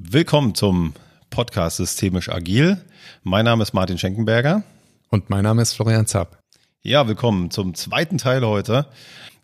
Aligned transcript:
Willkommen 0.00 0.54
zum 0.54 0.94
Podcast 1.28 1.78
Systemisch 1.78 2.28
Agil. 2.28 2.80
Mein 3.24 3.44
Name 3.44 3.64
ist 3.64 3.72
Martin 3.74 3.98
Schenkenberger. 3.98 4.62
Und 5.10 5.28
mein 5.28 5.42
Name 5.42 5.60
ist 5.60 5.72
Florian 5.72 6.06
Zapp. 6.06 6.38
Ja, 6.82 7.08
willkommen 7.08 7.50
zum 7.50 7.74
zweiten 7.74 8.16
Teil 8.16 8.46
heute. 8.46 8.86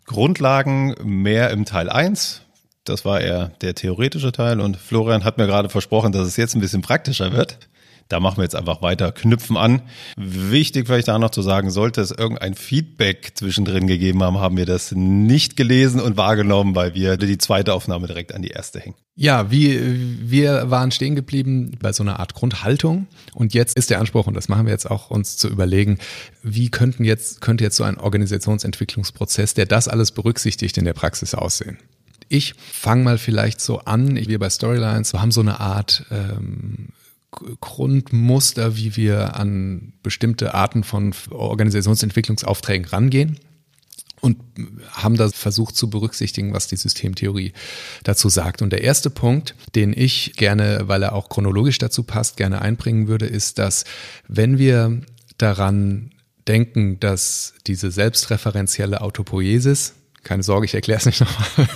Grundlagen 0.05 0.95
mehr 1.03 1.49
im 1.49 1.65
Teil 1.65 1.89
1. 1.89 2.43
Das 2.85 3.03
war 3.03 3.19
eher 3.19 3.49
der 3.59 3.75
theoretische 3.75 4.31
Teil 4.31 4.61
und 4.61 4.77
Florian 4.77 5.25
hat 5.25 5.37
mir 5.37 5.45
gerade 5.45 5.67
versprochen, 5.67 6.13
dass 6.13 6.25
es 6.25 6.37
jetzt 6.37 6.55
ein 6.55 6.61
bisschen 6.61 6.81
praktischer 6.81 7.33
wird. 7.33 7.57
Da 8.07 8.19
machen 8.19 8.37
wir 8.37 8.43
jetzt 8.43 8.55
einfach 8.55 8.83
weiter, 8.83 9.11
knüpfen 9.11 9.57
an. 9.57 9.81
Wichtig 10.15 10.85
vielleicht 10.85 11.07
da 11.07 11.17
noch 11.17 11.31
zu 11.31 11.41
sagen, 11.41 11.71
sollte 11.71 12.01
es 12.01 12.11
irgendein 12.11 12.53
Feedback 12.53 13.31
zwischendrin 13.33 13.87
gegeben 13.87 14.21
haben, 14.21 14.37
haben 14.37 14.57
wir 14.57 14.67
das 14.67 14.91
nicht 14.91 15.57
gelesen 15.57 15.99
und 15.99 16.15
wahrgenommen, 16.15 16.75
weil 16.75 16.93
wir 16.93 17.17
die 17.17 17.39
zweite 17.39 17.73
Aufnahme 17.73 18.05
direkt 18.05 18.35
an 18.35 18.43
die 18.43 18.49
erste 18.49 18.79
hängen. 18.79 18.95
Ja, 19.15 19.49
wie, 19.49 19.79
wir 20.21 20.69
waren 20.69 20.91
stehen 20.91 21.15
geblieben 21.15 21.77
bei 21.81 21.93
so 21.93 22.03
einer 22.03 22.19
Art 22.19 22.35
Grundhaltung 22.35 23.07
und 23.33 23.53
jetzt 23.53 23.77
ist 23.77 23.89
der 23.89 23.99
Anspruch, 23.99 24.27
und 24.27 24.35
das 24.35 24.49
machen 24.49 24.65
wir 24.65 24.73
jetzt 24.73 24.91
auch, 24.91 25.09
uns 25.09 25.37
zu 25.37 25.47
überlegen, 25.47 25.97
wie 26.43 26.69
könnten 26.69 27.05
jetzt, 27.05 27.41
könnte 27.41 27.63
jetzt 27.63 27.77
so 27.77 27.85
ein 27.85 27.97
Organisationsentwicklungsprozess, 27.97 29.53
der 29.53 29.65
das 29.65 29.87
alles 29.87 30.11
berücksichtigt, 30.11 30.77
in 30.77 30.85
der 30.85 30.93
Praxis 30.93 31.33
aussehen? 31.33 31.79
Ich 32.27 32.55
fange 32.57 33.03
mal 33.03 33.17
vielleicht 33.17 33.61
so 33.61 33.79
an, 33.79 34.15
wir 34.15 34.39
bei 34.39 34.49
Storylines, 34.49 35.13
wir 35.13 35.21
haben 35.21 35.31
so 35.31 35.41
eine 35.41 35.59
Art 35.59 36.05
ähm, 36.11 36.89
Grundmuster, 37.61 38.77
wie 38.77 38.95
wir 38.95 39.35
an 39.35 39.93
bestimmte 40.03 40.53
Arten 40.53 40.83
von 40.83 41.13
Organisationsentwicklungsaufträgen 41.31 42.87
rangehen 42.87 43.39
und 44.21 44.37
haben 44.91 45.17
da 45.17 45.29
versucht 45.29 45.75
zu 45.75 45.89
berücksichtigen, 45.89 46.53
was 46.53 46.67
die 46.67 46.77
Systemtheorie 46.77 47.53
dazu 48.03 48.29
sagt. 48.29 48.61
Und 48.61 48.71
der 48.71 48.83
erste 48.83 49.09
Punkt, 49.09 49.55
den 49.75 49.93
ich 49.95 50.33
gerne, 50.35 50.83
weil 50.87 51.03
er 51.03 51.13
auch 51.13 51.29
chronologisch 51.29 51.77
dazu 51.77 52.03
passt, 52.03 52.37
gerne 52.37 52.61
einbringen 52.61 53.07
würde, 53.07 53.27
ist, 53.27 53.59
dass 53.59 53.85
wenn 54.27 54.57
wir 54.57 55.01
daran 55.37 56.11
denken, 56.47 56.99
dass 56.99 57.53
diese 57.67 57.91
selbstreferenzielle 57.91 59.01
Autopoiesis, 59.01 59.93
keine 60.25 60.43
Sorge, 60.43 60.65
ich 60.65 60.73
erkläre 60.73 60.99
es 60.99 61.05
nicht 61.05 61.21
nochmal, 61.21 61.69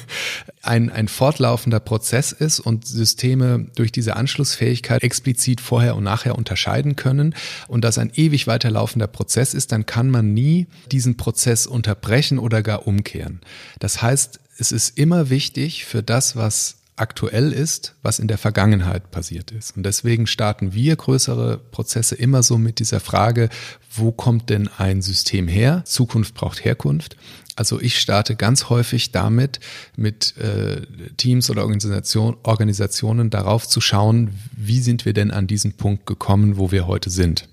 ein, 0.61 0.89
ein 0.89 1.07
fortlaufender 1.07 1.79
Prozess 1.79 2.33
ist 2.33 2.59
und 2.59 2.85
Systeme 2.85 3.67
durch 3.75 3.91
diese 3.93 4.17
Anschlussfähigkeit 4.17 5.01
explizit 5.01 5.61
vorher 5.61 5.95
und 5.95 6.03
nachher 6.03 6.37
unterscheiden 6.37 6.97
können 6.97 7.35
und 7.69 7.85
das 7.85 7.97
ein 7.97 8.11
ewig 8.13 8.47
weiterlaufender 8.47 9.07
Prozess 9.07 9.53
ist, 9.53 9.71
dann 9.71 9.85
kann 9.85 10.09
man 10.09 10.33
nie 10.33 10.67
diesen 10.91 11.15
Prozess 11.15 11.67
unterbrechen 11.67 12.39
oder 12.39 12.61
gar 12.61 12.87
umkehren. 12.87 13.39
Das 13.79 14.01
heißt, 14.01 14.39
es 14.57 14.73
ist 14.73 14.97
immer 14.97 15.29
wichtig 15.29 15.85
für 15.85 16.03
das, 16.03 16.35
was 16.35 16.79
aktuell 16.99 17.53
ist, 17.53 17.95
was 18.01 18.19
in 18.19 18.27
der 18.27 18.37
Vergangenheit 18.37 19.09
passiert 19.09 19.51
ist. 19.51 19.77
Und 19.77 19.83
deswegen 19.83 20.27
starten 20.27 20.73
wir 20.73 20.95
größere 20.95 21.57
Prozesse 21.57 22.15
immer 22.15 22.43
so 22.43 22.57
mit 22.57 22.79
dieser 22.79 22.99
Frage, 22.99 23.49
wo 23.89 24.11
kommt 24.11 24.49
denn 24.49 24.69
ein 24.77 25.01
System 25.01 25.47
her? 25.47 25.83
Zukunft 25.85 26.35
braucht 26.35 26.63
Herkunft. 26.65 27.15
Also 27.59 27.81
ich 27.81 27.99
starte 27.99 28.37
ganz 28.37 28.69
häufig 28.69 29.11
damit, 29.11 29.59
mit 29.97 30.37
äh, 30.37 30.79
Teams 31.17 31.49
oder 31.49 31.63
Organisation, 31.63 32.37
Organisationen 32.43 33.29
darauf 33.29 33.67
zu 33.67 33.81
schauen, 33.81 34.29
wie 34.55 34.79
sind 34.79 35.03
wir 35.03 35.11
denn 35.11 35.29
an 35.29 35.45
diesen 35.45 35.73
Punkt 35.73 36.05
gekommen, 36.05 36.55
wo 36.55 36.71
wir 36.71 36.87
heute 36.87 37.09
sind. 37.09 37.49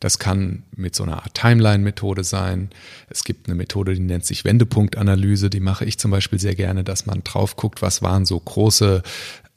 Das 0.00 0.18
kann 0.18 0.64
mit 0.74 0.96
so 0.96 1.04
einer 1.04 1.22
Art 1.22 1.32
Timeline-Methode 1.34 2.24
sein. 2.24 2.70
Es 3.08 3.22
gibt 3.22 3.46
eine 3.46 3.54
Methode, 3.54 3.94
die 3.94 4.00
nennt 4.00 4.26
sich 4.26 4.44
Wendepunktanalyse. 4.44 5.48
Die 5.48 5.60
mache 5.60 5.84
ich 5.84 5.96
zum 5.96 6.10
Beispiel 6.10 6.40
sehr 6.40 6.56
gerne, 6.56 6.82
dass 6.82 7.06
man 7.06 7.22
drauf 7.22 7.54
guckt, 7.54 7.82
was 7.82 8.02
waren 8.02 8.26
so 8.26 8.40
große 8.40 9.04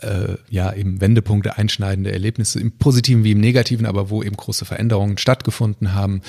äh, 0.04 0.36
ja 0.52 0.72
eben 0.72 1.02
Wendepunkte, 1.02 1.58
einschneidende 1.58 2.12
Erlebnisse 2.12 2.60
im 2.60 2.72
Positiven 2.74 3.24
wie 3.24 3.32
im 3.32 3.42
Negativen, 3.42 3.88
aber 3.88 4.12
wo 4.12 4.22
eben 4.22 4.38
große 4.38 4.66
Veränderungen 4.66 5.18
stattgefunden 5.18 5.96
haben 5.96 6.22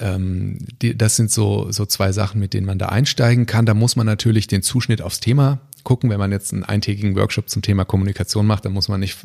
ähm, 0.00 0.58
die, 0.82 0.96
das 0.96 1.16
sind 1.16 1.30
so, 1.30 1.70
so 1.70 1.86
zwei 1.86 2.12
Sachen, 2.12 2.40
mit 2.40 2.54
denen 2.54 2.66
man 2.66 2.78
da 2.78 2.86
einsteigen 2.86 3.46
kann. 3.46 3.66
Da 3.66 3.74
muss 3.74 3.96
man 3.96 4.06
natürlich 4.06 4.46
den 4.46 4.62
Zuschnitt 4.62 5.02
aufs 5.02 5.20
Thema 5.20 5.60
gucken. 5.84 6.10
Wenn 6.10 6.18
man 6.18 6.32
jetzt 6.32 6.52
einen 6.52 6.64
eintägigen 6.64 7.16
Workshop 7.16 7.48
zum 7.48 7.62
Thema 7.62 7.84
Kommunikation 7.84 8.46
macht, 8.46 8.64
dann 8.64 8.72
muss 8.72 8.88
man 8.88 9.00
nicht 9.00 9.16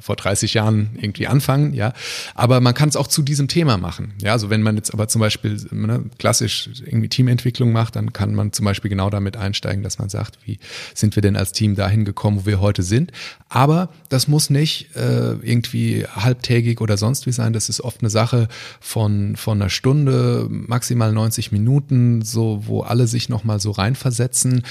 vor 0.00 0.16
30 0.16 0.54
Jahren 0.54 0.90
irgendwie 1.00 1.26
anfangen, 1.26 1.74
ja. 1.74 1.92
Aber 2.34 2.60
man 2.60 2.74
kann 2.74 2.88
es 2.88 2.96
auch 2.96 3.06
zu 3.06 3.22
diesem 3.22 3.48
Thema 3.48 3.76
machen. 3.76 4.14
Ja, 4.22 4.32
also 4.32 4.50
wenn 4.50 4.62
man 4.62 4.76
jetzt 4.76 4.92
aber 4.92 5.08
zum 5.08 5.20
Beispiel 5.20 5.60
ne, 5.70 6.04
klassisch 6.18 6.70
irgendwie 6.84 7.08
Teamentwicklung 7.08 7.72
macht, 7.72 7.96
dann 7.96 8.12
kann 8.12 8.34
man 8.34 8.52
zum 8.52 8.64
Beispiel 8.64 8.88
genau 8.88 9.10
damit 9.10 9.36
einsteigen, 9.36 9.82
dass 9.82 9.98
man 9.98 10.08
sagt, 10.08 10.38
wie 10.44 10.58
sind 10.94 11.16
wir 11.16 11.22
denn 11.22 11.36
als 11.36 11.52
Team 11.52 11.74
dahin 11.74 12.04
gekommen, 12.04 12.40
wo 12.42 12.46
wir 12.46 12.60
heute 12.60 12.82
sind. 12.82 13.12
Aber 13.48 13.90
das 14.08 14.28
muss 14.28 14.50
nicht 14.50 14.94
äh, 14.96 15.32
irgendwie 15.42 16.06
halbtägig 16.06 16.80
oder 16.80 16.96
sonst 16.96 17.26
wie 17.26 17.32
sein. 17.32 17.52
Das 17.52 17.68
ist 17.68 17.80
oft 17.80 18.00
eine 18.00 18.10
Sache 18.10 18.48
von, 18.80 19.36
von 19.36 19.60
einer 19.60 19.70
Stunde, 19.70 20.46
maximal 20.50 21.12
90 21.12 21.52
Minuten, 21.52 22.22
so, 22.22 22.62
wo 22.66 22.82
alle 22.82 23.06
sich 23.06 23.28
nochmal 23.28 23.60
so 23.60 23.70
reinversetzen, 23.70 24.62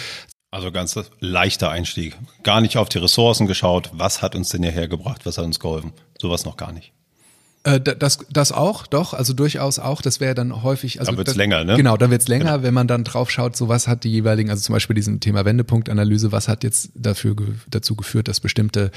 also 0.54 0.72
ganz 0.72 0.98
leichter 1.20 1.70
Einstieg. 1.72 2.16
Gar 2.44 2.62
nicht 2.62 2.78
auf 2.78 2.88
die 2.88 3.00
Ressourcen 3.00 3.48
geschaut. 3.48 3.90
Was 3.94 4.22
hat 4.22 4.36
uns 4.36 4.50
denn 4.50 4.64
hierher 4.64 4.88
gebracht? 4.88 5.26
Was 5.26 5.38
hat 5.38 5.46
uns 5.46 5.60
geholfen? 5.60 5.94
Sowas 6.22 6.46
noch 6.46 6.58
gar 6.58 6.72
nicht. 6.72 6.94
Äh, 7.64 7.80
das, 7.80 8.20
das 8.30 8.52
auch, 8.52 8.86
doch, 8.86 9.14
also 9.14 9.34
durchaus 9.34 9.80
auch. 9.80 10.02
Das 10.02 10.20
wäre 10.20 10.36
dann 10.36 10.64
häufig. 10.64 11.00
Also 11.00 11.12
dann 11.12 11.18
wird's 11.18 11.32
das, 11.32 11.38
länger, 11.38 11.64
ne? 11.64 11.76
Genau, 11.78 11.98
da 11.98 12.12
wird's 12.12 12.28
länger, 12.28 12.52
genau. 12.52 12.64
wenn 12.64 12.74
man 12.74 12.88
dann 12.88 13.04
drauf 13.04 13.32
schaut, 13.32 13.56
so 13.56 13.70
was 13.70 13.88
hat 13.88 14.04
die 14.04 14.12
jeweiligen, 14.12 14.50
also 14.50 14.62
zum 14.62 14.74
Beispiel 14.74 14.96
diesem 14.96 15.22
Thema 15.22 15.46
Wendepunktanalyse, 15.46 16.32
was 16.32 16.48
hat 16.48 16.64
jetzt 16.64 16.92
dafür 16.94 17.36
dazu 17.70 17.96
geführt, 17.96 18.28
dass 18.28 18.40
bestimmte 18.40 18.92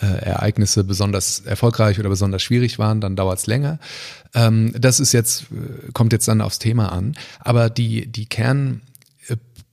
äh, 0.00 0.06
Ereignisse 0.06 0.84
besonders 0.84 1.40
erfolgreich 1.40 1.98
oder 1.98 2.08
besonders 2.08 2.42
schwierig 2.42 2.78
waren, 2.78 3.00
dann 3.00 3.16
dauert's 3.16 3.46
länger. 3.46 3.80
Ähm, 4.34 4.72
das 4.78 5.00
ist 5.00 5.12
jetzt, 5.12 5.42
äh, 5.50 5.90
kommt 5.92 6.12
jetzt 6.12 6.28
dann 6.28 6.40
aufs 6.40 6.60
Thema 6.60 6.92
an. 6.92 7.16
Aber 7.40 7.70
die, 7.70 8.06
die 8.06 8.26
Kern 8.26 8.82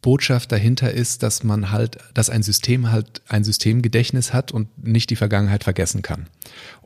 Botschaft 0.02 0.52
dahinter 0.52 0.92
ist, 0.92 1.24
dass 1.24 1.44
man 1.44 1.72
halt, 1.72 1.98
dass 2.14 2.30
ein 2.30 2.44
System 2.44 2.92
halt 2.92 3.22
ein 3.28 3.44
Systemgedächtnis 3.44 4.34
hat 4.34 4.52
und 4.52 4.86
nicht 4.86 5.10
die 5.10 5.16
Vergangenheit 5.16 5.64
vergessen 5.64 6.02
kann. 6.02 6.28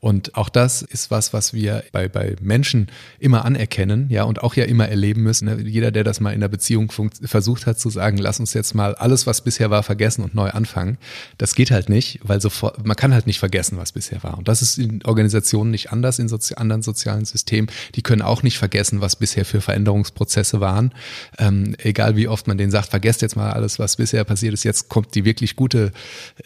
Und 0.04 0.36
auch 0.36 0.50
das 0.50 0.82
ist 0.82 1.12
was, 1.12 1.32
was 1.32 1.54
wir 1.54 1.86
bei, 1.94 2.10
bei 2.10 2.36
Menschen 2.42 2.88
immer 3.20 3.46
anerkennen, 3.46 4.10
ja, 4.10 4.24
und 4.24 4.44
auch 4.44 4.54
ja 4.56 4.66
immer 4.66 4.90
erleben 4.90 5.24
müssen. 5.24 5.46
Ne? 5.46 5.62
Jeder, 5.62 5.92
der 5.92 6.04
das 6.04 6.20
mal 6.20 6.34
in 6.34 6.42
der 6.42 6.50
Beziehung 6.50 6.92
versucht 7.24 7.66
hat 7.66 7.80
zu 7.80 7.90
sagen, 7.90 8.18
lass 8.18 8.38
uns 8.38 8.54
jetzt 8.54 8.76
mal 8.76 8.96
alles, 8.96 9.28
was 9.28 9.40
bisher 9.46 9.70
war, 9.70 9.82
vergessen 9.82 10.26
und 10.26 10.36
neu 10.36 10.50
anfangen, 10.50 10.98
das 11.38 11.56
geht 11.56 11.72
halt 11.72 11.88
nicht, 11.88 12.20
weil 12.22 12.42
sofort, 12.42 12.86
man 12.86 12.98
kann 12.98 13.14
halt 13.14 13.28
nicht 13.28 13.40
vergessen, 13.40 13.78
was 13.78 13.94
bisher 13.94 14.22
war. 14.24 14.38
Und 14.38 14.50
das 14.50 14.62
ist 14.62 14.78
in 14.78 15.06
Organisationen 15.06 15.72
nicht 15.72 15.94
anders, 15.94 16.20
in 16.20 16.28
sozi 16.28 16.56
anderen 16.56 16.82
sozialen 16.82 17.24
Systemen. 17.24 17.72
Die 17.96 18.02
können 18.02 18.22
auch 18.22 18.44
nicht 18.44 18.58
vergessen, 18.58 19.00
was 19.00 19.16
bisher 19.16 19.46
für 19.46 19.62
Veränderungsprozesse 19.62 20.60
waren. 20.60 20.94
Ähm, 21.40 21.78
egal 21.78 22.18
wie 22.18 22.28
oft 22.28 22.46
man 22.46 22.58
denen 22.58 22.72
sagt, 22.72 22.90
vergesst 22.90 23.22
jetzt 23.22 23.38
mal 23.38 23.52
alles, 23.52 23.80
was 23.80 23.96
bisher 23.96 24.26
passiert 24.26 24.54
ist, 24.54 24.66
jetzt 24.66 24.90
kommt 24.90 25.16
die 25.16 25.24
wirklich 25.24 25.56
gute 25.56 25.94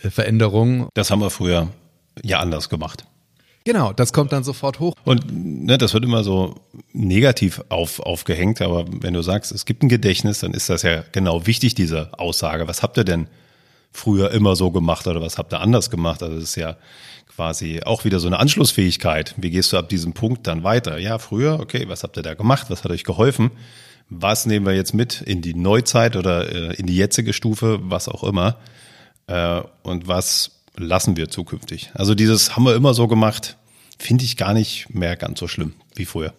äh, 0.03 0.11
Veränderung. 0.11 0.89
Das 0.93 1.09
haben 1.09 1.21
wir 1.21 1.31
früher 1.31 1.69
ja 2.21 2.37
anders 2.39 2.69
gemacht. 2.69 3.07
Genau, 3.67 3.91
das 3.91 4.13
kommt 4.13 4.31
dann 4.31 4.45
sofort 4.45 4.79
hoch. 4.79 4.93
Und 5.03 5.25
ne, 5.29 5.77
das 5.77 5.93
wird 5.93 6.05
immer 6.05 6.23
so 6.23 6.55
negativ 6.93 7.61
auf, 7.67 7.99
aufgehängt, 7.99 8.61
aber 8.61 8.85
wenn 9.01 9.13
du 9.13 9.21
sagst, 9.21 9.51
es 9.51 9.65
gibt 9.65 9.83
ein 9.83 9.89
Gedächtnis, 9.89 10.39
dann 10.39 10.53
ist 10.53 10.69
das 10.69 10.83
ja 10.83 11.03
genau 11.11 11.45
wichtig, 11.47 11.75
diese 11.75 12.17
Aussage. 12.17 12.69
Was 12.69 12.81
habt 12.81 12.97
ihr 12.97 13.03
denn 13.03 13.27
früher 13.91 14.31
immer 14.31 14.55
so 14.55 14.71
gemacht 14.71 15.05
oder 15.05 15.21
was 15.21 15.37
habt 15.37 15.53
ihr 15.53 15.59
anders 15.59 15.89
gemacht? 15.89 16.23
Also 16.23 16.35
das 16.35 16.45
ist 16.45 16.55
ja 16.55 16.77
quasi 17.35 17.81
auch 17.83 18.05
wieder 18.05 18.21
so 18.21 18.27
eine 18.27 18.39
Anschlussfähigkeit. 18.39 19.35
Wie 19.35 19.49
gehst 19.49 19.73
du 19.73 19.77
ab 19.77 19.89
diesem 19.89 20.13
Punkt 20.13 20.47
dann 20.47 20.63
weiter? 20.63 20.97
Ja, 20.97 21.19
früher, 21.19 21.59
okay, 21.59 21.89
was 21.89 22.03
habt 22.03 22.15
ihr 22.15 22.23
da 22.23 22.35
gemacht? 22.35 22.67
Was 22.69 22.85
hat 22.85 22.91
euch 22.91 23.03
geholfen? 23.03 23.51
Was 24.09 24.45
nehmen 24.45 24.65
wir 24.65 24.75
jetzt 24.75 24.93
mit 24.93 25.19
in 25.19 25.41
die 25.41 25.55
Neuzeit 25.55 26.15
oder 26.15 26.49
äh, 26.49 26.75
in 26.75 26.85
die 26.85 26.95
jetzige 26.95 27.33
Stufe, 27.33 27.79
was 27.81 28.07
auch 28.07 28.23
immer? 28.23 28.55
Äh, 29.27 29.59
und 29.83 30.07
was 30.07 30.57
lassen 30.77 31.17
wir 31.17 31.29
zukünftig. 31.29 31.91
Also 31.93 32.15
dieses 32.15 32.55
haben 32.55 32.63
wir 32.63 32.75
immer 32.75 32.93
so 32.93 33.07
gemacht, 33.07 33.57
finde 33.99 34.25
ich 34.25 34.37
gar 34.37 34.53
nicht 34.53 34.93
mehr 34.93 35.15
ganz 35.15 35.39
so 35.39 35.47
schlimm 35.47 35.73
wie 35.95 36.05
früher. 36.05 36.33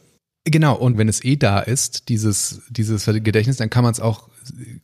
Genau, 0.45 0.75
und 0.77 0.97
wenn 0.97 1.09
es 1.09 1.23
eh 1.25 1.37
da 1.37 1.61
ist, 1.61 2.09
dieses, 2.09 2.63
dieses 2.71 3.05
Gedächtnis, 3.05 3.59
dann 3.59 3.71
kann 3.71 3.85
man 3.85 3.93
es 3.93 4.01
auch 4.01 4.29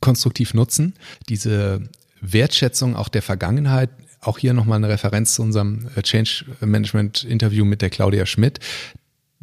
konstruktiv 0.00 0.52
nutzen. 0.52 0.94
Diese 1.28 1.88
Wertschätzung 2.20 2.96
auch 2.96 3.08
der 3.08 3.22
Vergangenheit, 3.22 3.90
auch 4.20 4.38
hier 4.38 4.52
nochmal 4.52 4.76
eine 4.76 4.88
Referenz 4.88 5.34
zu 5.34 5.42
unserem 5.42 5.88
Change 6.02 6.44
Management 6.60 7.24
Interview 7.24 7.64
mit 7.64 7.82
der 7.82 7.90
Claudia 7.90 8.26
Schmidt 8.26 8.60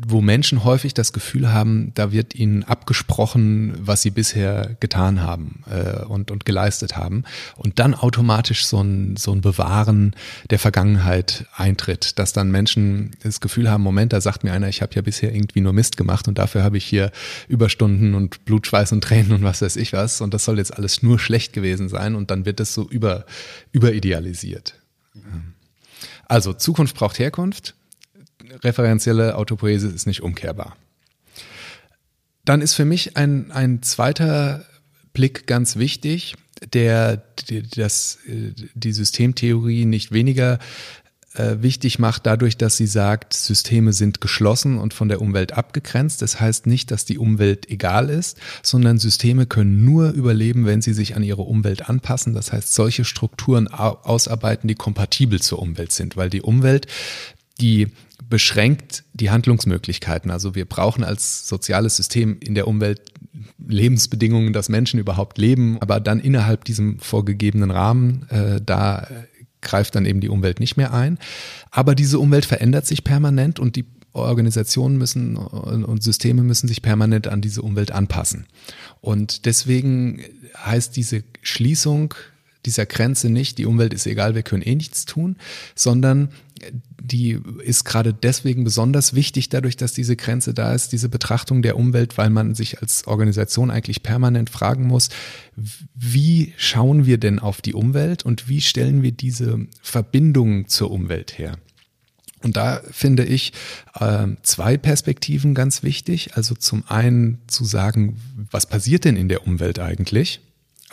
wo 0.07 0.21
Menschen 0.21 0.63
häufig 0.63 0.93
das 0.93 1.13
Gefühl 1.13 1.51
haben, 1.51 1.91
da 1.95 2.11
wird 2.11 2.35
ihnen 2.35 2.63
abgesprochen, 2.63 3.73
was 3.79 4.01
sie 4.01 4.11
bisher 4.11 4.75
getan 4.79 5.21
haben 5.21 5.63
äh, 5.69 6.03
und, 6.05 6.31
und 6.31 6.45
geleistet 6.45 6.95
haben. 6.95 7.23
Und 7.55 7.79
dann 7.79 7.93
automatisch 7.93 8.65
so 8.65 8.81
ein, 8.81 9.15
so 9.17 9.31
ein 9.31 9.41
Bewahren 9.41 10.15
der 10.49 10.59
Vergangenheit 10.59 11.45
eintritt, 11.55 12.19
dass 12.19 12.33
dann 12.33 12.51
Menschen 12.51 13.11
das 13.23 13.41
Gefühl 13.41 13.69
haben, 13.69 13.83
Moment, 13.83 14.13
da 14.13 14.21
sagt 14.21 14.43
mir 14.43 14.53
einer, 14.53 14.69
ich 14.69 14.81
habe 14.81 14.93
ja 14.95 15.01
bisher 15.01 15.33
irgendwie 15.33 15.61
nur 15.61 15.73
Mist 15.73 15.97
gemacht 15.97 16.27
und 16.27 16.37
dafür 16.37 16.63
habe 16.63 16.77
ich 16.77 16.85
hier 16.85 17.11
Überstunden 17.47 18.15
und 18.15 18.45
Blut, 18.45 18.67
Schweiß 18.67 18.91
und 18.91 19.03
Tränen 19.03 19.31
und 19.31 19.43
was 19.43 19.61
weiß 19.61 19.75
ich 19.75 19.93
was. 19.93 20.21
Und 20.21 20.33
das 20.33 20.45
soll 20.45 20.57
jetzt 20.57 20.75
alles 20.75 21.03
nur 21.03 21.19
schlecht 21.19 21.53
gewesen 21.53 21.89
sein 21.89 22.15
und 22.15 22.31
dann 22.31 22.45
wird 22.45 22.59
das 22.59 22.73
so 22.73 22.87
über, 22.89 23.25
überidealisiert. 23.71 24.75
Mhm. 25.13 25.53
Also 26.27 26.53
Zukunft 26.53 26.95
braucht 26.95 27.19
Herkunft. 27.19 27.75
Referenzielle 28.63 29.35
Autopoese 29.35 29.87
ist 29.87 30.07
nicht 30.07 30.21
umkehrbar. 30.21 30.75
Dann 32.45 32.61
ist 32.61 32.73
für 32.73 32.85
mich 32.85 33.17
ein, 33.17 33.51
ein 33.51 33.83
zweiter 33.83 34.65
Blick 35.13 35.47
ganz 35.47 35.75
wichtig, 35.75 36.35
der 36.73 37.17
die, 37.49 37.63
das, 37.63 38.19
die 38.25 38.93
Systemtheorie 38.93 39.85
nicht 39.85 40.11
weniger 40.11 40.59
äh, 41.33 41.61
wichtig 41.61 41.97
macht, 41.97 42.25
dadurch, 42.25 42.57
dass 42.57 42.77
sie 42.77 42.87
sagt, 42.87 43.33
Systeme 43.33 43.93
sind 43.93 44.21
geschlossen 44.21 44.77
und 44.77 44.93
von 44.93 45.07
der 45.07 45.21
Umwelt 45.21 45.53
abgegrenzt. 45.53 46.21
Das 46.21 46.39
heißt 46.39 46.67
nicht, 46.67 46.91
dass 46.91 47.05
die 47.05 47.17
Umwelt 47.17 47.69
egal 47.69 48.09
ist, 48.09 48.37
sondern 48.63 48.97
Systeme 48.97 49.45
können 49.45 49.85
nur 49.85 50.11
überleben, 50.11 50.65
wenn 50.65 50.81
sie 50.81 50.93
sich 50.93 51.15
an 51.15 51.23
ihre 51.23 51.43
Umwelt 51.43 51.89
anpassen. 51.89 52.33
Das 52.33 52.51
heißt, 52.51 52.73
solche 52.73 53.05
Strukturen 53.05 53.67
ausarbeiten, 53.69 54.67
die 54.67 54.75
kompatibel 54.75 55.41
zur 55.41 55.59
Umwelt 55.59 55.93
sind, 55.93 56.17
weil 56.17 56.29
die 56.29 56.41
Umwelt, 56.41 56.87
die 57.61 57.87
beschränkt 58.29 59.03
die 59.13 59.29
Handlungsmöglichkeiten. 59.29 60.31
Also 60.31 60.55
wir 60.55 60.65
brauchen 60.65 61.03
als 61.03 61.47
soziales 61.47 61.97
System 61.97 62.37
in 62.39 62.55
der 62.55 62.67
Umwelt 62.67 63.01
Lebensbedingungen, 63.65 64.53
dass 64.53 64.69
Menschen 64.69 64.99
überhaupt 64.99 65.37
leben, 65.37 65.77
aber 65.81 65.99
dann 65.99 66.19
innerhalb 66.19 66.65
diesem 66.65 66.99
vorgegebenen 66.99 67.71
Rahmen, 67.71 68.27
äh, 68.29 68.61
da 68.61 69.07
greift 69.61 69.95
dann 69.95 70.05
eben 70.05 70.21
die 70.21 70.29
Umwelt 70.29 70.59
nicht 70.59 70.75
mehr 70.77 70.93
ein. 70.93 71.17
Aber 71.69 71.95
diese 71.95 72.19
Umwelt 72.19 72.45
verändert 72.45 72.87
sich 72.87 73.03
permanent 73.03 73.59
und 73.59 73.75
die 73.75 73.85
Organisationen 74.13 74.97
müssen 74.97 75.37
und 75.37 76.03
Systeme 76.03 76.43
müssen 76.43 76.67
sich 76.67 76.81
permanent 76.81 77.27
an 77.27 77.41
diese 77.41 77.61
Umwelt 77.61 77.91
anpassen. 77.91 78.45
Und 78.99 79.45
deswegen 79.45 80.21
heißt 80.57 80.95
diese 80.97 81.23
Schließung 81.41 82.13
dieser 82.65 82.85
Grenze 82.85 83.29
nicht, 83.29 83.57
die 83.57 83.65
Umwelt 83.65 83.93
ist 83.93 84.05
egal, 84.05 84.35
wir 84.35 84.43
können 84.43 84.63
eh 84.63 84.75
nichts 84.75 85.05
tun, 85.05 85.37
sondern 85.75 86.29
die 87.11 87.37
ist 87.63 87.83
gerade 87.83 88.13
deswegen 88.13 88.63
besonders 88.63 89.13
wichtig, 89.13 89.49
dadurch, 89.49 89.77
dass 89.77 89.93
diese 89.93 90.15
Grenze 90.15 90.53
da 90.53 90.73
ist, 90.73 90.91
diese 90.91 91.09
Betrachtung 91.09 91.61
der 91.61 91.77
Umwelt, 91.77 92.17
weil 92.17 92.29
man 92.29 92.55
sich 92.55 92.81
als 92.81 93.05
Organisation 93.07 93.69
eigentlich 93.69 94.03
permanent 94.03 94.49
fragen 94.49 94.87
muss, 94.87 95.09
wie 95.93 96.53
schauen 96.57 97.05
wir 97.05 97.17
denn 97.17 97.39
auf 97.39 97.61
die 97.61 97.73
Umwelt 97.73 98.23
und 98.23 98.47
wie 98.47 98.61
stellen 98.61 99.03
wir 99.03 99.11
diese 99.11 99.67
Verbindungen 99.81 100.67
zur 100.67 100.91
Umwelt 100.91 101.37
her? 101.37 101.57
Und 102.43 102.57
da 102.57 102.81
finde 102.89 103.23
ich 103.23 103.53
äh, 103.99 104.27
zwei 104.41 104.77
Perspektiven 104.77 105.53
ganz 105.53 105.83
wichtig. 105.83 106.35
Also 106.35 106.55
zum 106.55 106.83
einen 106.87 107.39
zu 107.47 107.65
sagen, 107.65 108.17
was 108.49 108.65
passiert 108.65 109.05
denn 109.05 109.15
in 109.15 109.29
der 109.29 109.45
Umwelt 109.45 109.77
eigentlich? 109.77 110.41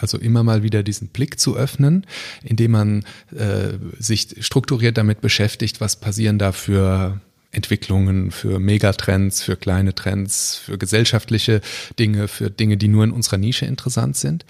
Also 0.00 0.16
immer 0.16 0.44
mal 0.44 0.62
wieder 0.62 0.84
diesen 0.84 1.08
Blick 1.08 1.40
zu 1.40 1.56
öffnen, 1.56 2.06
indem 2.44 2.70
man 2.70 3.04
äh, 3.36 3.72
sich 3.98 4.36
strukturiert 4.40 4.96
damit 4.96 5.20
beschäftigt, 5.20 5.80
was 5.80 5.96
passieren 5.96 6.38
da 6.38 6.52
für 6.52 7.20
Entwicklungen, 7.50 8.30
für 8.30 8.60
Megatrends, 8.60 9.42
für 9.42 9.56
kleine 9.56 9.94
Trends, 9.96 10.54
für 10.54 10.78
gesellschaftliche 10.78 11.60
Dinge, 11.98 12.28
für 12.28 12.48
Dinge, 12.48 12.76
die 12.76 12.86
nur 12.86 13.02
in 13.02 13.10
unserer 13.10 13.38
Nische 13.38 13.66
interessant 13.66 14.16
sind. 14.16 14.46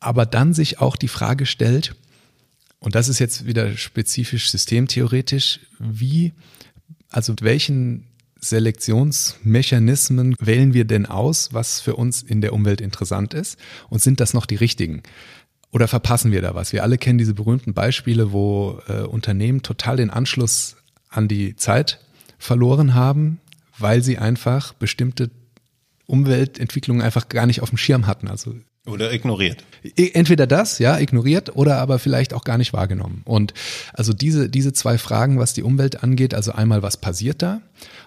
Aber 0.00 0.26
dann 0.26 0.52
sich 0.52 0.80
auch 0.80 0.96
die 0.96 1.08
Frage 1.08 1.46
stellt, 1.46 1.94
und 2.80 2.96
das 2.96 3.08
ist 3.08 3.20
jetzt 3.20 3.46
wieder 3.46 3.76
spezifisch 3.76 4.50
systemtheoretisch, 4.50 5.60
wie, 5.78 6.32
also 7.10 7.34
welchen 7.40 8.04
Selektionsmechanismen 8.40 10.36
wählen 10.40 10.74
wir 10.74 10.84
denn 10.84 11.06
aus, 11.06 11.52
was 11.52 11.80
für 11.80 11.96
uns 11.96 12.22
in 12.22 12.40
der 12.40 12.52
Umwelt 12.52 12.80
interessant 12.80 13.34
ist? 13.34 13.58
Und 13.88 14.00
sind 14.02 14.20
das 14.20 14.34
noch 14.34 14.46
die 14.46 14.56
richtigen? 14.56 15.02
Oder 15.70 15.88
verpassen 15.88 16.32
wir 16.32 16.40
da 16.40 16.54
was? 16.54 16.72
Wir 16.72 16.82
alle 16.82 16.98
kennen 16.98 17.18
diese 17.18 17.34
berühmten 17.34 17.74
Beispiele, 17.74 18.32
wo 18.32 18.80
äh, 18.88 19.02
Unternehmen 19.02 19.62
total 19.62 19.96
den 19.96 20.10
Anschluss 20.10 20.76
an 21.10 21.28
die 21.28 21.56
Zeit 21.56 22.00
verloren 22.38 22.94
haben, 22.94 23.40
weil 23.78 24.02
sie 24.02 24.18
einfach 24.18 24.72
bestimmte 24.72 25.30
Umweltentwicklungen 26.06 27.02
einfach 27.02 27.28
gar 27.28 27.46
nicht 27.46 27.60
auf 27.60 27.68
dem 27.68 27.78
Schirm 27.78 28.06
hatten. 28.06 28.28
Also 28.28 28.54
oder 28.88 29.12
ignoriert. 29.12 29.64
Entweder 29.96 30.46
das, 30.46 30.78
ja, 30.78 30.98
ignoriert 30.98 31.54
oder 31.54 31.78
aber 31.78 31.98
vielleicht 31.98 32.34
auch 32.34 32.44
gar 32.44 32.58
nicht 32.58 32.72
wahrgenommen. 32.72 33.22
Und 33.24 33.54
also 33.92 34.12
diese, 34.12 34.48
diese 34.48 34.72
zwei 34.72 34.98
Fragen, 34.98 35.38
was 35.38 35.52
die 35.52 35.62
Umwelt 35.62 36.02
angeht, 36.02 36.34
also 36.34 36.52
einmal, 36.52 36.82
was 36.82 36.96
passiert 36.96 37.42
da 37.42 37.60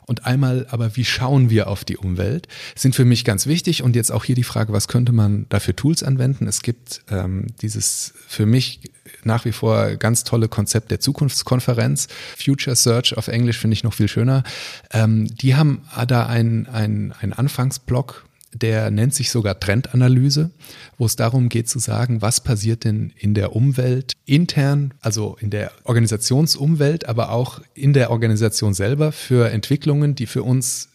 und 0.05 0.25
einmal 0.25 0.67
aber, 0.69 0.97
wie 0.97 1.05
schauen 1.05 1.49
wir 1.49 1.67
auf 1.67 1.85
die 1.85 1.97
Umwelt, 1.97 2.47
sind 2.75 2.95
für 2.95 3.05
mich 3.05 3.23
ganz 3.23 3.47
wichtig. 3.47 3.83
Und 3.83 3.95
jetzt 3.95 4.11
auch 4.11 4.25
hier 4.25 4.35
die 4.35 4.43
Frage, 4.43 4.73
was 4.73 4.87
könnte 4.87 5.13
man 5.13 5.45
dafür 5.49 5.75
Tools 5.75 6.03
anwenden? 6.03 6.47
Es 6.47 6.61
gibt 6.61 7.01
ähm, 7.09 7.47
dieses 7.61 8.13
für 8.27 8.45
mich 8.45 8.91
nach 9.23 9.45
wie 9.45 9.51
vor 9.51 9.95
ganz 9.95 10.23
tolle 10.23 10.47
Konzept 10.47 10.91
der 10.91 10.99
Zukunftskonferenz. 10.99 12.07
Future 12.37 12.75
Search 12.75 13.17
auf 13.17 13.27
Englisch 13.27 13.57
finde 13.57 13.75
ich 13.75 13.83
noch 13.83 13.93
viel 13.93 14.07
schöner. 14.07 14.43
Ähm, 14.91 15.27
die 15.27 15.55
haben 15.55 15.83
da 16.07 16.25
einen 16.25 16.67
ein 16.67 17.33
Anfangsblock 17.33 18.25
der 18.53 18.91
nennt 18.91 19.13
sich 19.13 19.31
sogar 19.31 19.59
Trendanalyse, 19.59 20.51
wo 20.97 21.05
es 21.05 21.15
darum 21.15 21.49
geht 21.49 21.69
zu 21.69 21.79
sagen, 21.79 22.21
was 22.21 22.41
passiert 22.41 22.83
denn 22.83 23.13
in 23.17 23.33
der 23.33 23.55
Umwelt 23.55 24.13
intern, 24.25 24.93
also 24.99 25.37
in 25.39 25.49
der 25.49 25.71
Organisationsumwelt, 25.83 27.07
aber 27.07 27.31
auch 27.31 27.61
in 27.73 27.93
der 27.93 28.11
Organisation 28.11 28.73
selber 28.73 29.11
für 29.11 29.49
Entwicklungen, 29.49 30.15
die 30.15 30.25
für 30.25 30.43
uns 30.43 30.89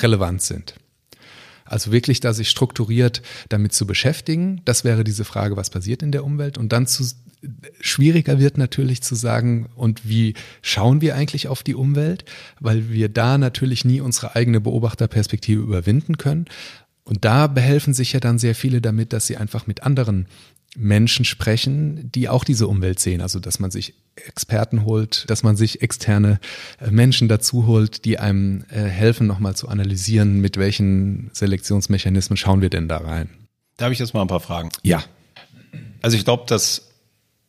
relevant 0.00 0.42
sind. 0.42 0.74
Also 1.66 1.90
wirklich 1.90 2.20
da 2.20 2.32
sich 2.32 2.48
strukturiert 2.48 3.22
damit 3.48 3.72
zu 3.72 3.86
beschäftigen. 3.86 4.62
Das 4.64 4.84
wäre 4.84 5.04
diese 5.04 5.24
Frage, 5.24 5.56
was 5.56 5.70
passiert 5.70 6.02
in 6.02 6.12
der 6.12 6.24
Umwelt? 6.24 6.58
Und 6.58 6.72
dann 6.72 6.86
zu, 6.86 7.04
schwieriger 7.80 8.38
wird 8.38 8.56
natürlich 8.56 9.02
zu 9.02 9.16
sagen, 9.16 9.68
und 9.74 10.08
wie 10.08 10.34
schauen 10.62 11.00
wir 11.00 11.16
eigentlich 11.16 11.48
auf 11.48 11.64
die 11.64 11.74
Umwelt? 11.74 12.24
Weil 12.60 12.90
wir 12.90 13.08
da 13.08 13.36
natürlich 13.36 13.84
nie 13.84 14.00
unsere 14.00 14.36
eigene 14.36 14.60
Beobachterperspektive 14.60 15.60
überwinden 15.60 16.18
können. 16.18 16.46
Und 17.06 17.24
da 17.24 17.46
behelfen 17.46 17.94
sich 17.94 18.12
ja 18.12 18.20
dann 18.20 18.38
sehr 18.38 18.54
viele 18.54 18.80
damit, 18.80 19.12
dass 19.12 19.26
sie 19.26 19.36
einfach 19.36 19.66
mit 19.66 19.84
anderen 19.84 20.26
Menschen 20.76 21.24
sprechen, 21.24 22.10
die 22.12 22.28
auch 22.28 22.44
diese 22.44 22.66
Umwelt 22.66 22.98
sehen. 22.98 23.20
Also, 23.20 23.38
dass 23.38 23.60
man 23.60 23.70
sich 23.70 23.94
Experten 24.16 24.84
holt, 24.84 25.24
dass 25.30 25.42
man 25.42 25.56
sich 25.56 25.82
externe 25.82 26.40
äh, 26.80 26.90
Menschen 26.90 27.28
dazu 27.28 27.66
holt, 27.66 28.04
die 28.04 28.18
einem 28.18 28.64
äh, 28.70 28.82
helfen, 28.82 29.26
nochmal 29.26 29.54
zu 29.54 29.68
analysieren, 29.68 30.40
mit 30.40 30.56
welchen 30.56 31.30
Selektionsmechanismen 31.32 32.36
schauen 32.36 32.60
wir 32.60 32.70
denn 32.70 32.88
da 32.88 32.98
rein. 32.98 33.30
Da 33.76 33.84
habe 33.84 33.92
ich 33.92 34.00
jetzt 34.00 34.12
mal 34.12 34.22
ein 34.22 34.28
paar 34.28 34.40
Fragen. 34.40 34.70
Ja. 34.82 35.04
Also 36.02 36.16
ich 36.16 36.24
glaube, 36.24 36.44
das 36.46 36.90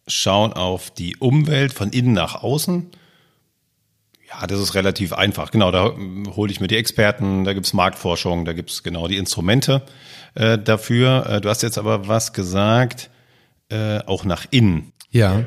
Schauen 0.08 0.54
auf 0.54 0.92
die 0.92 1.18
Umwelt 1.18 1.74
von 1.74 1.90
innen 1.90 2.14
nach 2.14 2.36
außen 2.36 2.88
ja, 4.30 4.46
das 4.48 4.60
ist 4.60 4.76
relativ 4.76 5.14
einfach. 5.14 5.52
Genau, 5.52 5.72
da 5.72 5.94
hole 6.36 6.52
ich 6.52 6.60
mir 6.60 6.68
die 6.68 6.76
Experten, 6.76 7.44
da 7.44 7.54
gibt's 7.54 7.74
Marktforschung, 7.74 8.46
da 8.46 8.54
gibt's 8.54 8.84
genau 8.84 9.08
die 9.08 9.18
Instrumente 9.18 9.84
äh, 10.36 10.58
dafür. 10.58 11.26
Äh, 11.30 11.42
du 11.42 11.50
hast 11.50 11.64
jetzt 11.64 11.78
aber 11.78 12.08
was 12.08 12.34
gesagt, 12.34 13.10
äh, 13.70 14.00
auch 14.06 14.26
nach 14.26 14.46
innen. 14.50 14.92
Ja. 15.12 15.46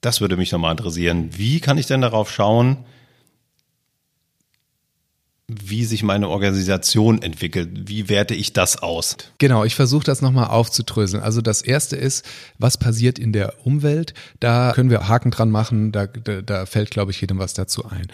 Das 0.00 0.20
würde 0.20 0.36
mich 0.36 0.52
nochmal 0.52 0.70
interessieren. 0.70 1.30
Wie 1.32 1.60
kann 1.60 1.78
ich 1.78 1.86
denn 1.86 2.00
darauf 2.00 2.30
schauen, 2.30 2.84
wie 5.64 5.84
sich 5.84 6.02
meine 6.02 6.28
Organisation 6.28 7.22
entwickelt. 7.22 7.88
Wie 7.88 8.08
werte 8.08 8.34
ich 8.34 8.52
das 8.52 8.82
aus? 8.82 9.16
Genau, 9.38 9.64
ich 9.64 9.74
versuche 9.74 10.04
das 10.04 10.22
nochmal 10.22 10.46
aufzudröseln. 10.46 11.22
Also 11.22 11.40
das 11.40 11.62
erste 11.62 11.96
ist, 11.96 12.24
was 12.58 12.78
passiert 12.78 13.18
in 13.18 13.32
der 13.32 13.66
Umwelt? 13.66 14.14
Da 14.38 14.72
können 14.74 14.90
wir 14.90 15.08
Haken 15.08 15.30
dran 15.30 15.50
machen, 15.50 15.92
da, 15.92 16.06
da, 16.06 16.42
da 16.42 16.66
fällt, 16.66 16.90
glaube 16.90 17.10
ich, 17.10 17.20
jedem 17.20 17.38
was 17.38 17.54
dazu 17.54 17.84
ein. 17.86 18.08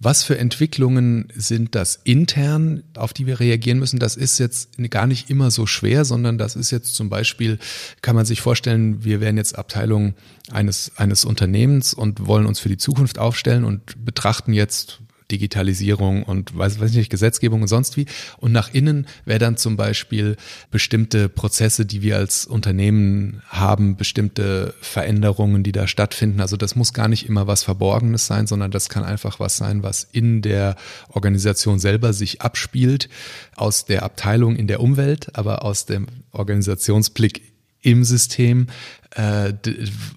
Was 0.00 0.22
für 0.22 0.38
Entwicklungen 0.38 1.28
sind 1.34 1.74
das 1.74 2.00
intern, 2.04 2.82
auf 2.96 3.12
die 3.12 3.26
wir 3.26 3.40
reagieren 3.40 3.78
müssen? 3.78 3.98
Das 3.98 4.16
ist 4.16 4.38
jetzt 4.38 4.70
gar 4.90 5.06
nicht 5.06 5.30
immer 5.30 5.50
so 5.50 5.66
schwer, 5.66 6.04
sondern 6.04 6.38
das 6.38 6.56
ist 6.56 6.70
jetzt 6.70 6.94
zum 6.94 7.10
Beispiel, 7.10 7.58
kann 8.02 8.16
man 8.16 8.26
sich 8.26 8.40
vorstellen, 8.40 9.04
wir 9.04 9.20
wären 9.20 9.36
jetzt 9.36 9.58
Abteilung 9.58 10.14
eines, 10.50 10.92
eines 10.96 11.24
Unternehmens 11.24 11.94
und 11.94 12.26
wollen 12.26 12.46
uns 12.46 12.60
für 12.60 12.68
die 12.68 12.78
Zukunft 12.78 13.18
aufstellen 13.18 13.64
und 13.64 14.04
betrachten 14.04 14.52
jetzt 14.52 15.00
Digitalisierung 15.30 16.22
und 16.22 16.56
weiß, 16.56 16.80
weiß 16.80 16.92
nicht, 16.92 17.10
Gesetzgebung 17.10 17.62
und 17.62 17.68
sonst 17.68 17.96
wie. 17.96 18.06
Und 18.38 18.52
nach 18.52 18.72
innen 18.72 19.06
wäre 19.24 19.38
dann 19.38 19.56
zum 19.56 19.76
Beispiel 19.76 20.36
bestimmte 20.70 21.28
Prozesse, 21.28 21.86
die 21.86 22.02
wir 22.02 22.16
als 22.16 22.46
Unternehmen 22.46 23.42
haben, 23.48 23.96
bestimmte 23.96 24.74
Veränderungen, 24.80 25.62
die 25.62 25.72
da 25.72 25.86
stattfinden. 25.86 26.40
Also 26.40 26.56
das 26.56 26.76
muss 26.76 26.92
gar 26.92 27.08
nicht 27.08 27.28
immer 27.28 27.46
was 27.46 27.64
Verborgenes 27.64 28.26
sein, 28.26 28.46
sondern 28.46 28.70
das 28.70 28.88
kann 28.88 29.04
einfach 29.04 29.40
was 29.40 29.56
sein, 29.56 29.82
was 29.82 30.08
in 30.12 30.42
der 30.42 30.76
Organisation 31.08 31.78
selber 31.78 32.12
sich 32.12 32.42
abspielt, 32.42 33.08
aus 33.56 33.84
der 33.84 34.02
Abteilung 34.02 34.56
in 34.56 34.66
der 34.66 34.80
Umwelt, 34.80 35.36
aber 35.36 35.64
aus 35.64 35.86
dem 35.86 36.06
Organisationsblick 36.32 37.42
im 37.82 38.04
System, 38.04 38.66
äh, 39.10 39.52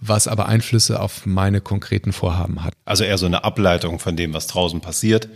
was 0.01 0.27
aber 0.27 0.47
Einflüsse 0.47 0.99
auf 0.99 1.25
meine 1.25 1.61
konkreten 1.61 2.13
Vorhaben 2.13 2.63
hat. 2.63 2.73
Also 2.85 3.03
eher 3.03 3.17
so 3.17 3.25
eine 3.25 3.43
Ableitung 3.43 3.99
von 3.99 4.15
dem, 4.15 4.33
was 4.33 4.47
draußen 4.47 4.81
passiert, 4.81 5.29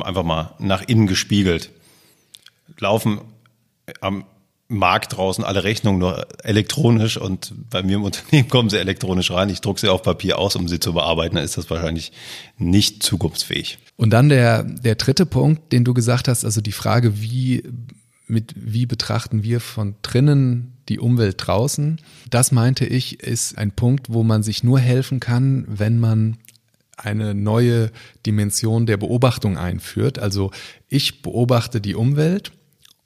einfach 0.00 0.22
mal 0.22 0.54
nach 0.58 0.82
innen 0.82 1.06
gespiegelt. 1.06 1.70
Laufen 2.78 3.20
am 4.00 4.24
Markt 4.68 5.16
draußen 5.16 5.44
alle 5.44 5.64
Rechnungen 5.64 5.98
nur 5.98 6.26
elektronisch 6.42 7.16
und 7.16 7.52
bei 7.70 7.82
mir 7.82 7.96
im 7.96 8.04
Unternehmen 8.04 8.48
kommen 8.50 8.70
sie 8.70 8.78
elektronisch 8.78 9.30
rein. 9.30 9.50
Ich 9.50 9.60
drucke 9.60 9.80
sie 9.80 9.88
auf 9.88 10.02
Papier 10.02 10.38
aus, 10.38 10.56
um 10.56 10.68
sie 10.68 10.80
zu 10.80 10.94
bearbeiten. 10.94 11.36
Dann 11.36 11.44
ist 11.44 11.58
das 11.58 11.68
wahrscheinlich 11.70 12.12
nicht 12.56 13.02
zukunftsfähig. 13.02 13.78
Und 13.96 14.10
dann 14.10 14.28
der, 14.28 14.62
der 14.62 14.94
dritte 14.94 15.26
Punkt, 15.26 15.72
den 15.72 15.84
du 15.84 15.94
gesagt 15.94 16.28
hast, 16.28 16.44
also 16.44 16.60
die 16.60 16.72
Frage, 16.72 17.20
wie, 17.20 17.62
mit, 18.26 18.54
wie 18.56 18.86
betrachten 18.86 19.42
wir 19.42 19.60
von 19.60 19.96
drinnen 20.02 20.73
die 20.88 20.98
Umwelt 20.98 21.36
draußen? 21.38 22.00
Das 22.30 22.52
meinte 22.52 22.86
ich, 22.86 23.20
ist 23.20 23.58
ein 23.58 23.72
Punkt, 23.72 24.12
wo 24.12 24.22
man 24.22 24.42
sich 24.42 24.64
nur 24.64 24.80
helfen 24.80 25.20
kann, 25.20 25.64
wenn 25.68 25.98
man 25.98 26.38
eine 26.96 27.34
neue 27.34 27.90
Dimension 28.24 28.86
der 28.86 28.96
Beobachtung 28.96 29.58
einführt. 29.58 30.18
Also 30.18 30.50
ich 30.88 31.22
beobachte 31.22 31.80
die 31.80 31.94
Umwelt 31.94 32.52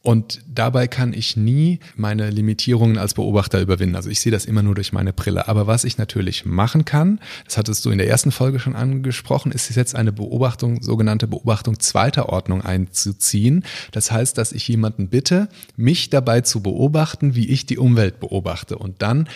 und 0.02 0.40
dabei 0.46 0.86
kann 0.86 1.12
ich 1.12 1.36
nie 1.36 1.80
meine 1.96 2.30
Limitierungen 2.30 2.98
als 2.98 3.14
Beobachter 3.14 3.60
überwinden. 3.60 3.96
Also 3.96 4.08
ich 4.10 4.20
sehe 4.20 4.30
das 4.30 4.44
immer 4.44 4.62
nur 4.62 4.76
durch 4.76 4.92
meine 4.92 5.12
Brille. 5.12 5.48
Aber 5.48 5.66
was 5.66 5.84
ich 5.84 5.98
natürlich 5.98 6.46
machen 6.46 6.84
kann, 6.84 7.20
das 7.44 7.58
hattest 7.58 7.84
du 7.84 7.90
in 7.90 7.98
der 7.98 8.08
ersten 8.08 8.30
Folge 8.30 8.60
schon 8.60 8.76
angesprochen, 8.76 9.50
ist 9.50 9.74
jetzt 9.74 9.96
eine 9.96 10.12
Beobachtung, 10.12 10.82
sogenannte 10.82 11.26
Beobachtung 11.26 11.80
zweiter 11.80 12.28
Ordnung 12.28 12.62
einzuziehen. 12.62 13.64
Das 13.90 14.12
heißt, 14.12 14.38
dass 14.38 14.52
ich 14.52 14.68
jemanden 14.68 15.08
bitte, 15.08 15.48
mich 15.76 16.10
dabei 16.10 16.42
zu 16.42 16.62
beobachten, 16.62 17.34
wie 17.34 17.48
ich 17.48 17.66
die 17.66 17.78
Umwelt 17.78 18.20
beobachte 18.20 18.78
und 18.78 19.02
dann 19.02 19.28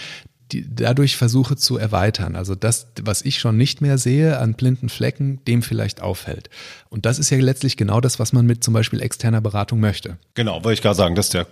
die, 0.52 0.66
dadurch 0.68 1.16
versuche 1.16 1.56
zu 1.56 1.78
erweitern. 1.78 2.36
Also 2.36 2.54
das, 2.54 2.88
was 3.02 3.22
ich 3.22 3.38
schon 3.38 3.56
nicht 3.56 3.80
mehr 3.80 3.98
sehe 3.98 4.38
an 4.38 4.54
blinden 4.54 4.88
Flecken, 4.88 5.40
dem 5.46 5.62
vielleicht 5.62 6.00
auffällt. 6.00 6.50
Und 6.88 7.06
das 7.06 7.18
ist 7.18 7.30
ja 7.30 7.38
letztlich 7.38 7.76
genau 7.76 8.00
das, 8.00 8.18
was 8.18 8.32
man 8.32 8.46
mit 8.46 8.62
zum 8.62 8.74
Beispiel 8.74 9.00
externer 9.00 9.40
Beratung 9.40 9.80
möchte. 9.80 10.18
Genau, 10.34 10.64
wollte 10.64 10.74
ich 10.74 10.82
gerade 10.82 10.96
sagen, 10.96 11.14
das 11.14 11.26
ist 11.26 11.34
der 11.34 11.46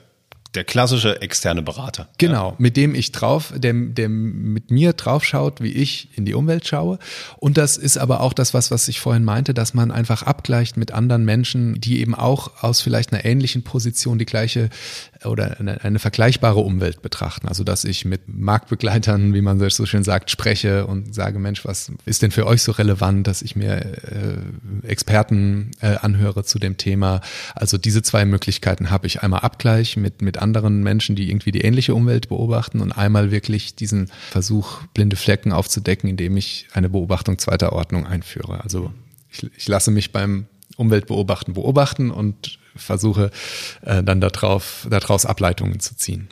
der 0.54 0.64
klassische 0.64 1.22
externe 1.22 1.62
Berater. 1.62 2.08
Genau, 2.18 2.54
mit 2.58 2.76
dem 2.76 2.94
ich 2.94 3.12
drauf, 3.12 3.52
der, 3.56 3.72
der 3.72 4.08
mit 4.08 4.70
mir 4.70 4.92
drauf 4.94 5.24
schaut, 5.24 5.60
wie 5.60 5.72
ich 5.72 6.08
in 6.16 6.24
die 6.24 6.34
Umwelt 6.34 6.66
schaue. 6.66 6.98
Und 7.38 7.56
das 7.56 7.76
ist 7.76 7.98
aber 7.98 8.20
auch 8.20 8.32
das, 8.32 8.52
was, 8.52 8.70
was 8.70 8.88
ich 8.88 8.98
vorhin 8.98 9.24
meinte, 9.24 9.54
dass 9.54 9.74
man 9.74 9.92
einfach 9.92 10.24
abgleicht 10.24 10.76
mit 10.76 10.90
anderen 10.90 11.24
Menschen, 11.24 11.80
die 11.80 12.00
eben 12.00 12.14
auch 12.16 12.62
aus 12.64 12.80
vielleicht 12.80 13.12
einer 13.12 13.24
ähnlichen 13.24 13.62
Position 13.62 14.18
die 14.18 14.26
gleiche 14.26 14.70
oder 15.24 15.58
eine, 15.58 15.82
eine 15.84 15.98
vergleichbare 15.98 16.60
Umwelt 16.60 17.02
betrachten. 17.02 17.48
Also 17.48 17.64
dass 17.64 17.84
ich 17.84 18.04
mit 18.04 18.22
Marktbegleitern, 18.26 19.34
wie 19.34 19.40
man 19.40 19.58
so 19.70 19.86
schön 19.86 20.04
sagt, 20.04 20.30
spreche 20.30 20.86
und 20.86 21.14
sage, 21.14 21.38
Mensch, 21.38 21.64
was 21.64 21.92
ist 22.06 22.22
denn 22.22 22.30
für 22.30 22.46
euch 22.46 22.62
so 22.62 22.72
relevant, 22.72 23.26
dass 23.26 23.42
ich 23.42 23.56
mir 23.56 23.76
äh, 23.76 24.86
Experten 24.86 25.72
äh, 25.80 25.96
anhöre 25.96 26.44
zu 26.44 26.58
dem 26.58 26.76
Thema. 26.76 27.20
Also 27.54 27.76
diese 27.78 28.02
zwei 28.02 28.24
Möglichkeiten 28.24 28.90
habe 28.90 29.06
ich 29.06 29.22
einmal 29.22 29.40
Abgleich 29.40 29.96
mit, 29.96 30.22
mit 30.22 30.38
anderen 30.38 30.82
Menschen, 30.82 31.16
die 31.16 31.28
irgendwie 31.28 31.52
die 31.52 31.62
ähnliche 31.62 31.94
Umwelt 31.94 32.28
beobachten 32.28 32.80
und 32.80 32.92
einmal 32.92 33.30
wirklich 33.30 33.74
diesen 33.74 34.10
Versuch, 34.30 34.82
blinde 34.94 35.16
Flecken 35.16 35.52
aufzudecken, 35.52 36.08
indem 36.08 36.36
ich 36.36 36.68
eine 36.72 36.88
Beobachtung 36.88 37.38
zweiter 37.38 37.72
Ordnung 37.72 38.06
einführe. 38.06 38.62
Also 38.62 38.92
ich, 39.30 39.50
ich 39.56 39.68
lasse 39.68 39.90
mich 39.90 40.12
beim 40.12 40.46
Umweltbeobachten 40.76 41.54
beobachten 41.54 42.10
und 42.10 42.59
versuche 42.76 43.30
äh, 43.82 44.02
dann 44.02 44.20
darauf, 44.20 44.86
daraus 44.90 45.26
Ableitungen 45.26 45.80
zu 45.80 45.96
ziehen. 45.96 46.28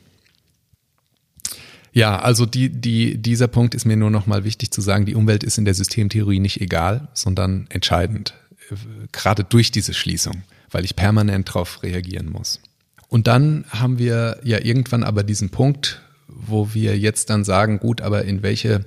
Ja, 1.93 2.21
also 2.21 2.47
die, 2.47 2.69
die, 2.69 3.19
dieser 3.19 3.49
Punkt 3.49 3.75
ist 3.75 3.85
mir 3.85 3.97
nur 3.97 4.11
noch 4.11 4.27
mal 4.27 4.45
wichtig 4.45 4.71
zu 4.71 4.81
sagen, 4.81 5.07
die 5.07 5.15
Umwelt 5.15 5.43
ist 5.43 5.59
in 5.59 5.65
der 5.65 5.75
Systemtheorie 5.75 6.39
nicht 6.39 6.61
egal, 6.61 7.09
sondern 7.15 7.67
entscheidend, 7.71 8.35
äh, 8.71 8.75
gerade 9.11 9.45
durch 9.45 9.71
diese 9.71 9.95
Schließung, 9.95 10.43
weil 10.71 10.85
ich 10.85 10.97
permanent 10.97 11.49
darauf 11.49 11.83
reagieren 11.83 12.31
muss. 12.31 12.61
Und 13.09 13.27
dann 13.27 13.65
haben 13.71 13.99
wir 13.99 14.39
ja 14.45 14.59
irgendwann 14.63 15.03
aber 15.03 15.23
diesen 15.23 15.51
Punkt, 15.51 16.03
wo 16.29 16.75
wir 16.75 16.99
jetzt 16.99 17.31
dann 17.31 17.43
sagen, 17.45 17.81
gut, 17.81 18.03
aber 18.03 18.25
in 18.25 18.43
welche 18.43 18.85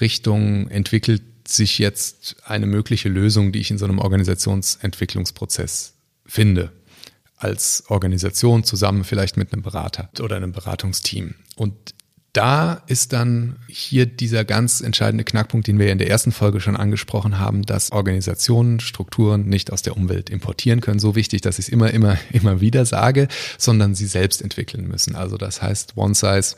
Richtung 0.00 0.68
entwickelt 0.68 1.22
sich 1.48 1.78
jetzt 1.78 2.36
eine 2.44 2.66
mögliche 2.66 3.08
Lösung, 3.08 3.52
die 3.52 3.60
ich 3.60 3.70
in 3.70 3.78
so 3.78 3.86
einem 3.86 3.98
Organisationsentwicklungsprozess 3.98 5.94
finde? 6.26 6.72
Als 7.36 7.84
Organisation 7.88 8.64
zusammen 8.64 9.04
vielleicht 9.04 9.36
mit 9.36 9.52
einem 9.52 9.62
Berater 9.62 10.08
oder 10.20 10.36
einem 10.36 10.52
Beratungsteam. 10.52 11.34
Und 11.56 11.94
da 12.34 12.82
ist 12.88 13.12
dann 13.12 13.56
hier 13.68 14.06
dieser 14.06 14.44
ganz 14.44 14.80
entscheidende 14.80 15.22
Knackpunkt, 15.22 15.68
den 15.68 15.78
wir 15.78 15.92
in 15.92 15.98
der 15.98 16.10
ersten 16.10 16.32
Folge 16.32 16.60
schon 16.60 16.74
angesprochen 16.74 17.38
haben, 17.38 17.62
dass 17.62 17.92
Organisationen 17.92 18.80
Strukturen 18.80 19.48
nicht 19.48 19.72
aus 19.72 19.82
der 19.82 19.96
Umwelt 19.96 20.30
importieren 20.30 20.80
können. 20.80 20.98
So 20.98 21.14
wichtig, 21.14 21.42
dass 21.42 21.60
ich 21.60 21.66
es 21.66 21.68
immer, 21.68 21.92
immer, 21.92 22.18
immer 22.32 22.60
wieder 22.60 22.86
sage, 22.86 23.28
sondern 23.56 23.94
sie 23.94 24.06
selbst 24.06 24.42
entwickeln 24.42 24.88
müssen. 24.88 25.14
Also 25.14 25.36
das 25.36 25.62
heißt, 25.62 25.96
One 25.96 26.14
Size 26.14 26.56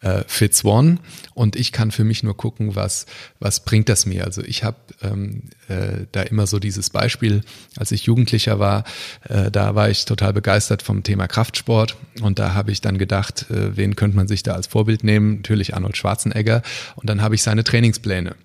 äh, 0.00 0.22
fits 0.26 0.64
one 0.64 0.98
und 1.34 1.56
ich 1.56 1.72
kann 1.72 1.90
für 1.90 2.04
mich 2.04 2.22
nur 2.22 2.36
gucken, 2.36 2.74
was, 2.74 3.06
was 3.38 3.60
bringt 3.60 3.88
das 3.88 4.06
mir. 4.06 4.24
Also 4.24 4.42
ich 4.42 4.64
habe 4.64 4.78
ähm, 5.02 5.44
äh, 5.68 6.06
da 6.12 6.22
immer 6.22 6.46
so 6.46 6.58
dieses 6.58 6.90
Beispiel, 6.90 7.42
als 7.76 7.92
ich 7.92 8.04
Jugendlicher 8.04 8.58
war, 8.58 8.84
äh, 9.28 9.50
da 9.50 9.74
war 9.74 9.90
ich 9.90 10.04
total 10.04 10.32
begeistert 10.32 10.82
vom 10.82 11.02
Thema 11.02 11.28
Kraftsport 11.28 11.96
und 12.22 12.38
da 12.38 12.54
habe 12.54 12.72
ich 12.72 12.80
dann 12.80 12.98
gedacht, 12.98 13.50
äh, 13.50 13.76
wen 13.76 13.96
könnte 13.96 14.16
man 14.16 14.28
sich 14.28 14.42
da 14.42 14.54
als 14.54 14.66
Vorbild 14.66 15.04
nehmen? 15.04 15.36
Natürlich 15.36 15.74
Arnold 15.74 15.96
Schwarzenegger 15.96 16.62
und 16.96 17.08
dann 17.08 17.22
habe 17.22 17.34
ich 17.34 17.42
seine 17.42 17.64
Trainingspläne 17.64 18.36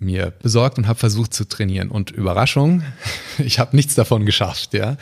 mir 0.00 0.32
besorgt 0.42 0.78
und 0.78 0.88
habe 0.88 0.98
versucht 0.98 1.34
zu 1.34 1.46
trainieren. 1.46 1.90
Und 1.90 2.10
Überraschung, 2.10 2.82
ich 3.38 3.58
habe 3.58 3.76
nichts 3.76 3.94
davon 3.94 4.24
geschafft. 4.24 4.72
Ja, 4.74 4.96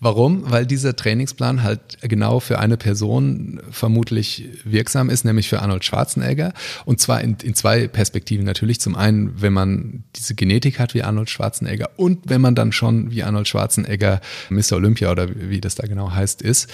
warum? 0.00 0.50
Weil 0.50 0.64
dieser 0.64 0.94
Trainingsplan 0.94 1.62
halt 1.62 1.80
genau 2.02 2.40
für 2.40 2.60
eine 2.60 2.76
Person 2.76 3.60
vermutlich 3.70 4.48
wirksam 4.64 5.10
ist, 5.10 5.24
nämlich 5.24 5.48
für 5.48 5.60
Arnold 5.60 5.84
Schwarzenegger. 5.84 6.52
Und 6.84 7.00
zwar 7.00 7.20
in, 7.20 7.36
in 7.42 7.54
zwei 7.54 7.88
Perspektiven 7.88 8.44
natürlich. 8.44 8.80
Zum 8.80 8.94
einen, 8.94 9.42
wenn 9.42 9.52
man 9.52 10.04
diese 10.14 10.34
Genetik 10.34 10.78
hat 10.78 10.94
wie 10.94 11.02
Arnold 11.02 11.30
Schwarzenegger 11.30 11.90
und 11.96 12.20
wenn 12.28 12.40
man 12.40 12.54
dann 12.54 12.70
schon 12.70 13.10
wie 13.10 13.24
Arnold 13.24 13.48
Schwarzenegger 13.48 14.20
Mr. 14.50 14.74
Olympia 14.74 15.10
oder 15.10 15.28
wie 15.34 15.60
das 15.60 15.74
da 15.74 15.86
genau 15.86 16.12
heißt 16.12 16.42
ist. 16.42 16.70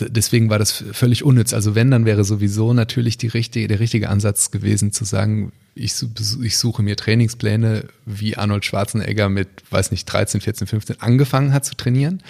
Deswegen 0.00 0.50
war 0.50 0.58
das 0.58 0.72
völlig 0.72 1.22
unnütz. 1.22 1.54
Also 1.54 1.76
wenn, 1.76 1.92
dann 1.92 2.04
wäre 2.04 2.24
sowieso 2.24 2.72
natürlich 2.72 3.18
die 3.18 3.28
richtige, 3.28 3.68
der 3.68 3.78
richtige 3.78 4.08
Ansatz 4.08 4.50
gewesen 4.50 4.92
zu 4.92 5.04
sagen, 5.04 5.52
ich, 5.74 5.94
ich 6.42 6.58
suche 6.58 6.82
mir 6.82 6.96
Trainingspläne, 6.96 7.84
wie 8.06 8.36
Arnold 8.36 8.64
Schwarzenegger 8.64 9.28
mit, 9.28 9.48
weiß 9.70 9.90
nicht, 9.90 10.06
13, 10.06 10.40
14, 10.40 10.66
15 10.66 11.00
angefangen 11.00 11.52
hat 11.52 11.64
zu 11.64 11.74
trainieren. 11.74 12.22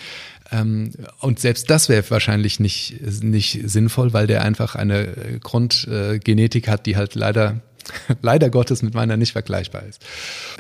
Ähm, 0.53 0.93
und 1.21 1.41
selbst 1.41 1.71
das 1.71 1.89
wäre 1.89 2.09
wahrscheinlich 2.11 2.61
nicht, 2.61 3.01
nicht 3.23 3.61
sinnvoll, 3.65 4.13
weil 4.13 4.27
der 4.27 4.43
einfach 4.43 4.75
eine 4.75 5.39
Grundgenetik 5.41 6.69
hat, 6.69 6.87
die 6.87 6.97
halt 6.97 7.15
leider 7.15 7.61
leider 8.23 8.51
Gottes 8.51 8.83
mit 8.83 8.95
meiner 8.95 9.17
nicht 9.17 9.33
vergleichbar 9.33 9.83
ist. 9.85 10.05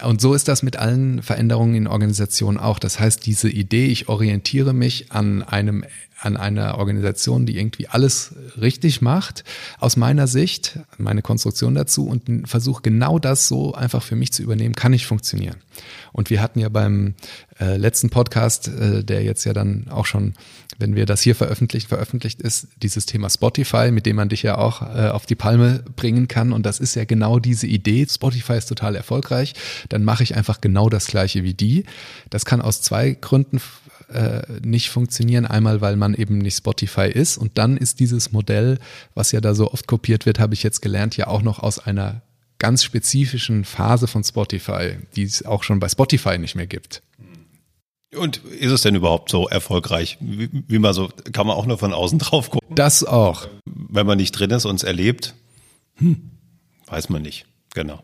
Und 0.02 0.20
so 0.20 0.34
ist 0.34 0.48
das 0.48 0.62
mit 0.62 0.76
allen 0.76 1.22
Veränderungen 1.22 1.74
in 1.74 1.86
Organisationen 1.86 2.58
auch. 2.58 2.78
Das 2.78 2.98
heißt, 2.98 3.24
diese 3.26 3.48
Idee, 3.48 3.86
ich 3.86 4.08
orientiere 4.08 4.72
mich 4.72 5.12
an 5.12 5.42
einem 5.42 5.84
an 6.20 6.36
einer 6.36 6.76
Organisation, 6.78 7.46
die 7.46 7.58
irgendwie 7.58 7.88
alles 7.88 8.34
richtig 8.60 9.00
macht, 9.00 9.44
aus 9.78 9.96
meiner 9.96 10.26
Sicht, 10.26 10.78
meine 10.98 11.22
Konstruktion 11.22 11.74
dazu 11.74 12.06
und 12.06 12.46
versuche 12.46 12.82
genau 12.82 13.18
das 13.18 13.48
so 13.48 13.74
einfach 13.74 14.02
für 14.02 14.16
mich 14.16 14.32
zu 14.32 14.42
übernehmen, 14.42 14.74
kann 14.74 14.92
nicht 14.92 15.06
funktionieren. 15.06 15.56
Und 16.12 16.28
wir 16.28 16.42
hatten 16.42 16.60
ja 16.60 16.68
beim 16.68 17.14
äh, 17.58 17.76
letzten 17.76 18.10
Podcast, 18.10 18.68
äh, 18.68 19.02
der 19.02 19.22
jetzt 19.22 19.44
ja 19.44 19.54
dann 19.54 19.86
auch 19.88 20.04
schon, 20.04 20.34
wenn 20.78 20.94
wir 20.94 21.06
das 21.06 21.22
hier 21.22 21.34
veröffentlicht, 21.34 21.88
veröffentlicht 21.88 22.42
ist, 22.42 22.68
dieses 22.82 23.06
Thema 23.06 23.30
Spotify, 23.30 23.90
mit 23.90 24.04
dem 24.04 24.16
man 24.16 24.28
dich 24.28 24.42
ja 24.42 24.58
auch 24.58 24.82
äh, 24.82 25.08
auf 25.08 25.24
die 25.24 25.36
Palme 25.36 25.84
bringen 25.96 26.28
kann. 26.28 26.52
Und 26.52 26.66
das 26.66 26.80
ist 26.80 26.96
ja 26.96 27.04
genau 27.04 27.38
diese 27.38 27.66
Idee. 27.66 28.06
Spotify 28.10 28.54
ist 28.54 28.66
total 28.66 28.94
erfolgreich. 28.94 29.54
Dann 29.88 30.04
mache 30.04 30.22
ich 30.22 30.36
einfach 30.36 30.60
genau 30.60 30.90
das 30.90 31.06
gleiche 31.06 31.44
wie 31.44 31.54
die. 31.54 31.84
Das 32.28 32.44
kann 32.44 32.60
aus 32.60 32.82
zwei 32.82 33.12
Gründen 33.12 33.60
äh, 34.12 34.42
nicht 34.62 34.90
funktionieren. 34.90 35.46
Einmal, 35.46 35.80
weil 35.80 35.96
man 35.96 36.14
eben 36.14 36.38
nicht 36.38 36.56
Spotify 36.56 37.08
ist. 37.08 37.38
Und 37.38 37.58
dann 37.58 37.76
ist 37.76 38.00
dieses 38.00 38.32
Modell, 38.32 38.78
was 39.14 39.32
ja 39.32 39.40
da 39.40 39.54
so 39.54 39.72
oft 39.72 39.86
kopiert 39.86 40.26
wird, 40.26 40.38
habe 40.38 40.54
ich 40.54 40.62
jetzt 40.62 40.82
gelernt, 40.82 41.16
ja 41.16 41.26
auch 41.26 41.42
noch 41.42 41.58
aus 41.58 41.78
einer 41.78 42.22
ganz 42.58 42.84
spezifischen 42.84 43.64
Phase 43.64 44.06
von 44.06 44.22
Spotify, 44.22 44.96
die 45.16 45.22
es 45.22 45.44
auch 45.44 45.62
schon 45.62 45.80
bei 45.80 45.88
Spotify 45.88 46.38
nicht 46.38 46.54
mehr 46.54 46.66
gibt. 46.66 47.02
Und 48.14 48.38
ist 48.38 48.72
es 48.72 48.82
denn 48.82 48.96
überhaupt 48.96 49.30
so 49.30 49.48
erfolgreich? 49.48 50.18
Wie, 50.20 50.50
wie 50.52 50.78
man 50.78 50.92
so, 50.92 51.08
kann 51.32 51.46
man 51.46 51.56
auch 51.56 51.66
nur 51.66 51.78
von 51.78 51.92
außen 51.92 52.18
drauf 52.20 52.50
gucken? 52.50 52.74
Das 52.74 53.04
auch. 53.04 53.48
Wenn 53.64 54.06
man 54.06 54.18
nicht 54.18 54.32
drin 54.32 54.50
ist 54.50 54.64
und 54.64 54.76
es 54.76 54.82
erlebt, 54.82 55.34
hm, 55.96 56.30
weiß 56.86 57.08
man 57.08 57.22
nicht. 57.22 57.46
Genau. 57.74 58.02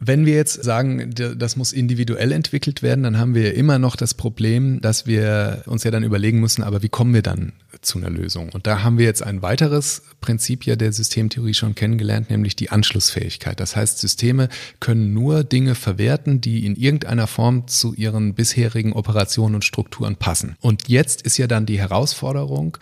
Wenn 0.00 0.26
wir 0.26 0.34
jetzt 0.34 0.62
sagen, 0.62 1.12
das 1.12 1.56
muss 1.56 1.72
individuell 1.72 2.30
entwickelt 2.30 2.82
werden, 2.82 3.02
dann 3.02 3.18
haben 3.18 3.34
wir 3.34 3.54
immer 3.54 3.80
noch 3.80 3.96
das 3.96 4.14
Problem, 4.14 4.80
dass 4.80 5.08
wir 5.08 5.64
uns 5.66 5.82
ja 5.82 5.90
dann 5.90 6.04
überlegen 6.04 6.38
müssen, 6.38 6.62
aber 6.62 6.82
wie 6.84 6.88
kommen 6.88 7.14
wir 7.14 7.22
dann 7.22 7.52
zu 7.80 7.98
einer 7.98 8.08
Lösung? 8.08 8.50
Und 8.50 8.68
da 8.68 8.84
haben 8.84 8.98
wir 8.98 9.06
jetzt 9.06 9.24
ein 9.24 9.42
weiteres 9.42 10.02
Prinzip 10.20 10.66
ja 10.66 10.76
der 10.76 10.92
Systemtheorie 10.92 11.52
schon 11.52 11.74
kennengelernt, 11.74 12.30
nämlich 12.30 12.54
die 12.54 12.70
Anschlussfähigkeit. 12.70 13.58
Das 13.58 13.74
heißt, 13.74 13.98
Systeme 13.98 14.48
können 14.78 15.12
nur 15.12 15.42
Dinge 15.42 15.74
verwerten, 15.74 16.40
die 16.40 16.64
in 16.64 16.76
irgendeiner 16.76 17.26
Form 17.26 17.66
zu 17.66 17.92
ihren 17.92 18.34
bisherigen 18.34 18.92
Operationen 18.92 19.56
und 19.56 19.64
Strukturen 19.64 20.14
passen. 20.14 20.54
Und 20.60 20.88
jetzt 20.88 21.22
ist 21.22 21.38
ja 21.38 21.48
dann 21.48 21.66
die 21.66 21.80
Herausforderung, 21.80 22.78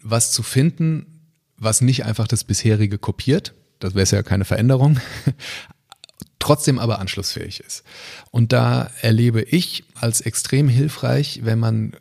was 0.00 0.30
zu 0.30 0.44
finden, 0.44 1.06
was 1.56 1.80
nicht 1.80 2.04
einfach 2.04 2.28
das 2.28 2.44
bisherige 2.44 2.98
kopiert, 2.98 3.52
das 3.80 3.94
wäre 3.94 4.08
ja 4.08 4.22
keine 4.22 4.44
Veränderung, 4.44 5.00
trotzdem 6.44 6.78
aber 6.78 6.98
anschlussfähig 6.98 7.60
ist. 7.60 7.84
Und 8.30 8.52
da 8.52 8.90
erlebe 9.00 9.40
ich 9.40 9.84
als 9.94 10.20
extrem 10.20 10.68
hilfreich, 10.68 11.40
wenn 11.42 11.58
man 11.58 11.96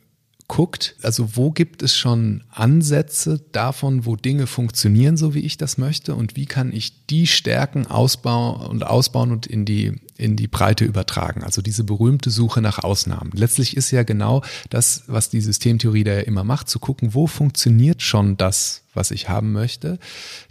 guckt, 0.48 0.96
also 1.02 1.36
wo 1.36 1.52
gibt 1.52 1.84
es 1.84 1.96
schon 1.96 2.44
Ansätze 2.50 3.42
davon, 3.52 4.06
wo 4.06 4.16
Dinge 4.16 4.48
funktionieren, 4.48 5.18
so 5.18 5.34
wie 5.34 5.40
ich 5.40 5.58
das 5.58 5.78
möchte 5.78 6.16
und 6.16 6.36
wie 6.36 6.46
kann 6.46 6.72
ich 6.72 7.06
die 7.08 7.28
Stärken 7.28 7.88
ausbauen 7.88 8.68
und 8.68 8.86
ausbauen 8.86 9.32
und 9.32 9.48
in 9.48 9.66
die 9.66 10.00
in 10.16 10.36
die 10.36 10.48
Breite 10.48 10.86
übertragen. 10.86 11.44
Also 11.44 11.62
diese 11.62 11.84
berühmte 11.84 12.30
Suche 12.30 12.62
nach 12.62 12.80
Ausnahmen. 12.80 13.32
Letztlich 13.34 13.76
ist 13.76 13.92
ja 13.92 14.04
genau 14.04 14.44
das, 14.70 15.04
was 15.08 15.30
die 15.30 15.42
Systemtheorie 15.42 16.04
da 16.04 16.14
ja 16.14 16.20
immer 16.20 16.44
macht, 16.44 16.70
zu 16.70 16.80
gucken, 16.80 17.14
wo 17.14 17.28
funktioniert 17.28 18.02
schon 18.02 18.38
das, 18.38 18.84
was 18.94 19.12
ich 19.12 19.28
haben 19.28 19.52
möchte. 19.52 19.98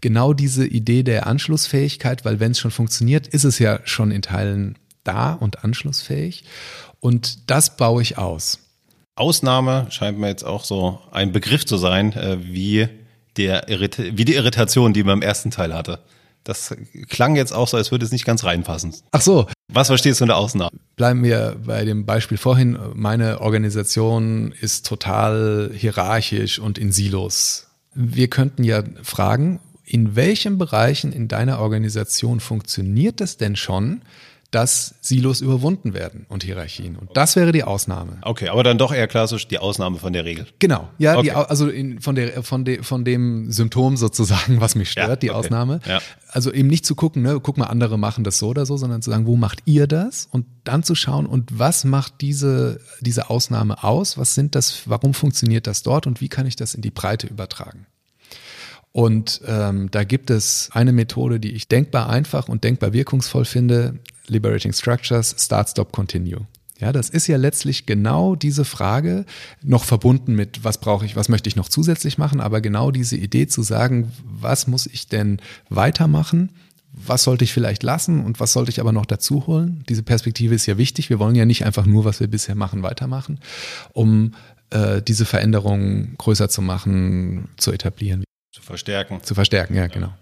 Genau 0.01 0.33
diese 0.33 0.67
Idee 0.67 1.05
der 1.05 1.27
Anschlussfähigkeit, 1.27 2.25
weil 2.25 2.41
wenn 2.41 2.53
es 2.53 2.59
schon 2.59 2.71
funktioniert, 2.73 3.29
ist 3.29 3.45
es 3.45 3.59
ja 3.59 3.81
schon 3.85 4.11
in 4.11 4.23
Teilen 4.23 4.79
da 5.05 5.33
und 5.33 5.65
anschlussfähig. 5.65 6.45
Und 7.01 7.51
das 7.51 7.77
baue 7.77 8.03
ich 8.03 8.19
aus. 8.19 8.59
Ausnahme 9.23 9.87
scheint 9.91 10.19
mir 10.19 10.26
jetzt 10.26 10.45
auch 10.45 10.64
so 10.64 10.99
ein 11.12 11.31
Begriff 11.31 11.64
zu 11.64 11.76
sein, 11.76 12.12
äh, 12.12 12.38
wie, 12.41 12.88
der 13.37 13.67
wie 13.69 14.25
die 14.25 14.35
Irritation, 14.35 14.93
die 14.93 15.05
man 15.05 15.19
im 15.19 15.23
ersten 15.23 15.52
Teil 15.52 15.73
hatte. 15.73 16.00
Das 16.43 16.75
klang 17.09 17.37
jetzt 17.37 17.52
auch 17.52 17.69
so, 17.69 17.76
als 17.76 17.93
würde 17.93 18.05
es 18.05 18.11
nicht 18.11 18.25
ganz 18.25 18.43
reinpassen. 18.43 18.93
Ach 19.12 19.21
so. 19.21 19.47
Was 19.73 19.87
verstehst 19.87 20.21
du 20.21 20.25
unter 20.25 20.37
Ausnahme? 20.37 20.76
Bleiben 20.97 21.23
wir 21.23 21.57
bei 21.64 21.85
dem 21.85 22.05
Beispiel 22.05 22.37
vorhin. 22.37 22.76
Meine 22.95 23.41
Organisation 23.41 24.52
ist 24.61 24.87
total 24.87 25.71
hierarchisch 25.73 26.59
und 26.59 26.79
in 26.79 26.91
Silos. 26.91 27.69
Wir 27.95 28.26
könnten 28.26 28.64
ja 28.64 28.83
fragen, 29.05 29.61
in 29.85 30.17
welchen 30.17 30.59
Bereichen 30.59 31.12
in 31.12 31.29
deiner 31.29 31.61
Organisation 31.61 32.41
funktioniert 32.41 33.21
es 33.21 33.37
denn 33.37 33.55
schon, 33.55 34.02
dass 34.53 34.97
Silos 35.01 35.41
überwunden 35.41 35.95
werden 35.95 36.27
und 36.29 36.45
Hierarchien. 36.45 36.97
Und 36.97 37.17
das 37.17 37.37
wäre 37.37 37.53
die 37.53 37.65
Ausnahme. 37.65 38.19
Okay, 38.23 38.49
aber 38.49 38.63
dann 38.63 38.77
doch 38.77 38.93
eher 38.93 39.09
klassisch 39.09 39.49
die 39.49 39.59
Ausnahme 39.59 39.99
von 39.99 40.13
der 40.13 40.27
Regel. 40.27 40.47
Genau, 40.59 40.91
ja, 40.99 41.17
okay. 41.17 41.23
die, 41.23 41.33
also 41.33 41.69
in, 41.69 42.01
von, 42.01 42.15
der, 42.15 42.43
von, 42.43 42.65
de, 42.67 42.83
von 42.83 43.05
dem 43.05 43.51
Symptom 43.51 43.97
sozusagen, 43.97 44.61
was 44.61 44.75
mich 44.75 44.91
stört, 44.91 45.09
ja, 45.09 45.17
die 45.17 45.31
okay. 45.31 45.39
Ausnahme. 45.39 45.81
Ja. 45.87 46.01
Also 46.29 46.53
eben 46.53 46.69
nicht 46.69 46.85
zu 46.85 46.95
gucken, 46.95 47.23
ne, 47.23 47.41
guck 47.43 47.57
mal, 47.57 47.67
andere 47.67 47.99
machen 47.99 48.25
das 48.25 48.39
so 48.39 48.49
oder 48.49 48.67
so, 48.67 48.77
sondern 48.77 49.01
zu 49.01 49.11
sagen, 49.11 49.27
wo 49.27 49.37
macht 49.37 49.61
ihr 49.65 49.87
das? 49.87 50.29
Und 50.31 50.45
dann 50.65 50.83
zu 50.83 50.95
schauen, 50.95 51.25
und 51.25 51.59
was 51.59 51.85
macht 51.85 52.21
diese, 52.21 52.79
diese 53.01 53.31
Ausnahme 53.31 53.83
aus? 53.83 54.19
Was 54.19 54.35
sind 54.35 54.55
das, 54.55 54.83
warum 54.85 55.15
funktioniert 55.15 55.67
das 55.67 55.83
dort 55.83 56.07
und 56.07 56.21
wie 56.21 56.29
kann 56.29 56.47
ich 56.47 56.57
das 56.57 56.75
in 56.75 56.83
die 56.83 56.91
Breite 56.91 57.27
übertragen? 57.27 57.87
Und 58.93 59.41
ähm, 59.47 59.91
da 59.91 60.05
gibt 60.05 60.29
es 60.31 60.69
eine 60.73 60.93
Methode, 60.93 61.41
die 61.41 61.53
ich 61.53 61.67
denkbar 61.67 62.11
einfach 62.11 62.49
und 62.49 62.63
denkbar 62.63 62.93
wirkungsvoll 62.93 63.47
finde. 63.47 63.99
Liberating 64.33 64.73
Structures, 64.73 65.35
Start, 65.39 65.69
Stop, 65.69 65.93
Continue. 65.93 66.47
Ja, 66.79 66.91
das 66.91 67.11
ist 67.11 67.29
ja 67.29 67.37
letztlich 67.37 67.87
genau 67.87 68.35
diese 68.35 68.65
Frage, 68.65 69.25
noch 69.62 69.85
verbunden 69.85 70.35
mit, 70.35 70.65
was 70.65 70.79
brauche 70.79 71.07
ich, 71.07 71.15
was 71.15 71.29
möchte 71.29 71.49
ich 71.49 71.55
noch 71.55 71.69
zusätzlich 71.69 72.19
machen, 72.19 72.41
aber 72.41 72.61
genau 72.61 72.91
diese 72.91 73.17
Idee 73.17 73.47
zu 73.47 73.62
sagen, 73.62 74.11
was 74.25 74.67
muss 74.67 74.87
ich 74.87 75.07
denn 75.07 75.41
weitermachen, 75.69 76.51
was 76.93 77.23
sollte 77.23 77.45
ich 77.45 77.53
vielleicht 77.53 77.85
lassen 77.85 78.25
und 78.25 78.41
was 78.41 78.53
sollte 78.53 78.71
ich 78.71 78.81
aber 78.81 78.91
noch 78.91 79.07
dazu 79.07 79.47
holen? 79.47 79.85
Diese 79.89 80.03
Perspektive 80.03 80.55
ist 80.55 80.67
ja 80.67 80.77
wichtig. 80.77 81.09
Wir 81.09 81.19
wollen 81.19 81.37
ja 81.37 81.45
nicht 81.45 81.65
einfach 81.65 81.87
nur, 81.87 82.05
was 82.05 82.19
wir 82.19 82.27
bisher 82.27 82.55
machen, 82.57 82.83
weitermachen, 82.83 83.39
um 83.93 84.35
äh, 84.71 85.01
diese 85.01 85.25
Veränderungen 85.25 86.17
größer 86.19 86.49
zu 86.49 86.62
machen, 86.62 87.49
zu 87.59 87.73
etablieren. 87.73 88.25
Zu 88.51 88.61
verstärken. 88.61 89.21
Zu 89.23 89.35
verstärken, 89.35 89.75
ja, 89.75 89.83
ja. 89.83 89.87
genau. 89.87 90.12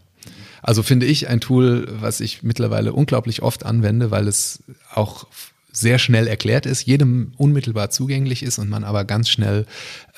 Also 0.63 0.83
finde 0.83 1.07
ich 1.07 1.29
ein 1.29 1.41
Tool, 1.41 1.89
was 1.91 2.21
ich 2.21 2.43
mittlerweile 2.43 2.93
unglaublich 2.93 3.43
oft 3.43 3.65
anwende, 3.65 4.11
weil 4.11 4.29
es 4.29 4.63
auch 4.95 5.27
sehr 5.73 5.99
schnell 5.99 6.27
erklärt 6.27 6.67
ist, 6.67 6.87
jedem 6.87 7.33
unmittelbar 7.37 7.91
zugänglich 7.91 8.43
ist 8.43 8.59
und 8.59 8.69
man 8.69 8.85
aber 8.85 9.05
ganz 9.05 9.29
schnell 9.29 9.67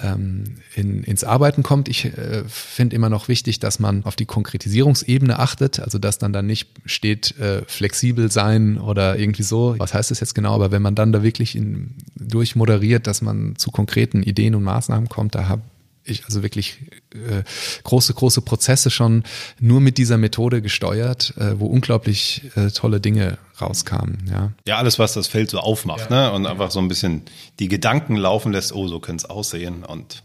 ähm, 0.00 0.44
in, 0.74 1.02
ins 1.04 1.24
Arbeiten 1.24 1.62
kommt. 1.62 1.88
Ich 1.88 2.06
äh, 2.06 2.44
finde 2.46 2.96
immer 2.96 3.08
noch 3.08 3.28
wichtig, 3.28 3.60
dass 3.60 3.78
man 3.78 4.04
auf 4.04 4.16
die 4.16 4.24
Konkretisierungsebene 4.24 5.38
achtet, 5.38 5.80
also 5.80 5.98
dass 5.98 6.18
dann 6.18 6.32
dann 6.32 6.46
nicht 6.46 6.68
steht 6.86 7.38
äh, 7.38 7.62
flexibel 7.66 8.30
sein 8.30 8.78
oder 8.78 9.18
irgendwie 9.18 9.42
so. 9.42 9.74
Was 9.78 9.94
heißt 9.94 10.10
das 10.10 10.20
jetzt 10.20 10.34
genau? 10.34 10.54
Aber 10.54 10.70
wenn 10.70 10.82
man 10.82 10.94
dann 10.94 11.12
da 11.12 11.22
wirklich 11.22 11.54
in, 11.54 11.94
durchmoderiert, 12.16 13.06
dass 13.06 13.22
man 13.22 13.56
zu 13.56 13.70
konkreten 13.70 14.22
Ideen 14.22 14.54
und 14.54 14.62
Maßnahmen 14.62 15.08
kommt, 15.08 15.34
da 15.34 15.48
habe 15.48 15.62
ich 16.04 16.24
also 16.24 16.42
wirklich 16.42 16.78
äh, 17.14 17.42
große, 17.84 18.14
große 18.14 18.42
Prozesse 18.42 18.90
schon 18.90 19.24
nur 19.60 19.80
mit 19.80 19.98
dieser 19.98 20.18
Methode 20.18 20.62
gesteuert, 20.62 21.34
äh, 21.36 21.58
wo 21.58 21.66
unglaublich 21.66 22.50
äh, 22.56 22.70
tolle 22.70 23.00
Dinge 23.00 23.38
rauskamen. 23.60 24.28
Ja. 24.30 24.52
ja, 24.66 24.78
alles, 24.78 24.98
was 24.98 25.14
das 25.14 25.28
Feld 25.28 25.50
so 25.50 25.58
aufmacht, 25.58 26.10
ja. 26.10 26.30
ne? 26.30 26.32
Und 26.32 26.46
einfach 26.46 26.70
so 26.70 26.80
ein 26.80 26.88
bisschen 26.88 27.22
die 27.58 27.68
Gedanken 27.68 28.16
laufen 28.16 28.52
lässt, 28.52 28.74
oh, 28.74 28.88
so 28.88 29.00
könnte 29.00 29.24
es 29.24 29.30
aussehen 29.30 29.84
und 29.84 30.22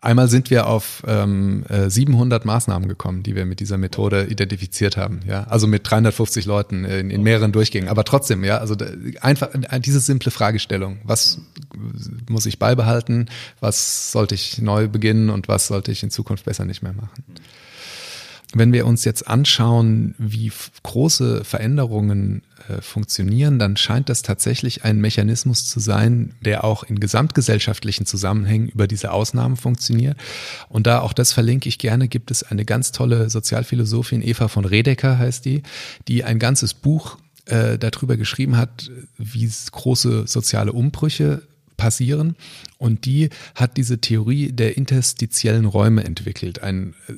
Einmal 0.00 0.28
sind 0.28 0.50
wir 0.50 0.66
auf 0.66 1.02
ähm, 1.06 1.64
700 1.68 2.44
äh, 2.44 2.46
Maßnahmen 2.46 2.88
gekommen, 2.88 3.22
die 3.22 3.34
wir 3.34 3.46
mit 3.46 3.60
dieser 3.60 3.78
Methode 3.78 4.26
identifiziert 4.26 4.96
haben. 4.96 5.20
Ja, 5.26 5.44
also 5.44 5.66
mit 5.66 5.90
350 5.90 6.44
Leuten 6.44 6.84
in, 6.84 7.10
in 7.10 7.22
mehreren 7.22 7.50
Durchgängen. 7.50 7.88
Aber 7.88 8.04
trotzdem, 8.04 8.44
ja, 8.44 8.58
also 8.58 8.76
einfach 9.20 9.48
äh, 9.54 9.80
diese 9.80 10.00
simple 10.00 10.30
Fragestellung: 10.30 10.98
Was 11.04 11.40
muss 12.28 12.46
ich 12.46 12.58
beibehalten? 12.58 13.26
Was 13.60 14.12
sollte 14.12 14.34
ich 14.34 14.60
neu 14.60 14.86
beginnen 14.86 15.30
und 15.30 15.48
was 15.48 15.66
sollte 15.66 15.92
ich 15.92 16.02
in 16.02 16.10
Zukunft 16.10 16.44
besser 16.44 16.64
nicht 16.64 16.82
mehr 16.82 16.92
machen? 16.92 17.24
Wenn 18.54 18.72
wir 18.72 18.86
uns 18.86 19.04
jetzt 19.04 19.26
anschauen, 19.26 20.14
wie 20.18 20.52
große 20.82 21.44
Veränderungen 21.44 22.42
äh, 22.68 22.80
funktionieren, 22.80 23.58
dann 23.58 23.76
scheint 23.76 24.08
das 24.08 24.22
tatsächlich 24.22 24.84
ein 24.84 24.98
Mechanismus 24.98 25.66
zu 25.66 25.78
sein, 25.78 26.34
der 26.40 26.64
auch 26.64 26.84
in 26.84 27.00
gesamtgesellschaftlichen 27.00 28.06
Zusammenhängen 28.06 28.68
über 28.68 28.86
diese 28.86 29.12
Ausnahmen 29.12 29.56
funktioniert. 29.56 30.16
Und 30.68 30.86
da 30.86 31.00
auch 31.00 31.12
das 31.12 31.32
verlinke 31.32 31.68
ich 31.68 31.78
gerne, 31.78 32.08
gibt 32.08 32.30
es 32.30 32.42
eine 32.42 32.64
ganz 32.64 32.92
tolle 32.92 33.28
Sozialphilosophin, 33.30 34.22
Eva 34.22 34.48
von 34.48 34.64
Redeker 34.64 35.18
heißt 35.18 35.44
die, 35.44 35.62
die 36.08 36.24
ein 36.24 36.38
ganzes 36.38 36.74
Buch 36.74 37.18
äh, 37.44 37.78
darüber 37.78 38.16
geschrieben 38.16 38.56
hat, 38.56 38.90
wie 39.18 39.50
große 39.70 40.26
soziale 40.26 40.72
Umbrüche 40.72 41.42
passieren. 41.76 42.36
Und 42.78 43.06
die 43.06 43.30
hat 43.54 43.78
diese 43.78 44.00
Theorie 44.02 44.52
der 44.52 44.76
interstitiellen 44.76 45.64
Räume 45.64 46.04
entwickelt. 46.04 46.62
Ein 46.62 46.94
äh, 47.08 47.14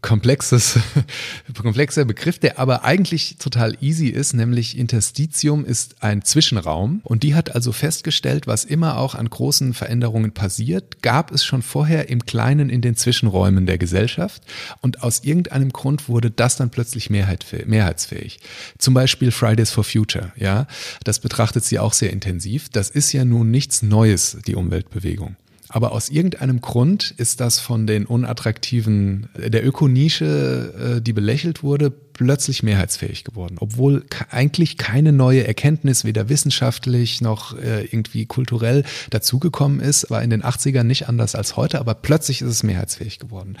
komplexes, 0.00 0.78
komplexer 1.60 2.04
Begriff, 2.04 2.38
der 2.38 2.60
aber 2.60 2.84
eigentlich 2.84 3.36
total 3.38 3.76
easy 3.80 4.06
ist, 4.08 4.32
nämlich 4.32 4.78
Interstitium 4.78 5.64
ist 5.64 6.04
ein 6.04 6.22
Zwischenraum. 6.22 7.00
Und 7.02 7.24
die 7.24 7.34
hat 7.34 7.52
also 7.52 7.72
festgestellt, 7.72 8.46
was 8.46 8.64
immer 8.64 8.96
auch 8.98 9.16
an 9.16 9.28
großen 9.28 9.74
Veränderungen 9.74 10.32
passiert, 10.32 11.02
gab 11.02 11.32
es 11.32 11.44
schon 11.44 11.62
vorher 11.62 12.08
im 12.08 12.24
Kleinen 12.24 12.70
in 12.70 12.80
den 12.80 12.94
Zwischenräumen 12.94 13.66
der 13.66 13.78
Gesellschaft. 13.78 14.44
Und 14.82 15.02
aus 15.02 15.24
irgendeinem 15.24 15.70
Grund 15.70 16.08
wurde 16.08 16.30
das 16.30 16.54
dann 16.54 16.70
plötzlich 16.70 17.10
mehrheitsfähig. 17.10 18.38
Zum 18.78 18.94
Beispiel 18.94 19.32
Fridays 19.32 19.72
for 19.72 19.82
Future, 19.82 20.32
ja. 20.36 20.68
Das 21.02 21.18
betrachtet 21.18 21.64
sie 21.64 21.80
auch 21.80 21.92
sehr 21.92 22.12
intensiv. 22.12 22.68
Das 22.68 22.88
ist 22.88 23.12
ja 23.12 23.24
nun 23.24 23.50
nichts 23.50 23.82
Neues, 23.82 24.38
die 24.46 24.54
Umwelt 24.54 24.91
Bewegung. 24.92 25.36
Aber 25.72 25.92
aus 25.92 26.10
irgendeinem 26.10 26.60
Grund 26.60 27.14
ist 27.16 27.40
das 27.40 27.58
von 27.58 27.86
den 27.86 28.04
unattraktiven, 28.04 29.30
der 29.38 29.66
Ökonische, 29.66 30.98
äh, 30.98 31.00
die 31.00 31.14
belächelt 31.14 31.62
wurde, 31.62 31.90
plötzlich 31.90 32.62
mehrheitsfähig 32.62 33.24
geworden. 33.24 33.56
Obwohl 33.58 34.04
eigentlich 34.30 34.76
keine 34.76 35.12
neue 35.12 35.46
Erkenntnis, 35.46 36.04
weder 36.04 36.28
wissenschaftlich 36.28 37.22
noch 37.22 37.56
äh, 37.56 37.84
irgendwie 37.86 38.26
kulturell 38.26 38.84
dazugekommen 39.08 39.80
ist, 39.80 40.10
war 40.10 40.22
in 40.22 40.28
den 40.28 40.42
80ern 40.42 40.82
nicht 40.82 41.08
anders 41.08 41.34
als 41.34 41.56
heute, 41.56 41.80
aber 41.80 41.94
plötzlich 41.94 42.42
ist 42.42 42.50
es 42.50 42.62
mehrheitsfähig 42.62 43.18
geworden. 43.18 43.56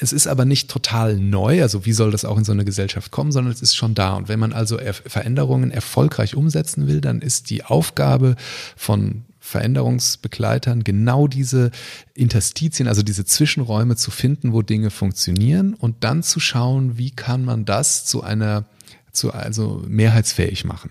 Es 0.00 0.14
ist 0.14 0.26
aber 0.28 0.46
nicht 0.46 0.70
total 0.70 1.16
neu, 1.16 1.60
also 1.60 1.84
wie 1.84 1.92
soll 1.92 2.10
das 2.10 2.24
auch 2.24 2.38
in 2.38 2.44
so 2.44 2.52
eine 2.52 2.64
Gesellschaft 2.64 3.10
kommen, 3.10 3.32
sondern 3.32 3.52
es 3.52 3.60
ist 3.60 3.76
schon 3.76 3.94
da. 3.94 4.14
Und 4.14 4.28
wenn 4.28 4.38
man 4.38 4.54
also 4.54 4.78
Veränderungen 5.06 5.70
erfolgreich 5.70 6.36
umsetzen 6.36 6.86
will, 6.86 7.02
dann 7.02 7.20
ist 7.20 7.50
die 7.50 7.64
Aufgabe 7.64 8.36
von 8.76 9.24
Veränderungsbegleitern 9.48 10.84
genau 10.84 11.26
diese 11.26 11.70
Interstitien, 12.14 12.86
also 12.86 13.02
diese 13.02 13.24
Zwischenräume 13.24 13.96
zu 13.96 14.10
finden, 14.10 14.52
wo 14.52 14.62
Dinge 14.62 14.90
funktionieren 14.90 15.74
und 15.74 16.04
dann 16.04 16.22
zu 16.22 16.38
schauen, 16.38 16.98
wie 16.98 17.10
kann 17.10 17.44
man 17.44 17.64
das 17.64 18.04
zu 18.04 18.22
einer, 18.22 18.66
zu 19.10 19.32
also 19.32 19.82
mehrheitsfähig 19.88 20.64
machen. 20.64 20.90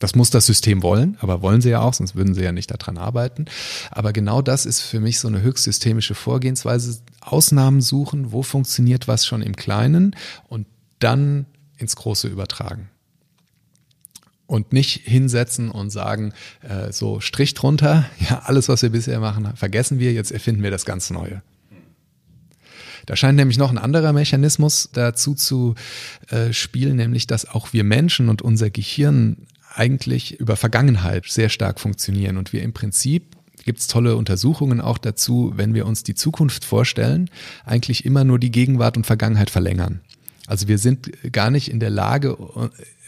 Das 0.00 0.14
muss 0.14 0.30
das 0.30 0.46
System 0.46 0.82
wollen, 0.82 1.16
aber 1.20 1.42
wollen 1.42 1.60
sie 1.60 1.70
ja 1.70 1.82
auch, 1.82 1.94
sonst 1.94 2.16
würden 2.16 2.34
sie 2.34 2.42
ja 2.42 2.52
nicht 2.52 2.70
daran 2.70 2.96
arbeiten. 2.96 3.44
Aber 3.90 4.12
genau 4.12 4.42
das 4.42 4.66
ist 4.66 4.80
für 4.80 4.98
mich 4.98 5.20
so 5.20 5.28
eine 5.28 5.42
höchst 5.42 5.64
systemische 5.64 6.14
Vorgehensweise. 6.14 7.00
Ausnahmen 7.20 7.82
suchen, 7.82 8.32
wo 8.32 8.42
funktioniert 8.42 9.08
was 9.08 9.26
schon 9.26 9.42
im 9.42 9.54
Kleinen 9.54 10.16
und 10.48 10.66
dann 10.98 11.46
ins 11.76 11.96
Große 11.96 12.28
übertragen. 12.28 12.88
Und 14.50 14.72
nicht 14.72 15.02
hinsetzen 15.04 15.70
und 15.70 15.90
sagen, 15.90 16.32
äh, 16.68 16.90
so 16.92 17.20
Strich 17.20 17.54
drunter, 17.54 18.06
ja, 18.28 18.42
alles, 18.44 18.68
was 18.68 18.82
wir 18.82 18.90
bisher 18.90 19.20
machen, 19.20 19.48
vergessen 19.54 20.00
wir, 20.00 20.12
jetzt 20.12 20.32
erfinden 20.32 20.64
wir 20.64 20.72
das 20.72 20.84
ganz 20.84 21.10
Neue. 21.10 21.40
Da 23.06 23.14
scheint 23.14 23.36
nämlich 23.36 23.58
noch 23.58 23.70
ein 23.70 23.78
anderer 23.78 24.12
Mechanismus 24.12 24.90
dazu 24.92 25.34
zu 25.34 25.76
äh, 26.28 26.52
spielen, 26.52 26.96
nämlich 26.96 27.28
dass 27.28 27.48
auch 27.48 27.72
wir 27.72 27.84
Menschen 27.84 28.28
und 28.28 28.42
unser 28.42 28.70
Gehirn 28.70 29.46
eigentlich 29.72 30.40
über 30.40 30.56
Vergangenheit 30.56 31.26
sehr 31.26 31.48
stark 31.48 31.78
funktionieren 31.78 32.36
und 32.36 32.52
wir 32.52 32.62
im 32.62 32.72
Prinzip 32.72 33.36
gibt 33.64 33.78
es 33.78 33.86
tolle 33.86 34.16
Untersuchungen 34.16 34.80
auch 34.80 34.98
dazu, 34.98 35.52
wenn 35.54 35.74
wir 35.74 35.86
uns 35.86 36.02
die 36.02 36.14
Zukunft 36.16 36.64
vorstellen, 36.64 37.30
eigentlich 37.64 38.04
immer 38.04 38.24
nur 38.24 38.40
die 38.40 38.50
Gegenwart 38.50 38.96
und 38.96 39.06
Vergangenheit 39.06 39.50
verlängern. 39.50 40.00
Also 40.46 40.66
wir 40.66 40.78
sind 40.78 41.12
gar 41.32 41.50
nicht 41.50 41.70
in 41.70 41.78
der 41.78 41.90
Lage, 41.90 42.36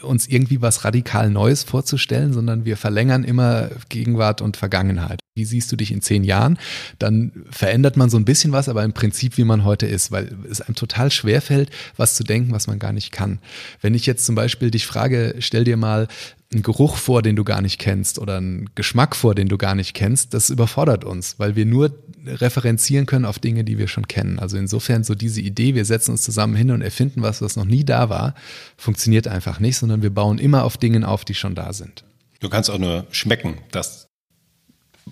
uns 0.02 0.26
irgendwie 0.28 0.60
was 0.62 0.84
radikal 0.84 1.30
Neues 1.30 1.64
vorzustellen, 1.64 2.32
sondern 2.32 2.64
wir 2.64 2.76
verlängern 2.76 3.24
immer 3.24 3.70
Gegenwart 3.88 4.40
und 4.40 4.56
Vergangenheit. 4.56 5.20
Wie 5.34 5.44
siehst 5.44 5.72
du 5.72 5.76
dich 5.76 5.92
in 5.92 6.02
zehn 6.02 6.24
Jahren? 6.24 6.58
Dann 6.98 7.32
verändert 7.50 7.96
man 7.96 8.10
so 8.10 8.18
ein 8.18 8.24
bisschen 8.24 8.52
was, 8.52 8.68
aber 8.68 8.84
im 8.84 8.92
Prinzip, 8.92 9.38
wie 9.38 9.44
man 9.44 9.64
heute 9.64 9.86
ist, 9.86 10.12
weil 10.12 10.36
es 10.50 10.60
einem 10.60 10.74
total 10.74 11.10
schwer 11.10 11.40
fällt, 11.40 11.70
was 11.96 12.14
zu 12.14 12.24
denken, 12.24 12.52
was 12.52 12.66
man 12.66 12.78
gar 12.78 12.92
nicht 12.92 13.12
kann. 13.12 13.38
Wenn 13.80 13.94
ich 13.94 14.04
jetzt 14.04 14.26
zum 14.26 14.34
Beispiel 14.34 14.70
dich 14.70 14.86
frage, 14.86 15.36
stell 15.38 15.64
dir 15.64 15.76
mal 15.76 16.08
einen 16.52 16.62
Geruch 16.62 16.96
vor, 16.96 17.22
den 17.22 17.36
du 17.36 17.44
gar 17.44 17.62
nicht 17.62 17.78
kennst 17.78 18.18
oder 18.18 18.36
einen 18.36 18.70
Geschmack 18.74 19.16
vor, 19.16 19.34
den 19.34 19.48
du 19.48 19.58
gar 19.58 19.74
nicht 19.74 19.94
kennst, 19.94 20.34
das 20.34 20.50
überfordert 20.50 21.04
uns, 21.04 21.38
weil 21.38 21.56
wir 21.56 21.66
nur 21.66 21.92
referenzieren 22.26 23.06
können 23.06 23.24
auf 23.24 23.38
Dinge, 23.38 23.64
die 23.64 23.78
wir 23.78 23.88
schon 23.88 24.06
kennen. 24.06 24.38
Also 24.38 24.56
insofern 24.56 25.04
so 25.04 25.14
diese 25.14 25.40
Idee, 25.40 25.74
wir 25.74 25.84
setzen 25.84 26.12
uns 26.12 26.22
zusammen 26.22 26.54
hin 26.54 26.70
und 26.70 26.82
erfinden 26.82 27.22
was, 27.22 27.42
was 27.42 27.56
noch 27.56 27.64
nie 27.64 27.84
da 27.84 28.08
war, 28.08 28.34
funktioniert 28.76 29.28
einfach 29.28 29.60
nicht, 29.60 29.76
sondern 29.76 30.02
wir 30.02 30.10
bauen 30.10 30.38
immer 30.38 30.64
auf 30.64 30.76
Dingen 30.76 31.04
auf, 31.04 31.24
die 31.24 31.34
schon 31.34 31.54
da 31.54 31.72
sind. 31.72 32.04
Du 32.40 32.48
kannst 32.48 32.70
auch 32.70 32.78
nur 32.78 33.06
schmecken, 33.10 33.58
das, 33.70 34.08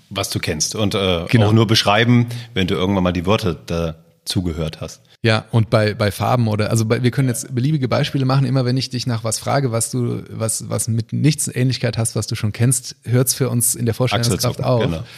was 0.08 0.30
du 0.30 0.38
kennst 0.38 0.74
und 0.74 0.94
äh, 0.94 1.26
genau. 1.28 1.48
auch 1.48 1.52
nur 1.52 1.66
beschreiben, 1.66 2.26
wenn 2.54 2.66
du 2.66 2.74
irgendwann 2.74 3.04
mal 3.04 3.12
die 3.12 3.26
Worte 3.26 3.58
da 3.66 3.96
zugehört 4.24 4.80
hast. 4.80 5.02
Ja, 5.22 5.44
und 5.50 5.68
bei, 5.68 5.92
bei 5.92 6.10
Farben 6.10 6.48
oder, 6.48 6.70
also 6.70 6.86
bei, 6.86 7.02
wir 7.02 7.10
können 7.10 7.28
jetzt 7.28 7.54
beliebige 7.54 7.88
Beispiele 7.88 8.24
machen. 8.24 8.46
Immer 8.46 8.64
wenn 8.64 8.78
ich 8.78 8.88
dich 8.88 9.06
nach 9.06 9.22
was 9.22 9.38
frage, 9.38 9.70
was 9.70 9.90
du, 9.90 10.22
was, 10.30 10.70
was 10.70 10.88
mit 10.88 11.12
nichts 11.12 11.46
Ähnlichkeit 11.46 11.98
hast, 11.98 12.16
was 12.16 12.26
du 12.26 12.36
schon 12.36 12.52
kennst, 12.52 12.96
hört's 13.04 13.34
für 13.34 13.50
uns 13.50 13.74
in 13.74 13.84
der 13.84 13.92
Vorstellungskraft 13.92 14.62
auf. 14.64 14.82
Genau. 14.82 15.04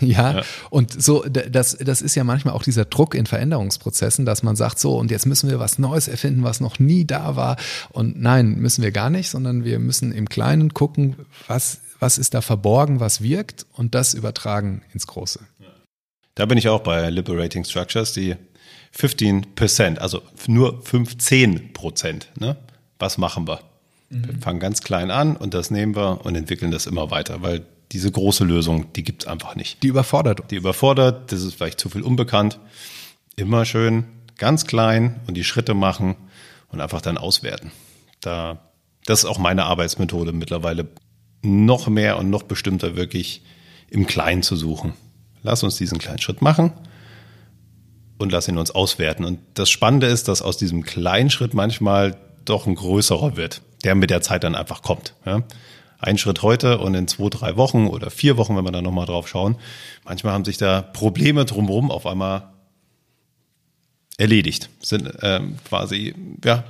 Ja, 0.00 0.32
ja, 0.32 0.42
und 0.70 1.02
so, 1.02 1.24
das, 1.24 1.76
das 1.78 2.02
ist 2.02 2.14
ja 2.14 2.24
manchmal 2.24 2.54
auch 2.54 2.62
dieser 2.62 2.84
Druck 2.84 3.14
in 3.14 3.26
Veränderungsprozessen, 3.26 4.24
dass 4.24 4.42
man 4.42 4.56
sagt, 4.56 4.78
so, 4.78 4.96
und 4.96 5.10
jetzt 5.10 5.26
müssen 5.26 5.50
wir 5.50 5.58
was 5.58 5.78
Neues 5.78 6.08
erfinden, 6.08 6.44
was 6.44 6.60
noch 6.60 6.78
nie 6.78 7.04
da 7.04 7.36
war. 7.36 7.56
Und 7.90 8.20
nein, 8.20 8.56
müssen 8.56 8.82
wir 8.82 8.90
gar 8.90 9.10
nicht, 9.10 9.30
sondern 9.30 9.64
wir 9.64 9.78
müssen 9.78 10.12
im 10.12 10.28
Kleinen 10.28 10.72
gucken, 10.74 11.16
was, 11.46 11.80
was 12.00 12.18
ist 12.18 12.34
da 12.34 12.40
verborgen, 12.40 13.00
was 13.00 13.22
wirkt 13.22 13.66
und 13.72 13.94
das 13.94 14.14
übertragen 14.14 14.82
ins 14.92 15.06
Große. 15.06 15.40
Da 16.34 16.46
bin 16.46 16.58
ich 16.58 16.68
auch 16.68 16.80
bei 16.80 17.10
Liberating 17.10 17.64
Structures, 17.64 18.12
die 18.12 18.36
15%, 18.96 19.98
also 19.98 20.22
nur 20.46 20.82
15 20.82 21.72
Prozent. 21.72 22.28
Ne? 22.38 22.56
Was 22.98 23.18
machen 23.18 23.48
wir? 23.48 23.60
Mhm. 24.10 24.26
Wir 24.26 24.38
fangen 24.38 24.60
ganz 24.60 24.82
klein 24.82 25.10
an 25.10 25.36
und 25.36 25.54
das 25.54 25.70
nehmen 25.70 25.96
wir 25.96 26.24
und 26.24 26.36
entwickeln 26.36 26.70
das 26.70 26.86
immer 26.86 27.10
weiter, 27.10 27.42
weil 27.42 27.64
diese 27.92 28.10
große 28.10 28.44
Lösung, 28.44 28.92
die 28.94 29.02
gibt 29.02 29.22
es 29.22 29.28
einfach 29.28 29.54
nicht. 29.54 29.82
Die 29.82 29.88
überfordert. 29.88 30.50
Die 30.50 30.56
überfordert, 30.56 31.30
das 31.32 31.42
ist 31.42 31.54
vielleicht 31.54 31.80
zu 31.80 31.88
viel 31.88 32.02
unbekannt. 32.02 32.58
Immer 33.36 33.64
schön 33.64 34.04
ganz 34.38 34.66
klein 34.66 35.20
und 35.26 35.34
die 35.34 35.44
Schritte 35.44 35.74
machen 35.74 36.16
und 36.68 36.80
einfach 36.80 37.00
dann 37.00 37.18
auswerten. 37.18 37.70
Da, 38.20 38.58
das 39.04 39.20
ist 39.20 39.24
auch 39.26 39.38
meine 39.38 39.64
Arbeitsmethode 39.64 40.32
mittlerweile, 40.32 40.88
noch 41.42 41.88
mehr 41.88 42.18
und 42.18 42.30
noch 42.30 42.44
bestimmter 42.44 42.96
wirklich 42.96 43.42
im 43.90 44.06
Kleinen 44.06 44.42
zu 44.42 44.56
suchen. 44.56 44.94
Lass 45.42 45.62
uns 45.62 45.76
diesen 45.76 45.98
kleinen 45.98 46.18
Schritt 46.18 46.40
machen 46.40 46.72
und 48.18 48.32
lass 48.32 48.48
ihn 48.48 48.58
uns 48.58 48.70
auswerten. 48.70 49.24
Und 49.24 49.40
das 49.54 49.70
Spannende 49.70 50.06
ist, 50.06 50.28
dass 50.28 50.42
aus 50.42 50.56
diesem 50.56 50.82
kleinen 50.82 51.30
Schritt 51.30 51.54
manchmal 51.54 52.16
doch 52.44 52.66
ein 52.66 52.74
größerer 52.74 53.36
wird, 53.36 53.62
der 53.84 53.94
mit 53.94 54.10
der 54.10 54.22
Zeit 54.22 54.44
dann 54.44 54.54
einfach 54.54 54.82
kommt. 54.82 55.14
Ja? 55.24 55.42
Ein 55.98 56.18
Schritt 56.18 56.42
heute 56.42 56.78
und 56.78 56.94
in 56.94 57.06
zwei, 57.06 57.28
drei 57.28 57.56
Wochen 57.56 57.86
oder 57.86 58.10
vier 58.10 58.36
Wochen, 58.36 58.56
wenn 58.56 58.64
wir 58.64 58.72
da 58.72 58.82
nochmal 58.82 59.06
drauf 59.06 59.28
schauen, 59.28 59.56
manchmal 60.04 60.32
haben 60.32 60.44
sich 60.44 60.58
da 60.58 60.82
Probleme 60.82 61.44
drumherum 61.44 61.90
auf 61.90 62.06
einmal 62.06 62.48
erledigt, 64.18 64.68
sind 64.80 65.10
ähm, 65.22 65.56
quasi, 65.64 66.14
ja, 66.44 66.64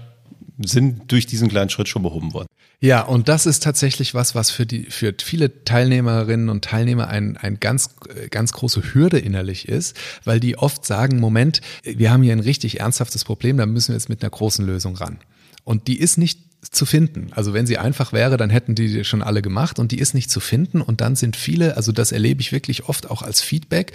sind 0.59 1.11
durch 1.11 1.26
diesen 1.26 1.48
kleinen 1.48 1.70
Schritt 1.70 1.88
schon 1.88 2.02
behoben 2.02 2.33
worden. 2.35 2.46
Ja, 2.83 3.03
und 3.03 3.29
das 3.29 3.47
ist 3.47 3.62
tatsächlich 3.62 4.12
was, 4.12 4.35
was 4.35 4.51
für 4.51 4.66
die, 4.66 4.87
für 4.87 5.14
viele 5.23 5.62
Teilnehmerinnen 5.62 6.49
und 6.49 6.64
Teilnehmer 6.64 7.07
ein, 7.07 7.37
ein 7.37 7.61
ganz, 7.61 7.90
ganz 8.31 8.53
große 8.53 8.92
Hürde 8.92 9.21
innerlich 9.21 9.68
ist, 9.68 9.97
weil 10.25 10.40
die 10.40 10.59
oft 10.59 10.85
sagen, 10.85 11.21
Moment, 11.21 11.61
wir 11.85 12.11
haben 12.11 12.25
hier 12.25 12.33
ein 12.33 12.40
richtig 12.40 12.81
ernsthaftes 12.81 13.23
Problem, 13.23 13.57
da 13.57 13.66
müssen 13.66 13.90
wir 13.90 13.95
jetzt 13.95 14.09
mit 14.09 14.21
einer 14.21 14.31
großen 14.31 14.66
Lösung 14.66 14.97
ran. 14.97 15.18
Und 15.62 15.87
die 15.87 16.01
ist 16.01 16.18
nicht 16.18 16.40
zu 16.73 16.85
finden. 16.85 17.29
Also 17.31 17.55
wenn 17.55 17.68
sie 17.68 17.79
einfach 17.79 18.12
wäre, 18.12 18.37
dann 18.37 18.51
hätten 18.51 18.75
die 18.75 19.05
schon 19.05 19.23
alle 19.23 19.42
gemacht 19.42 19.79
und 19.79 19.92
die 19.92 20.01
ist 20.01 20.12
nicht 20.12 20.29
zu 20.29 20.40
finden 20.40 20.81
und 20.81 21.01
dann 21.01 21.14
sind 21.14 21.37
viele, 21.37 21.77
also 21.77 21.92
das 21.92 22.11
erlebe 22.11 22.40
ich 22.40 22.51
wirklich 22.51 22.88
oft 22.88 23.09
auch 23.09 23.23
als 23.23 23.40
Feedback, 23.40 23.92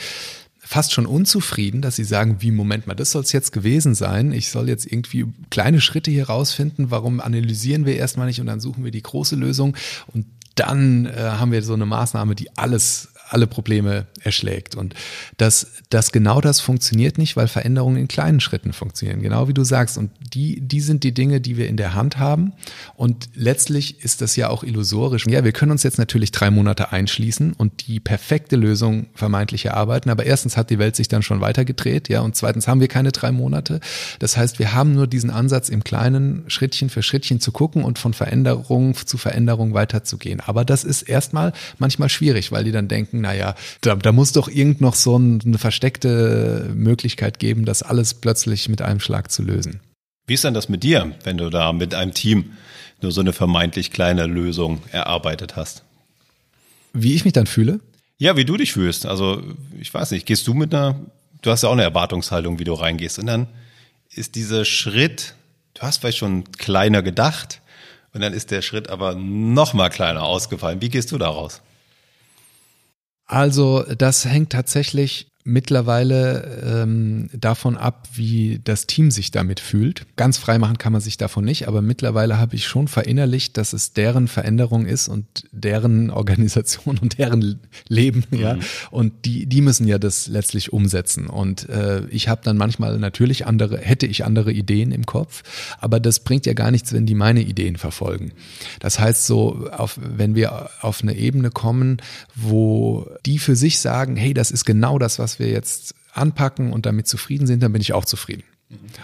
fast 0.68 0.92
schon 0.92 1.06
unzufrieden, 1.06 1.82
dass 1.82 1.96
sie 1.96 2.04
sagen, 2.04 2.38
wie, 2.40 2.52
Moment 2.52 2.88
mal, 2.88 2.94
das 2.94 3.12
soll 3.12 3.24
es 3.24 3.32
jetzt 3.32 3.54
gewesen 3.54 3.96
sein. 3.96 4.34
Ich 4.34 4.50
soll 4.50 4.68
jetzt 4.68 4.86
irgendwie 4.86 5.26
kleine 5.50 5.80
Schritte 5.80 6.12
hier 6.12 6.28
rausfinden. 6.28 6.92
Warum 6.92 7.22
analysieren 7.22 7.86
wir 7.86 7.96
erstmal 7.96 8.28
nicht 8.28 8.42
und 8.42 8.48
dann 8.48 8.60
suchen 8.60 8.84
wir 8.84 8.92
die 8.92 9.02
große 9.02 9.38
Lösung 9.38 9.78
und 10.14 10.26
dann 10.56 11.06
äh, 11.06 11.14
haben 11.16 11.54
wir 11.54 11.64
so 11.64 11.74
eine 11.74 11.86
Maßnahme, 11.86 12.36
die 12.36 12.58
alles 12.58 13.14
alle 13.30 13.48
Probleme 13.48 14.08
erschlägt. 14.22 14.76
Und 14.76 14.94
das, 15.38 15.68
das 15.90 16.12
genau 16.12 16.42
das 16.42 16.60
funktioniert 16.60 17.18
nicht, 17.18 17.36
weil 17.36 17.48
Veränderungen 17.48 17.98
in 17.98 18.08
kleinen 18.08 18.40
Schritten 18.40 18.74
funktionieren, 18.74 19.22
genau 19.22 19.48
wie 19.48 19.54
du 19.54 19.64
sagst. 19.64 19.98
Und 19.98 20.12
die, 20.34 20.62
die 20.62 20.82
sind 20.82 21.04
die 21.04 21.14
Dinge, 21.14 21.42
die 21.42 21.58
wir 21.58 21.68
in 21.68 21.78
der 21.78 21.94
Hand 21.94 22.18
haben. 22.18 22.54
Und 22.96 23.30
letztlich 23.36 24.04
ist 24.04 24.22
das 24.22 24.36
ja 24.36 24.50
auch 24.50 24.64
illusorisch. 24.64 25.26
Ja, 25.28 25.44
wir 25.44 25.52
können 25.52 25.72
uns 25.72 25.84
jetzt 25.84 25.98
natürlich 25.98 26.32
drei 26.32 26.52
Monate 26.52 26.92
einschließen 26.92 27.54
und 27.54 27.88
die 27.88 28.00
perfekte 28.00 28.56
Lösung 28.56 29.08
vermeintlich 29.14 29.66
erarbeiten. 29.66 30.10
Aber 30.10 30.26
erstens 30.26 30.58
hat 30.58 30.70
die 30.70 30.80
Welt 30.80 30.96
sich 30.96 31.08
dann 31.08 31.24
schon 31.24 31.42
weitergedreht, 31.42 32.10
ja, 32.10 32.22
und 32.22 32.36
zweitens 32.36 32.68
haben 32.68 32.82
wir 32.82 32.88
keine 32.88 33.12
drei 33.12 33.32
Monate. 33.32 33.80
Das 34.20 34.38
heißt, 34.38 34.60
wir 34.60 34.74
haben 34.74 34.94
nur 34.94 35.08
diesen 35.08 35.30
Ansatz, 35.30 35.70
im 35.70 35.84
Kleinen 35.84 36.44
Schrittchen 36.48 36.90
für 36.90 37.04
Schrittchen 37.04 37.40
zu 37.40 37.52
gucken 37.52 37.84
und 37.84 38.00
von 38.00 38.14
Veränderung 38.14 38.96
zu 38.96 39.18
Veränderung 39.18 39.74
weiterzugehen. 39.74 40.40
Aber 40.40 40.66
das 40.66 40.84
ist 40.84 41.04
erstmal 41.04 41.54
manchmal 41.78 42.10
schwierig, 42.10 42.52
weil 42.52 42.64
die 42.64 42.72
dann 42.72 42.88
denken, 42.88 43.17
denken, 43.18 43.22
naja, 43.22 43.56
da, 43.82 43.96
da 43.96 44.12
muss 44.12 44.32
doch 44.32 44.48
irgend 44.48 44.82
noch 44.82 44.96
so 44.96 45.16
eine 45.16 45.58
versteckte 45.58 46.72
Möglichkeit 46.74 47.40
geben, 47.40 47.66
das 47.66 47.84
alles 47.84 48.14
plötzlich 48.14 48.70
mit 48.70 48.82
einem 48.82 49.00
Schlag 49.00 49.32
zu 49.32 49.44
lösen. 49.44 49.80
Wie 50.28 50.34
ist 50.34 50.44
denn 50.44 50.54
das 50.54 50.70
mit 50.70 50.84
dir, 50.84 51.14
wenn 51.24 51.38
du 51.38 51.50
da 51.50 51.74
mit 51.74 51.94
einem 51.94 52.14
Team 52.14 52.54
nur 53.02 53.12
so 53.12 53.22
eine 53.22 53.34
vermeintlich 53.34 53.92
kleine 53.92 54.26
Lösung 54.26 54.82
erarbeitet 54.92 55.56
hast? 55.56 55.84
Wie 56.94 57.14
ich 57.14 57.26
mich 57.26 57.34
dann 57.34 57.48
fühle? 57.48 57.80
Ja, 58.18 58.36
wie 58.36 58.46
du 58.46 58.58
dich 58.58 58.74
fühlst. 58.74 59.06
Also, 59.06 59.42
ich 59.80 59.94
weiß 59.94 60.12
nicht, 60.12 60.26
gehst 60.26 60.48
du 60.48 60.54
mit 60.54 60.74
einer, 60.74 61.00
du 61.44 61.52
hast 61.52 61.64
ja 61.64 61.70
auch 61.70 61.74
eine 61.74 61.84
Erwartungshaltung, 61.84 62.60
wie 62.60 62.64
du 62.64 62.74
reingehst. 62.74 63.20
Und 63.20 63.28
dann 63.28 63.48
ist 64.10 64.36
dieser 64.36 64.66
Schritt, 64.66 65.36
du 65.76 65.84
hast 65.84 65.98
vielleicht 65.98 66.18
schon 66.18 66.52
kleiner 66.54 67.04
gedacht, 67.04 67.62
und 68.14 68.22
dann 68.22 68.34
ist 68.34 68.50
der 68.50 68.64
Schritt 68.64 68.90
aber 68.90 69.14
noch 69.14 69.76
mal 69.76 69.90
kleiner 69.90 70.24
ausgefallen. 70.24 70.82
Wie 70.82 70.90
gehst 70.90 71.12
du 71.12 71.20
daraus? 71.20 71.62
Also 73.28 73.84
das 73.84 74.26
hängt 74.26 74.52
tatsächlich 74.52 75.32
mittlerweile 75.48 76.84
ähm, 76.84 77.30
davon 77.34 77.78
ab, 77.78 78.10
wie 78.14 78.60
das 78.64 78.86
Team 78.86 79.12
sich 79.12 79.32
damit 79.32 79.62
fühlt. 79.62 80.06
Ganz 80.18 80.38
frei 80.38 80.60
machen 80.60 80.78
kann 80.78 80.92
man 80.92 81.02
sich 81.02 81.18
davon 81.18 81.46
nicht, 81.46 81.70
aber 81.70 81.82
mittlerweile 81.82 82.38
habe 82.38 82.56
ich 82.58 82.68
schon 82.68 82.90
verinnerlicht, 82.90 83.56
dass 83.56 83.72
es 83.72 83.94
deren 83.94 84.28
Veränderung 84.28 84.86
ist 84.86 85.08
und 85.08 85.26
deren 85.52 86.10
Organisation 86.18 86.98
und 86.98 87.18
deren 87.18 87.62
Leben, 87.88 88.26
mhm. 88.30 88.40
ja. 88.40 88.58
Und 88.92 89.14
die, 89.24 89.46
die 89.46 89.62
müssen 89.62 89.88
ja 89.88 89.98
das 89.98 90.28
letztlich 90.28 90.74
umsetzen. 90.74 91.28
Und 91.28 91.70
äh, 91.70 92.06
ich 92.10 92.28
habe 92.28 92.42
dann 92.44 92.58
manchmal 92.58 93.00
natürlich 93.00 93.48
andere, 93.48 93.78
hätte 93.78 94.06
ich 94.06 94.26
andere 94.26 94.52
Ideen 94.52 94.92
im 94.92 95.06
Kopf, 95.06 95.44
aber 95.80 96.02
das 96.02 96.20
bringt 96.20 96.46
ja 96.46 96.54
gar 96.54 96.72
nichts, 96.72 96.92
wenn 96.92 97.06
die 97.06 97.16
meine 97.16 97.42
Ideen 97.42 97.78
verfolgen. 97.78 98.34
Das 98.82 99.00
heißt 99.00 99.26
so, 99.26 99.70
auf, 99.72 99.98
wenn 100.02 100.36
wir 100.36 100.70
auf 100.82 101.02
eine 101.02 101.16
Ebene 101.16 101.52
kommen, 101.52 101.98
wo 102.36 103.08
die 103.26 103.40
für 103.40 103.56
sich 103.56 103.80
sagen, 103.80 104.18
hey, 104.18 104.34
das 104.34 104.52
ist 104.52 104.66
genau 104.66 105.00
das, 105.00 105.20
was 105.20 105.37
wir 105.40 105.50
jetzt 105.50 105.96
anpacken 106.14 106.74
und 106.74 106.86
damit 106.86 107.08
zufrieden 107.08 107.48
sind, 107.48 107.62
dann 107.62 107.72
bin 107.72 107.82
ich 107.82 107.94
auch 107.94 108.06
zufrieden. 108.06 108.44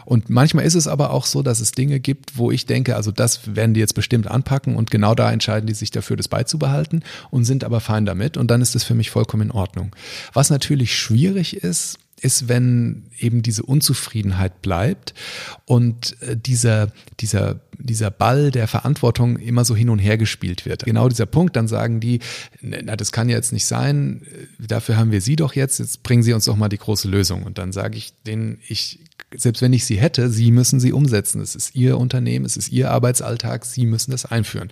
Und 0.03 0.29
manchmal 0.29 0.65
ist 0.65 0.75
es 0.75 0.87
aber 0.87 1.11
auch 1.11 1.25
so, 1.25 1.41
dass 1.41 1.61
es 1.61 1.71
Dinge 1.71 2.01
gibt, 2.01 2.37
wo 2.37 2.51
ich 2.51 2.65
denke, 2.65 2.97
also 2.97 3.11
das 3.11 3.55
werden 3.55 3.73
die 3.73 3.79
jetzt 3.79 3.95
bestimmt 3.95 4.27
anpacken 4.27 4.75
und 4.75 4.91
genau 4.91 5.15
da 5.15 5.31
entscheiden 5.31 5.67
die 5.67 5.73
sich 5.73 5.89
dafür, 5.89 6.17
das 6.17 6.27
beizubehalten 6.27 7.03
und 7.31 7.45
sind 7.45 7.63
aber 7.63 7.79
fein 7.79 8.05
damit 8.05 8.35
und 8.35 8.51
dann 8.51 8.61
ist 8.61 8.75
das 8.75 8.83
für 8.83 8.93
mich 8.93 9.09
vollkommen 9.09 9.43
in 9.43 9.51
Ordnung. 9.51 9.95
Was 10.33 10.49
natürlich 10.49 10.97
schwierig 10.97 11.63
ist, 11.63 11.97
ist, 12.23 12.47
wenn 12.47 13.03
eben 13.19 13.41
diese 13.41 13.63
Unzufriedenheit 13.63 14.61
bleibt 14.61 15.13
und 15.65 16.15
äh, 16.21 16.37
dieser, 16.37 16.91
dieser, 17.19 17.59
dieser 17.77 18.11
Ball 18.11 18.49
der 18.49 18.67
Verantwortung 18.67 19.37
immer 19.37 19.65
so 19.65 19.75
hin 19.75 19.89
und 19.89 19.99
her 19.99 20.17
gespielt 20.17 20.65
wird. 20.65 20.85
Genau 20.85 21.09
dieser 21.09 21.25
Punkt, 21.25 21.55
dann 21.55 21.67
sagen 21.67 21.99
die, 21.99 22.19
na, 22.61 22.95
das 22.95 23.11
kann 23.11 23.27
ja 23.27 23.35
jetzt 23.35 23.51
nicht 23.51 23.65
sein, 23.65 24.21
dafür 24.57 24.95
haben 24.97 25.11
wir 25.11 25.21
Sie 25.21 25.35
doch 25.35 25.53
jetzt, 25.53 25.79
jetzt 25.79 26.03
bringen 26.03 26.23
Sie 26.23 26.33
uns 26.33 26.45
doch 26.45 26.55
mal 26.55 26.69
die 26.69 26.77
große 26.77 27.09
Lösung. 27.09 27.43
Und 27.43 27.57
dann 27.57 27.73
sage 27.73 27.97
ich 27.97 28.13
denen, 28.23 28.59
ich, 28.67 28.99
selbst 29.37 29.61
wenn 29.61 29.73
ich 29.73 29.85
sie 29.85 29.99
hätte, 29.99 30.29
Sie 30.29 30.51
müssen 30.51 30.79
sie 30.79 30.93
umsetzen. 30.93 31.41
Es 31.41 31.55
ist 31.55 31.75
Ihr 31.75 31.97
Unternehmen, 31.97 32.45
es 32.45 32.57
ist 32.57 32.69
Ihr 32.69 32.91
Arbeitsalltag, 32.91 33.65
Sie 33.65 33.85
müssen 33.85 34.11
das 34.11 34.25
einführen. 34.25 34.71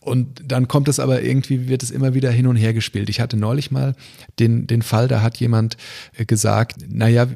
Und 0.00 0.42
dann 0.46 0.68
kommt 0.68 0.88
es 0.88 0.98
aber 0.98 1.22
irgendwie, 1.22 1.68
wird 1.68 1.82
es 1.82 1.90
immer 1.90 2.14
wieder 2.14 2.30
hin 2.30 2.46
und 2.46 2.56
her 2.56 2.72
gespielt. 2.72 3.08
Ich 3.10 3.20
hatte 3.20 3.36
neulich 3.36 3.70
mal 3.70 3.94
den, 4.38 4.66
den 4.66 4.82
Fall, 4.82 5.08
da 5.08 5.22
hat 5.22 5.36
jemand 5.38 5.76
äh, 6.16 6.24
gesagt, 6.24 6.76
naja, 6.88 7.26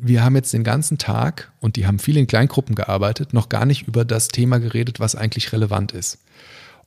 wir 0.00 0.22
haben 0.22 0.36
jetzt 0.36 0.52
den 0.52 0.64
ganzen 0.64 0.98
Tag, 0.98 1.52
und 1.60 1.76
die 1.76 1.86
haben 1.86 1.98
viel 1.98 2.16
in 2.16 2.26
Kleingruppen 2.26 2.74
gearbeitet, 2.74 3.32
noch 3.32 3.48
gar 3.48 3.64
nicht 3.64 3.88
über 3.88 4.04
das 4.04 4.28
Thema 4.28 4.58
geredet, 4.58 5.00
was 5.00 5.16
eigentlich 5.16 5.52
relevant 5.52 5.92
ist. 5.92 6.18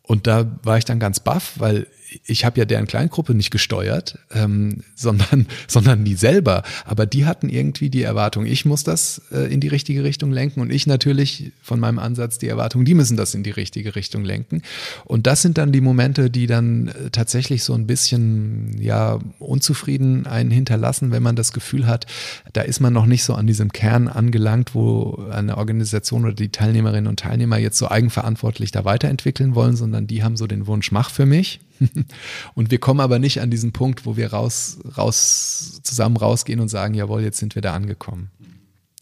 Und 0.04 0.28
da 0.28 0.60
war 0.64 0.78
ich 0.78 0.86
dann 0.86 1.00
ganz 1.00 1.20
baff, 1.20 1.54
weil 1.58 1.88
ich 2.26 2.46
habe 2.46 2.60
ja 2.60 2.66
deren 2.66 2.88
Kleingruppe 2.88 3.34
nicht 3.34 3.52
gesteuert, 3.52 4.20
ähm, 4.34 4.84
sondern, 4.96 5.48
sondern 5.68 6.06
die 6.06 6.16
selber. 6.16 6.64
Aber 6.86 7.06
die 7.06 7.26
hatten 7.26 7.50
irgendwie 7.50 7.90
die 7.90 8.04
Erwartung, 8.04 8.46
ich 8.46 8.66
muss 8.66 8.84
das 8.84 9.22
äh, 9.32 9.52
in 9.52 9.60
die 9.60 9.68
richtige 9.68 10.04
Richtung 10.04 10.32
lenken 10.32 10.62
und 10.62 10.72
ich 10.72 10.88
natürlich 10.88 11.52
von 11.62 11.80
meinem 11.80 12.00
Ansatz 12.00 12.38
die 12.38 12.48
Erwartung, 12.48 12.86
die 12.86 12.94
müssen 12.94 13.18
das 13.18 13.34
in 13.34 13.44
die 13.44 13.52
richtige 13.52 13.96
Richtung 13.96 14.24
lenken. 14.24 14.62
Und 15.06 15.28
das 15.28 15.42
sind 15.42 15.58
dann 15.58 15.72
die 15.72 15.82
Momente, 15.82 16.30
die 16.30 16.48
dann 16.48 16.88
äh, 16.88 17.10
tatsächlich 17.12 17.64
so 17.64 17.74
ein 17.74 17.88
bisschen 17.88 18.78
ja 18.80 19.20
unzufrieden 19.40 20.26
einen 20.26 20.52
hinterlassen, 20.52 21.12
wenn 21.12 21.24
man 21.24 21.36
das 21.36 21.54
Gefühl 21.54 21.88
hat, 21.88 22.06
da 22.54 22.62
ist 22.62 22.80
man 22.80 22.94
noch 22.94 23.06
nicht 23.06 23.24
so 23.24 23.34
an 23.34 23.48
diesem 23.48 23.72
Kern 23.72 24.08
angelangt, 24.08 24.74
wo 24.76 25.26
eine 25.32 25.58
Organisation 25.58 26.26
oder 26.26 26.34
die 26.34 26.50
Teilnehmerinnen 26.50 27.08
und 27.08 27.20
Teilnehmer 27.20 27.58
jetzt 27.58 27.78
so 27.78 27.90
eigenverantwortlich 27.90 28.72
da 28.72 28.86
weiterentwickeln 28.86 29.56
wollen, 29.56 29.76
sondern 29.76 30.08
die 30.08 30.24
haben 30.24 30.38
so 30.38 30.48
den 30.48 30.68
Wunsch, 30.68 30.92
mach 30.92 31.10
für 31.10 31.26
mich 31.26 31.60
und 32.56 32.72
wir 32.72 32.80
kommen 32.80 33.00
aber 33.00 33.20
nicht 33.20 33.42
an 33.42 33.52
diesen 33.52 33.72
Punkt, 33.74 34.06
wo 34.06 34.18
wir 34.18 34.34
raus, 34.34 34.80
raus, 34.98 35.80
zusammen 35.84 36.18
rausgehen 36.18 36.60
und 36.60 36.70
sagen, 36.70 36.94
jawohl, 36.94 37.24
jetzt 37.24 37.38
sind 37.38 37.56
wir 37.56 37.62
da 37.62 37.74
angekommen. 37.74 38.30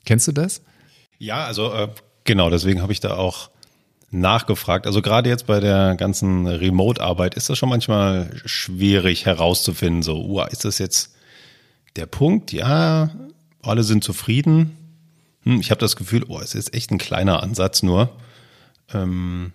Kennst 0.06 0.28
du 0.28 0.32
das? 0.32 0.62
Ja, 1.18 1.46
also 1.46 1.74
äh, 1.74 1.90
genau, 2.24 2.50
deswegen 2.50 2.82
habe 2.82 2.92
ich 2.92 3.00
da 3.00 3.16
auch 3.16 3.50
nachgefragt. 4.12 4.88
Also 4.88 5.02
gerade 5.02 5.30
jetzt 5.30 5.48
bei 5.48 5.60
der 5.60 5.96
ganzen 5.96 6.48
Remote-Arbeit 6.48 7.36
ist 7.36 7.50
das 7.50 7.58
schon 7.58 7.70
manchmal 7.70 8.30
schwierig 8.46 9.26
herauszufinden, 9.26 10.04
so, 10.04 10.24
uh, 10.26 10.44
ist 10.44 10.66
das 10.66 10.78
jetzt 10.78 11.16
der 11.96 12.06
Punkt? 12.06 12.52
Ja, 12.52 13.10
alle 13.62 13.84
sind 13.84 14.04
zufrieden. 14.04 14.78
Hm, 15.44 15.60
ich 15.60 15.72
habe 15.72 15.80
das 15.80 15.96
Gefühl, 15.96 16.26
oh, 16.28 16.40
es 16.40 16.56
ist 16.56 16.74
echt 16.74 16.92
ein 16.92 16.98
kleiner 16.98 17.42
Ansatz 17.42 17.84
nur. 17.84 18.10
Ähm, 18.94 19.54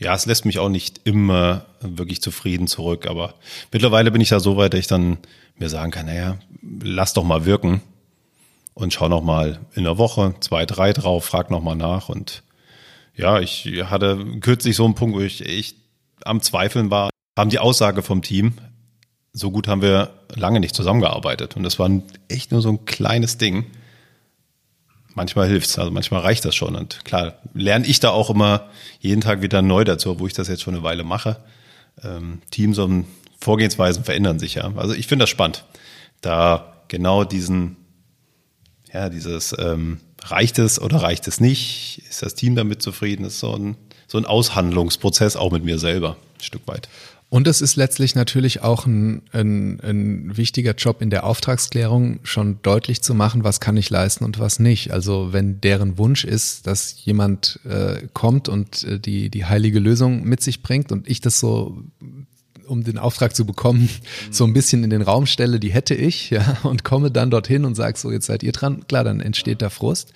ja, 0.00 0.14
es 0.14 0.26
lässt 0.26 0.46
mich 0.46 0.58
auch 0.58 0.70
nicht 0.70 1.02
immer 1.04 1.66
wirklich 1.80 2.22
zufrieden 2.22 2.66
zurück, 2.66 3.06
aber 3.06 3.34
mittlerweile 3.70 4.10
bin 4.10 4.22
ich 4.22 4.30
da 4.30 4.40
so 4.40 4.56
weit, 4.56 4.72
dass 4.72 4.80
ich 4.80 4.86
dann 4.86 5.18
mir 5.58 5.68
sagen 5.68 5.92
kann, 5.92 6.06
naja, 6.06 6.38
lass 6.82 7.12
doch 7.12 7.22
mal 7.22 7.44
wirken 7.44 7.82
und 8.72 8.94
schau 8.94 9.08
noch 9.08 9.22
mal 9.22 9.60
in 9.74 9.84
der 9.84 9.98
Woche 9.98 10.34
zwei, 10.40 10.64
drei 10.64 10.94
drauf, 10.94 11.26
frag 11.26 11.50
noch 11.50 11.62
mal 11.62 11.76
nach 11.76 12.08
und 12.08 12.42
ja, 13.14 13.40
ich 13.40 13.66
hatte 13.84 14.24
kürzlich 14.40 14.74
so 14.74 14.86
einen 14.86 14.94
Punkt, 14.94 15.14
wo 15.16 15.20
ich 15.20 15.44
echt 15.46 15.76
am 16.24 16.40
Zweifeln 16.40 16.90
war, 16.90 17.10
haben 17.38 17.50
die 17.50 17.58
Aussage 17.58 18.02
vom 18.02 18.22
Team, 18.22 18.54
so 19.34 19.50
gut 19.50 19.68
haben 19.68 19.82
wir 19.82 20.14
lange 20.34 20.60
nicht 20.60 20.74
zusammengearbeitet 20.74 21.56
und 21.56 21.62
das 21.62 21.78
war 21.78 21.90
echt 22.28 22.52
nur 22.52 22.62
so 22.62 22.70
ein 22.70 22.86
kleines 22.86 23.36
Ding 23.36 23.66
manchmal 25.20 25.48
hilft's, 25.48 25.78
also 25.78 25.90
manchmal 25.90 26.22
reicht 26.22 26.46
das 26.46 26.54
schon. 26.54 26.74
Und 26.74 27.04
klar, 27.04 27.34
lerne 27.52 27.86
ich 27.86 28.00
da 28.00 28.08
auch 28.08 28.30
immer 28.30 28.70
jeden 29.00 29.20
Tag 29.20 29.42
wieder 29.42 29.60
neu 29.60 29.84
dazu, 29.84 30.18
wo 30.18 30.26
ich 30.26 30.32
das 30.32 30.48
jetzt 30.48 30.62
schon 30.62 30.74
eine 30.74 30.82
Weile 30.82 31.04
mache. 31.04 31.36
Ähm, 32.02 32.40
Teams 32.50 32.78
und 32.78 33.04
Vorgehensweisen 33.38 34.02
verändern 34.02 34.38
sich 34.38 34.54
ja. 34.54 34.72
Also 34.76 34.94
ich 34.94 35.06
finde 35.06 35.24
das 35.24 35.30
spannend, 35.30 35.64
da 36.22 36.72
genau 36.88 37.24
diesen, 37.24 37.76
ja, 38.94 39.10
dieses 39.10 39.54
ähm, 39.58 40.00
reicht 40.22 40.58
es 40.58 40.80
oder 40.80 41.02
reicht 41.02 41.28
es 41.28 41.38
nicht? 41.38 42.02
Ist 42.08 42.22
das 42.22 42.34
Team 42.34 42.56
damit 42.56 42.80
zufrieden? 42.80 43.24
Das 43.24 43.34
ist 43.34 43.40
so 43.40 43.54
ein, 43.54 43.76
so 44.06 44.16
ein 44.16 44.24
Aushandlungsprozess 44.24 45.36
auch 45.36 45.52
mit 45.52 45.64
mir 45.64 45.78
selber, 45.78 46.16
ein 46.38 46.42
Stück 46.42 46.66
weit. 46.66 46.88
Und 47.30 47.46
es 47.46 47.60
ist 47.60 47.76
letztlich 47.76 48.16
natürlich 48.16 48.60
auch 48.62 48.86
ein, 48.86 49.22
ein, 49.32 49.78
ein 49.80 50.36
wichtiger 50.36 50.74
Job 50.74 51.00
in 51.00 51.10
der 51.10 51.22
Auftragsklärung, 51.22 52.18
schon 52.24 52.58
deutlich 52.62 53.02
zu 53.02 53.14
machen, 53.14 53.44
was 53.44 53.60
kann 53.60 53.76
ich 53.76 53.88
leisten 53.88 54.24
und 54.24 54.40
was 54.40 54.58
nicht. 54.58 54.90
Also 54.90 55.32
wenn 55.32 55.60
deren 55.60 55.96
Wunsch 55.96 56.24
ist, 56.24 56.66
dass 56.66 57.04
jemand 57.04 57.60
äh, 57.64 58.08
kommt 58.14 58.48
und 58.48 58.82
äh, 58.82 58.98
die, 58.98 59.30
die 59.30 59.44
heilige 59.44 59.78
Lösung 59.78 60.24
mit 60.24 60.42
sich 60.42 60.64
bringt 60.64 60.90
und 60.90 61.08
ich 61.08 61.20
das 61.20 61.38
so 61.38 61.84
um 62.70 62.84
den 62.84 62.98
Auftrag 62.98 63.34
zu 63.34 63.44
bekommen, 63.44 63.82
mhm. 63.82 64.32
so 64.32 64.44
ein 64.44 64.52
bisschen 64.52 64.84
in 64.84 64.90
den 64.90 65.02
Raum 65.02 65.26
stelle, 65.26 65.60
die 65.60 65.70
hätte 65.70 65.94
ich, 65.94 66.30
ja, 66.30 66.56
und 66.62 66.84
komme 66.84 67.10
dann 67.10 67.30
dorthin 67.30 67.64
und 67.64 67.74
sage 67.74 67.98
so, 67.98 68.10
jetzt 68.10 68.26
seid 68.26 68.42
ihr 68.42 68.52
dran. 68.52 68.86
Klar, 68.86 69.04
dann 69.04 69.20
entsteht 69.20 69.62
da 69.62 69.70
Frust. 69.70 70.12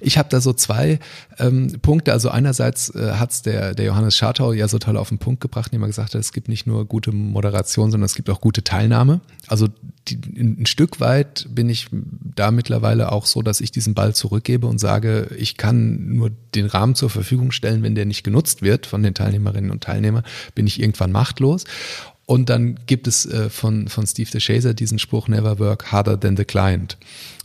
Ich 0.00 0.18
habe 0.18 0.28
da 0.28 0.40
so 0.40 0.52
zwei 0.52 0.98
ähm, 1.38 1.78
Punkte. 1.80 2.12
Also 2.12 2.28
einerseits 2.28 2.90
äh, 2.94 3.12
hat's 3.12 3.42
der, 3.42 3.74
der 3.74 3.86
Johannes 3.86 4.16
Schartau 4.16 4.52
ja 4.52 4.68
so 4.68 4.78
toll 4.78 4.96
auf 4.96 5.08
den 5.08 5.18
Punkt 5.18 5.40
gebracht, 5.40 5.72
indem 5.72 5.84
er 5.84 5.88
gesagt 5.88 6.14
hat, 6.14 6.20
es 6.20 6.32
gibt 6.32 6.48
nicht 6.48 6.66
nur 6.66 6.84
gute 6.84 7.12
Moderation, 7.12 7.90
sondern 7.90 8.06
es 8.06 8.14
gibt 8.14 8.28
auch 8.30 8.40
gute 8.40 8.64
Teilnahme. 8.64 9.20
Also 9.46 9.68
die, 10.08 10.18
ein 10.36 10.66
Stück 10.66 11.00
weit 11.00 11.46
bin 11.50 11.68
ich 11.68 11.88
da 11.90 12.50
mittlerweile 12.50 13.12
auch 13.12 13.26
so, 13.26 13.42
dass 13.42 13.60
ich 13.60 13.70
diesen 13.70 13.94
Ball 13.94 14.14
zurückgebe 14.14 14.66
und 14.66 14.78
sage, 14.78 15.28
ich 15.36 15.56
kann 15.56 16.14
nur 16.14 16.30
den 16.54 16.66
Rahmen 16.66 16.94
zur 16.94 17.10
Verfügung 17.10 17.52
stellen, 17.52 17.82
wenn 17.82 17.94
der 17.94 18.04
nicht 18.04 18.24
genutzt 18.24 18.62
wird 18.62 18.86
von 18.86 19.02
den 19.02 19.14
Teilnehmerinnen 19.14 19.70
und 19.70 19.82
Teilnehmern, 19.82 20.24
bin 20.54 20.66
ich 20.66 20.80
irgendwann 20.80 21.12
machtlos. 21.12 21.64
Und 22.26 22.48
dann 22.48 22.78
gibt 22.86 23.06
es 23.06 23.26
äh, 23.26 23.50
von, 23.50 23.88
von 23.88 24.06
Steve 24.06 24.30
DeShazer 24.30 24.72
diesen 24.72 24.98
Spruch, 24.98 25.28
never 25.28 25.58
work 25.58 25.92
harder 25.92 26.18
than 26.18 26.38
the 26.38 26.44
client. 26.44 26.96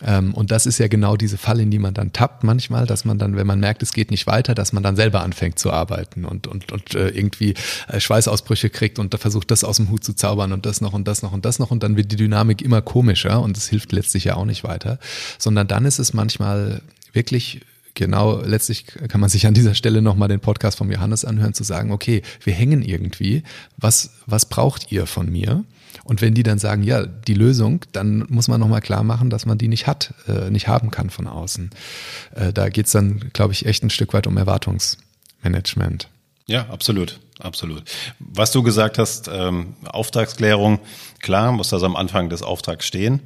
Ähm, 0.05 0.33
und 0.33 0.51
das 0.51 0.65
ist 0.65 0.77
ja 0.77 0.87
genau 0.87 1.17
diese 1.17 1.37
Falle, 1.37 1.63
in 1.63 1.71
die 1.71 1.79
man 1.79 1.93
dann 1.93 2.13
tappt 2.13 2.45
manchmal, 2.45 2.85
dass 2.85 3.03
man 3.03 3.19
dann, 3.19 3.35
wenn 3.35 3.45
man 3.45 3.59
merkt, 3.59 3.83
es 3.83 3.91
geht 3.91 4.09
nicht 4.09 4.25
weiter, 4.25 4.55
dass 4.55 4.71
man 4.71 4.81
dann 4.81 4.95
selber 4.95 5.21
anfängt 5.21 5.59
zu 5.59 5.71
arbeiten 5.71 6.23
und, 6.23 6.47
und, 6.47 6.71
und 6.71 6.95
äh, 6.95 7.09
irgendwie 7.09 7.55
äh, 7.89 7.99
Schweißausbrüche 7.99 8.69
kriegt 8.69 8.99
und 8.99 9.13
da 9.13 9.17
versucht, 9.17 9.51
das 9.51 9.65
aus 9.65 9.77
dem 9.77 9.89
Hut 9.89 10.05
zu 10.05 10.13
zaubern 10.13 10.53
und 10.53 10.65
das 10.65 10.79
noch 10.79 10.93
und 10.93 11.09
das 11.09 11.23
noch 11.23 11.33
und 11.33 11.43
das 11.43 11.59
noch 11.59 11.71
und 11.71 11.83
dann 11.83 11.97
wird 11.97 12.13
die 12.13 12.15
Dynamik 12.15 12.61
immer 12.61 12.81
komischer 12.81 13.41
und 13.41 13.57
es 13.57 13.67
hilft 13.67 13.91
letztlich 13.91 14.23
ja 14.23 14.35
auch 14.35 14.45
nicht 14.45 14.63
weiter, 14.63 14.97
sondern 15.37 15.67
dann 15.67 15.83
ist 15.83 15.99
es 15.99 16.13
manchmal 16.13 16.81
wirklich 17.11 17.61
genau, 17.99 18.41
letztlich 18.41 18.85
kann 18.85 19.19
man 19.19 19.29
sich 19.29 19.45
an 19.45 19.53
dieser 19.53 19.75
Stelle 19.75 20.01
nochmal 20.01 20.29
den 20.29 20.39
Podcast 20.39 20.77
vom 20.77 20.89
Johannes 20.89 21.25
anhören, 21.25 21.53
zu 21.53 21.65
sagen, 21.65 21.91
okay, 21.91 22.21
wir 22.41 22.53
hängen 22.53 22.81
irgendwie, 22.81 23.43
was, 23.75 24.11
was 24.25 24.47
braucht 24.47 24.89
ihr 24.91 25.05
von 25.05 25.29
mir? 25.29 25.65
Und 26.05 26.21
wenn 26.21 26.33
die 26.33 26.43
dann 26.43 26.59
sagen, 26.59 26.81
ja, 26.81 27.05
die 27.05 27.33
Lösung, 27.33 27.81
dann 27.91 28.25
muss 28.29 28.47
man 28.47 28.59
nochmal 28.59 28.79
klar 28.79 29.03
machen, 29.03 29.29
dass 29.29 29.45
man 29.45 29.57
die 29.57 29.67
nicht 29.67 29.85
hat, 29.85 30.13
äh, 30.27 30.49
nicht 30.49 30.69
haben 30.69 30.91
kann 30.91 31.09
von 31.09 31.27
außen. 31.27 31.71
Äh, 32.35 32.53
da 32.53 32.69
geht's 32.69 32.91
dann, 32.91 33.31
glaube 33.33 33.51
ich, 33.51 33.65
echt 33.65 33.83
ein 33.83 33.89
Stück 33.89 34.13
weit 34.13 34.27
um 34.27 34.37
Erwartungsmanagement. 34.37 36.07
Ja, 36.45 36.67
absolut, 36.69 37.19
absolut. 37.39 37.83
Was 38.19 38.51
du 38.51 38.63
gesagt 38.63 38.97
hast, 38.97 39.29
ähm, 39.31 39.75
Auftragsklärung, 39.83 40.79
klar, 41.19 41.51
muss 41.51 41.69
das 41.69 41.83
am 41.83 41.97
Anfang 41.97 42.29
des 42.29 42.43
Auftrags 42.43 42.87
stehen. 42.87 43.21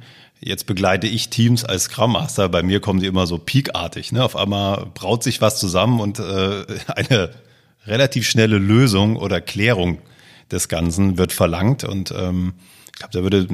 Jetzt 0.46 0.66
begleite 0.66 1.06
ich 1.06 1.30
Teams 1.30 1.64
als 1.64 1.84
Scrum 1.84 2.12
Master. 2.12 2.50
Bei 2.50 2.62
mir 2.62 2.80
kommen 2.80 3.00
die 3.00 3.06
immer 3.06 3.26
so 3.26 3.38
peakartig. 3.38 4.12
Ne? 4.12 4.22
Auf 4.22 4.36
einmal 4.36 4.84
braut 4.92 5.22
sich 5.22 5.40
was 5.40 5.58
zusammen 5.58 6.00
und 6.00 6.18
äh, 6.18 6.66
eine 6.94 7.30
relativ 7.86 8.28
schnelle 8.28 8.58
Lösung 8.58 9.16
oder 9.16 9.40
Klärung 9.40 10.02
des 10.50 10.68
Ganzen 10.68 11.16
wird 11.16 11.32
verlangt. 11.32 11.84
Und 11.84 12.12
ähm, 12.14 12.52
ich 12.92 12.98
glaube, 12.98 13.12
da 13.12 13.22
würde 13.22 13.46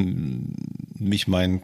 mich 0.99 1.29
mein 1.29 1.63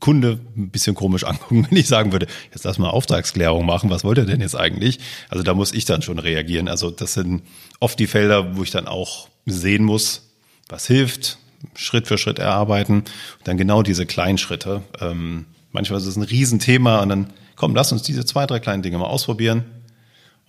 Kunde 0.00 0.40
ein 0.56 0.70
bisschen 0.70 0.94
komisch 0.94 1.24
angucken, 1.26 1.66
wenn 1.68 1.78
ich 1.78 1.86
sagen 1.86 2.12
würde, 2.12 2.26
jetzt 2.50 2.64
lass 2.64 2.78
mal 2.78 2.88
Auftragsklärung 2.88 3.66
machen, 3.66 3.90
was 3.90 4.02
wollt 4.02 4.16
ihr 4.16 4.24
denn 4.24 4.40
jetzt 4.40 4.56
eigentlich? 4.56 4.98
Also 5.28 5.42
da 5.42 5.52
muss 5.52 5.74
ich 5.74 5.84
dann 5.84 6.00
schon 6.00 6.18
reagieren. 6.18 6.68
Also 6.68 6.90
das 6.90 7.12
sind 7.12 7.42
oft 7.80 7.98
die 7.98 8.06
Felder, 8.06 8.56
wo 8.56 8.62
ich 8.62 8.70
dann 8.70 8.88
auch 8.88 9.28
sehen 9.44 9.84
muss, 9.84 10.30
was 10.70 10.86
hilft, 10.86 11.36
Schritt 11.74 12.06
für 12.06 12.18
Schritt 12.18 12.38
erarbeiten. 12.38 12.98
Und 12.98 13.06
dann 13.44 13.56
genau 13.56 13.82
diese 13.82 14.06
kleinen 14.06 14.38
Schritte. 14.38 14.82
Ähm, 15.00 15.46
manchmal 15.72 15.98
ist 15.98 16.06
es 16.06 16.16
ein 16.16 16.22
Riesenthema 16.22 17.00
und 17.00 17.08
dann, 17.08 17.32
komm, 17.56 17.74
lass 17.74 17.92
uns 17.92 18.02
diese 18.02 18.24
zwei, 18.24 18.46
drei 18.46 18.60
kleinen 18.60 18.82
Dinge 18.82 18.98
mal 18.98 19.06
ausprobieren. 19.06 19.64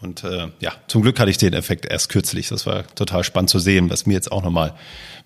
Und 0.01 0.23
äh, 0.23 0.49
ja, 0.59 0.73
zum 0.87 1.01
Glück 1.01 1.19
hatte 1.19 1.31
ich 1.31 1.37
den 1.37 1.53
Effekt 1.53 1.85
erst 1.85 2.09
kürzlich. 2.09 2.49
Das 2.49 2.65
war 2.65 2.85
total 2.95 3.23
spannend 3.23 3.49
zu 3.49 3.59
sehen, 3.59 3.89
was 3.89 4.05
mir 4.05 4.13
jetzt 4.13 4.31
auch 4.31 4.43
nochmal, 4.43 4.75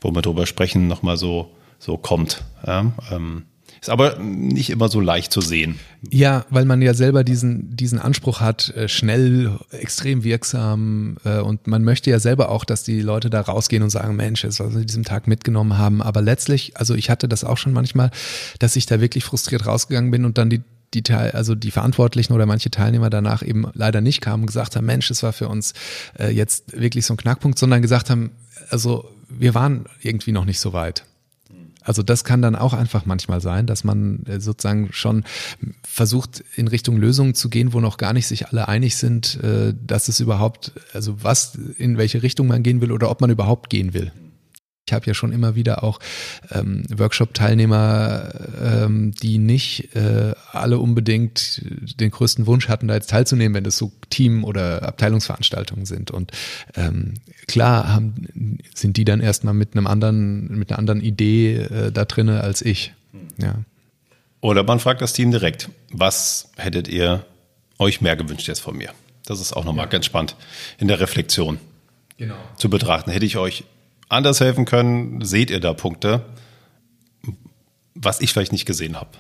wo 0.02 0.12
wir 0.12 0.22
drüber 0.22 0.46
sprechen, 0.46 0.88
nochmal 0.88 1.18
so, 1.18 1.52
so 1.80 1.98
kommt. 1.98 2.44
Ja, 2.66 2.92
ähm, 3.12 3.46
Ist 3.82 3.90
aber 3.90 4.20
nicht 4.20 4.70
immer 4.70 4.90
so 4.90 5.00
leicht 5.00 5.32
zu 5.32 5.42
sehen. 5.42 5.80
Ja, 6.10 6.46
weil 6.50 6.66
man 6.66 6.82
ja 6.82 6.94
selber 6.94 7.24
diesen, 7.24 7.76
diesen 7.76 8.00
Anspruch 8.00 8.42
hat, 8.42 8.70
äh, 8.76 8.88
schnell, 8.88 9.58
extrem 9.72 10.24
wirksam 10.24 11.18
äh, 11.24 11.40
und 11.40 11.68
man 11.68 11.84
möchte 11.84 12.10
ja 12.10 12.20
selber 12.20 12.50
auch, 12.50 12.66
dass 12.66 12.84
die 12.84 13.02
Leute 13.02 13.30
da 13.30 13.42
rausgehen 13.42 13.84
und 13.84 13.90
sagen, 13.90 14.16
Mensch, 14.16 14.44
jetzt 14.44 14.60
was 14.60 14.76
wir 14.76 14.84
diesem 14.84 15.06
Tag 15.06 15.28
mitgenommen 15.28 15.78
haben. 15.78 16.02
Aber 16.02 16.22
letztlich, 16.22 16.78
also 16.78 16.94
ich 16.96 17.10
hatte 17.10 17.28
das 17.30 17.44
auch 17.44 17.58
schon 17.58 17.74
manchmal, 17.74 18.12
dass 18.60 18.76
ich 18.76 18.86
da 18.86 19.00
wirklich 19.00 19.24
frustriert 19.24 19.66
rausgegangen 19.66 20.12
bin 20.12 20.26
und 20.26 20.38
dann 20.38 20.50
die 20.50 20.62
die 20.94 21.04
Teil, 21.04 21.32
also 21.32 21.56
die 21.56 21.72
Verantwortlichen 21.72 22.34
oder 22.34 22.48
manche 22.48 22.72
Teilnehmer 22.72 23.10
danach 23.10 23.44
eben 23.44 23.68
leider 23.74 24.02
nicht 24.02 24.22
kamen 24.22 24.44
und 24.44 24.48
gesagt 24.48 24.76
haben, 24.76 24.86
Mensch, 24.86 25.12
es 25.12 25.22
war 25.22 25.34
für 25.34 25.48
uns 25.48 25.74
äh, 26.18 26.32
jetzt 26.32 26.80
wirklich 26.80 27.06
so 27.06 27.14
ein 27.14 27.18
Knackpunkt, 27.18 27.60
sondern 27.60 27.82
gesagt 27.82 28.10
haben, 28.10 28.32
also 28.70 29.08
wir 29.30 29.54
waren 29.54 29.86
irgendwie 30.02 30.32
noch 30.32 30.46
nicht 30.46 30.60
so 30.60 30.74
weit. 30.74 31.06
Also 31.82 32.04
das 32.04 32.24
kann 32.24 32.42
dann 32.42 32.56
auch 32.56 32.74
einfach 32.74 33.06
manchmal 33.06 33.42
sein, 33.42 33.66
dass 33.66 33.84
man 33.84 34.24
äh, 34.26 34.40
sozusagen 34.40 34.90
schon 34.92 35.24
versucht, 35.84 36.44
in 36.56 36.68
Richtung 36.68 36.98
Lösungen 36.98 37.36
zu 37.36 37.50
gehen, 37.50 37.74
wo 37.74 37.80
noch 37.80 37.98
gar 37.98 38.14
nicht 38.14 38.28
sich 38.28 38.48
alle 38.48 38.68
einig 38.68 38.98
sind, 38.98 39.40
äh, 39.44 39.74
dass 39.86 40.08
es 40.08 40.20
überhaupt, 40.20 40.74
also 40.94 41.24
was, 41.24 41.58
in 41.78 41.98
welche 41.98 42.22
Richtung 42.22 42.48
man 42.48 42.64
gehen 42.64 42.82
will 42.82 42.92
oder 42.92 43.10
ob 43.10 43.22
man 43.22 43.30
überhaupt 43.30 43.70
gehen 43.70 43.94
will. 43.94 44.12
Ich 44.90 44.94
habe 44.94 45.06
ja 45.06 45.14
schon 45.14 45.32
immer 45.32 45.54
wieder 45.54 45.84
auch 45.84 46.00
ähm, 46.50 46.84
Workshop-Teilnehmer, 46.90 48.34
ähm, 48.60 49.12
die 49.12 49.38
nicht 49.38 49.96
äh, 49.96 50.34
alle 50.52 50.80
unbedingt 50.80 51.62
den 52.00 52.10
größten 52.10 52.48
Wunsch 52.48 52.70
hatten, 52.70 52.88
da 52.88 52.96
jetzt 52.96 53.12
teilzunehmen, 53.12 53.54
wenn 53.54 53.64
das 53.64 53.78
so 53.78 53.92
Team- 54.10 54.44
oder 54.44 54.82
Abteilungsveranstaltungen 54.82 55.86
sind. 55.86 56.10
Und 56.10 56.32
ähm, 56.76 57.14
klar 57.48 57.88
haben, 57.88 58.58
sind 58.74 58.98
die 58.98 59.06
dann 59.06 59.22
erstmal 59.22 59.54
mit 59.54 59.76
einem 59.76 59.86
anderen, 59.86 60.58
mit 60.58 60.72
einer 60.72 60.80
anderen 60.80 61.02
Idee 61.02 61.58
äh, 61.58 61.92
da 61.92 62.06
drinne 62.06 62.42
als 62.42 62.64
ich. 62.64 62.94
Ja. 63.38 63.60
Oder 64.42 64.64
man 64.64 64.80
fragt 64.80 65.04
das 65.04 65.14
Team 65.14 65.30
direkt, 65.30 65.70
was 65.92 66.50
hättet 66.58 66.88
ihr 66.88 67.26
euch 67.78 68.02
mehr 68.02 68.16
gewünscht 68.16 68.48
jetzt 68.48 68.62
von 68.62 68.76
mir? 68.76 68.90
Das 69.26 69.40
ist 69.40 69.54
auch 69.54 69.66
nochmal 69.66 69.86
ja. 69.86 69.92
ganz 69.92 70.08
spannend 70.08 70.36
in 70.80 70.88
der 70.88 71.00
Reflexion 71.00 71.60
genau. 72.18 72.36
zu 72.56 72.72
betrachten. 72.72 73.12
Hätte 73.12 73.28
ich 73.28 73.38
euch 73.38 73.66
anders 74.10 74.40
helfen 74.40 74.66
können? 74.66 75.22
Seht 75.22 75.50
ihr 75.50 75.60
da 75.60 75.74
Punkte, 75.74 76.26
was 77.96 78.22
ich 78.22 78.34
vielleicht 78.34 78.52
nicht 78.52 78.66
gesehen 78.66 79.00
habe? 79.00 79.12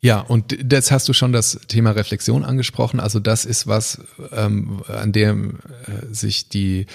Ja, 0.00 0.20
und 0.20 0.56
jetzt 0.70 0.92
hast 0.92 1.08
du 1.08 1.12
schon 1.12 1.32
das 1.32 1.58
Thema 1.66 1.90
Reflexion 1.90 2.44
angesprochen. 2.44 3.00
Also 3.00 3.18
das 3.18 3.44
ist 3.44 3.66
was, 3.66 4.00
ähm, 4.30 4.82
an 4.86 5.10
dem 5.10 5.58
äh, 5.86 6.14
sich 6.14 6.48
die 6.48 6.86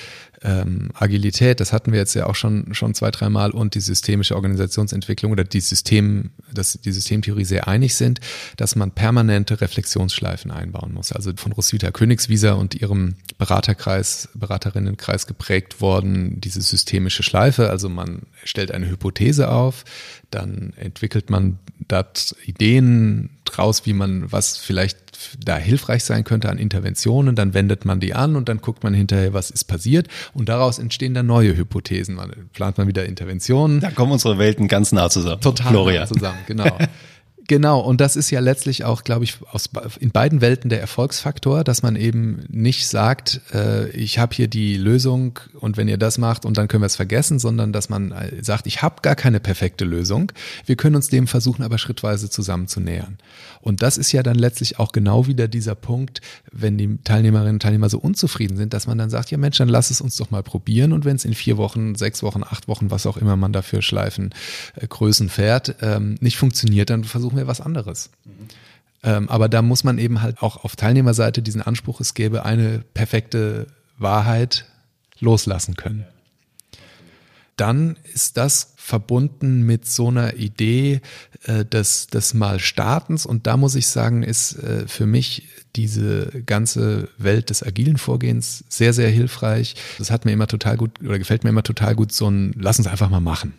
ähm, 0.43 0.89
Agilität, 0.93 1.59
das 1.59 1.71
hatten 1.71 1.91
wir 1.91 1.99
jetzt 1.99 2.13
ja 2.13 2.25
auch 2.25 2.35
schon, 2.35 2.73
schon 2.73 2.93
zwei, 2.93 3.11
dreimal, 3.11 3.51
und 3.51 3.75
die 3.75 3.79
systemische 3.79 4.35
Organisationsentwicklung 4.35 5.31
oder 5.31 5.43
die 5.43 5.61
System, 5.61 6.31
dass 6.53 6.73
die 6.73 6.91
Systemtheorie 6.91 7.45
sehr 7.45 7.67
einig 7.67 7.95
sind, 7.95 8.19
dass 8.57 8.75
man 8.75 8.91
permanente 8.91 9.61
Reflexionsschleifen 9.61 10.51
einbauen 10.51 10.93
muss. 10.93 11.11
Also 11.11 11.31
von 11.35 11.53
Roswitha 11.53 11.91
Königswieser 11.91 12.57
und 12.57 12.75
ihrem 12.75 13.15
Beraterkreis, 13.37 14.29
Beraterinnenkreis 14.33 15.27
geprägt 15.27 15.79
worden, 15.81 16.41
diese 16.41 16.61
systemische 16.61 17.23
Schleife. 17.23 17.69
Also 17.69 17.89
man 17.89 18.23
stellt 18.43 18.71
eine 18.71 18.89
Hypothese 18.89 19.49
auf, 19.49 19.85
dann 20.29 20.73
entwickelt 20.75 21.29
man 21.29 21.59
dort 21.87 22.35
Ideen 22.45 23.29
draus, 23.45 23.85
wie 23.85 23.93
man 23.93 24.31
was 24.31 24.57
vielleicht 24.57 25.12
da 25.43 25.57
hilfreich 25.57 26.03
sein 26.03 26.23
könnte 26.23 26.49
an 26.49 26.57
Interventionen, 26.57 27.35
dann 27.35 27.53
wendet 27.53 27.85
man 27.85 27.99
die 27.99 28.13
an 28.13 28.35
und 28.35 28.49
dann 28.49 28.59
guckt 28.59 28.83
man 28.83 28.93
hinterher, 28.93 29.33
was 29.33 29.51
ist 29.51 29.65
passiert 29.65 30.07
und 30.33 30.49
daraus 30.49 30.79
entstehen 30.79 31.13
dann 31.13 31.25
neue 31.25 31.55
Hypothesen. 31.55 32.15
Man 32.15 32.31
plant 32.53 32.77
man 32.77 32.87
wieder 32.87 33.05
Interventionen. 33.05 33.79
Da 33.79 33.91
kommen 33.91 34.11
unsere 34.11 34.37
Welten 34.37 34.67
ganz 34.67 34.91
nah 34.91 35.09
zusammen. 35.09 35.41
Total 35.41 35.71
Florian. 35.71 36.01
nah 36.01 36.07
zusammen, 36.07 36.39
genau. 36.47 36.77
Genau, 37.53 37.81
und 37.81 38.01
das 38.01 38.15
ist 38.15 38.31
ja 38.31 38.39
letztlich 38.39 38.83
auch, 38.83 39.03
glaube 39.03 39.25
ich, 39.25 39.37
aus, 39.51 39.69
in 39.99 40.09
beiden 40.09 40.41
Welten 40.41 40.71
der 40.71 40.81
Erfolgsfaktor, 40.81 41.63
dass 41.63 41.83
man 41.83 41.95
eben 41.95 42.45
nicht 42.49 42.87
sagt, 42.87 43.41
äh, 43.53 43.91
ich 43.91 44.17
habe 44.17 44.33
hier 44.33 44.47
die 44.47 44.75
Lösung 44.75 45.39
und 45.59 45.77
wenn 45.77 45.87
ihr 45.87 45.99
das 45.99 46.17
macht 46.17 46.45
und 46.45 46.57
dann 46.57 46.67
können 46.67 46.81
wir 46.81 46.87
es 46.87 46.95
vergessen, 46.95 47.37
sondern 47.37 47.71
dass 47.71 47.89
man 47.89 48.11
äh, 48.11 48.43
sagt, 48.43 48.65
ich 48.65 48.81
habe 48.81 49.03
gar 49.03 49.13
keine 49.15 49.39
perfekte 49.39 49.85
Lösung. 49.85 50.31
Wir 50.65 50.75
können 50.75 50.95
uns 50.95 51.09
dem 51.09 51.27
versuchen, 51.27 51.61
aber 51.61 51.77
schrittweise 51.77 52.27
zusammen 52.27 52.67
zu 52.67 52.79
nähern. 52.79 53.19
Und 53.61 53.83
das 53.83 53.99
ist 53.99 54.11
ja 54.11 54.23
dann 54.23 54.35
letztlich 54.35 54.79
auch 54.79 54.91
genau 54.91 55.27
wieder 55.27 55.47
dieser 55.47 55.75
Punkt, 55.75 56.21
wenn 56.51 56.79
die 56.79 56.97
Teilnehmerinnen 57.03 57.57
und 57.57 57.61
Teilnehmer 57.61 57.89
so 57.89 57.99
unzufrieden 57.99 58.57
sind, 58.57 58.73
dass 58.73 58.87
man 58.87 58.97
dann 58.97 59.11
sagt, 59.11 59.29
ja 59.29 59.37
Mensch, 59.37 59.59
dann 59.59 59.69
lass 59.69 59.91
es 59.91 60.01
uns 60.01 60.15
doch 60.15 60.31
mal 60.31 60.41
probieren 60.41 60.91
und 60.91 61.05
wenn 61.05 61.17
es 61.17 61.23
in 61.23 61.35
vier 61.35 61.57
Wochen, 61.57 61.93
sechs 61.93 62.23
Wochen, 62.23 62.41
acht 62.41 62.67
Wochen, 62.67 62.89
was 62.89 63.05
auch 63.05 63.17
immer 63.17 63.35
man 63.35 63.53
dafür 63.53 63.83
Schleifen, 63.83 64.33
äh, 64.75 64.87
Größen 64.87 65.29
fährt, 65.29 65.75
ähm, 65.83 66.15
nicht 66.19 66.37
funktioniert, 66.37 66.89
dann 66.89 67.03
versuchen 67.03 67.33
suchen 67.33 67.42
wir 67.43 67.47
was 67.47 67.61
anderes. 67.61 68.09
Mhm. 68.25 68.47
Ähm, 69.03 69.29
aber 69.29 69.49
da 69.49 69.61
muss 69.61 69.83
man 69.83 69.97
eben 69.97 70.21
halt 70.21 70.41
auch 70.41 70.63
auf 70.63 70.75
Teilnehmerseite 70.75 71.41
diesen 71.41 71.61
Anspruch, 71.61 71.99
es 71.99 72.13
gäbe 72.13 72.45
eine 72.45 72.83
perfekte 72.93 73.67
Wahrheit 73.97 74.65
loslassen 75.19 75.75
können. 75.75 76.05
Dann 77.57 77.97
ist 78.13 78.37
das 78.37 78.73
verbunden 78.77 79.61
mit 79.61 79.85
so 79.85 80.07
einer 80.07 80.35
Idee 80.35 81.01
äh, 81.43 81.63
des, 81.63 82.07
des 82.07 82.33
Mal-Startens. 82.33 83.25
Und 83.25 83.45
da 83.45 83.57
muss 83.57 83.75
ich 83.75 83.87
sagen, 83.87 84.23
ist 84.23 84.57
äh, 84.57 84.87
für 84.87 85.05
mich 85.05 85.47
diese 85.75 86.43
ganze 86.45 87.09
Welt 87.17 87.49
des 87.49 87.63
agilen 87.63 87.97
Vorgehens 87.97 88.63
sehr, 88.69 88.93
sehr 88.93 89.09
hilfreich. 89.09 89.75
Das 89.97 90.11
hat 90.11 90.25
mir 90.25 90.31
immer 90.31 90.47
total 90.47 90.77
gut 90.77 90.99
oder 91.01 91.19
gefällt 91.19 91.43
mir 91.43 91.51
immer 91.51 91.63
total 91.63 91.95
gut, 91.95 92.11
so 92.11 92.29
ein 92.29 92.53
Lass 92.57 92.79
uns 92.79 92.87
einfach 92.87 93.09
mal 93.09 93.19
machen. 93.19 93.53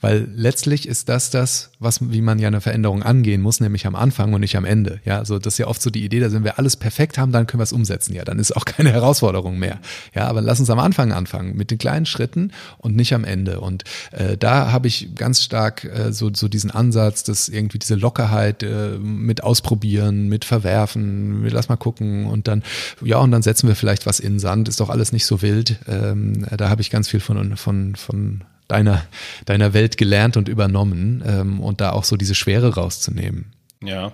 Weil 0.00 0.28
letztlich 0.34 0.86
ist 0.86 1.08
das 1.08 1.30
das, 1.30 1.70
was, 1.78 2.10
wie 2.10 2.20
man 2.20 2.38
ja 2.38 2.48
eine 2.48 2.60
Veränderung 2.60 3.02
angehen 3.02 3.40
muss, 3.40 3.60
nämlich 3.60 3.86
am 3.86 3.94
Anfang 3.94 4.34
und 4.34 4.40
nicht 4.40 4.56
am 4.56 4.66
Ende. 4.66 5.00
Ja, 5.04 5.18
also 5.18 5.38
das 5.38 5.54
ist 5.54 5.58
ja 5.58 5.68
oft 5.68 5.80
so 5.80 5.88
die 5.88 6.04
Idee, 6.04 6.20
dass 6.20 6.34
wenn 6.34 6.44
wir 6.44 6.58
alles 6.58 6.76
perfekt 6.76 7.16
haben, 7.16 7.32
dann 7.32 7.46
können 7.46 7.60
wir 7.60 7.64
es 7.64 7.72
umsetzen. 7.72 8.14
Ja, 8.14 8.24
dann 8.24 8.38
ist 8.38 8.54
auch 8.54 8.64
keine 8.66 8.92
Herausforderung 8.92 9.58
mehr. 9.58 9.80
Ja, 10.14 10.26
aber 10.28 10.42
lass 10.42 10.60
uns 10.60 10.68
am 10.68 10.78
Anfang 10.78 11.12
anfangen 11.12 11.56
mit 11.56 11.70
den 11.70 11.78
kleinen 11.78 12.04
Schritten 12.04 12.52
und 12.78 12.94
nicht 12.94 13.14
am 13.14 13.24
Ende. 13.24 13.60
Und 13.60 13.84
äh, 14.12 14.36
da 14.36 14.70
habe 14.70 14.86
ich 14.86 15.14
ganz 15.14 15.42
stark 15.42 15.84
äh, 15.84 16.12
so, 16.12 16.30
so 16.32 16.48
diesen 16.48 16.70
Ansatz, 16.70 17.22
dass 17.22 17.48
irgendwie 17.48 17.78
diese 17.78 17.94
Lockerheit 17.94 18.62
äh, 18.62 18.98
mit 18.98 19.42
ausprobieren, 19.42 20.28
mit 20.28 20.44
verwerfen, 20.44 21.40
mit 21.40 21.52
lass 21.52 21.68
mal 21.68 21.76
gucken 21.76 22.26
und 22.26 22.48
dann, 22.48 22.62
ja, 23.02 23.18
und 23.18 23.30
dann 23.30 23.42
setzen 23.42 23.66
wir 23.66 23.76
vielleicht 23.76 24.04
was 24.04 24.20
in 24.20 24.38
Sand, 24.38 24.68
ist 24.68 24.80
doch 24.80 24.90
alles 24.90 25.12
nicht 25.12 25.24
so 25.24 25.40
wild. 25.40 25.78
Ähm, 25.88 26.46
da 26.56 26.68
habe 26.68 26.82
ich 26.82 26.90
ganz 26.90 27.08
viel 27.08 27.20
von, 27.20 27.56
von, 27.56 27.96
von 27.96 28.42
deiner, 28.68 29.04
deiner 29.44 29.72
Welt 29.74 29.96
gelernt 29.96 30.36
und 30.36 30.48
übernommen 30.48 31.22
ähm, 31.26 31.60
und 31.60 31.80
da 31.80 31.92
auch 31.92 32.04
so 32.04 32.16
diese 32.16 32.34
Schwere 32.34 32.74
rauszunehmen. 32.74 33.52
Ja. 33.82 34.12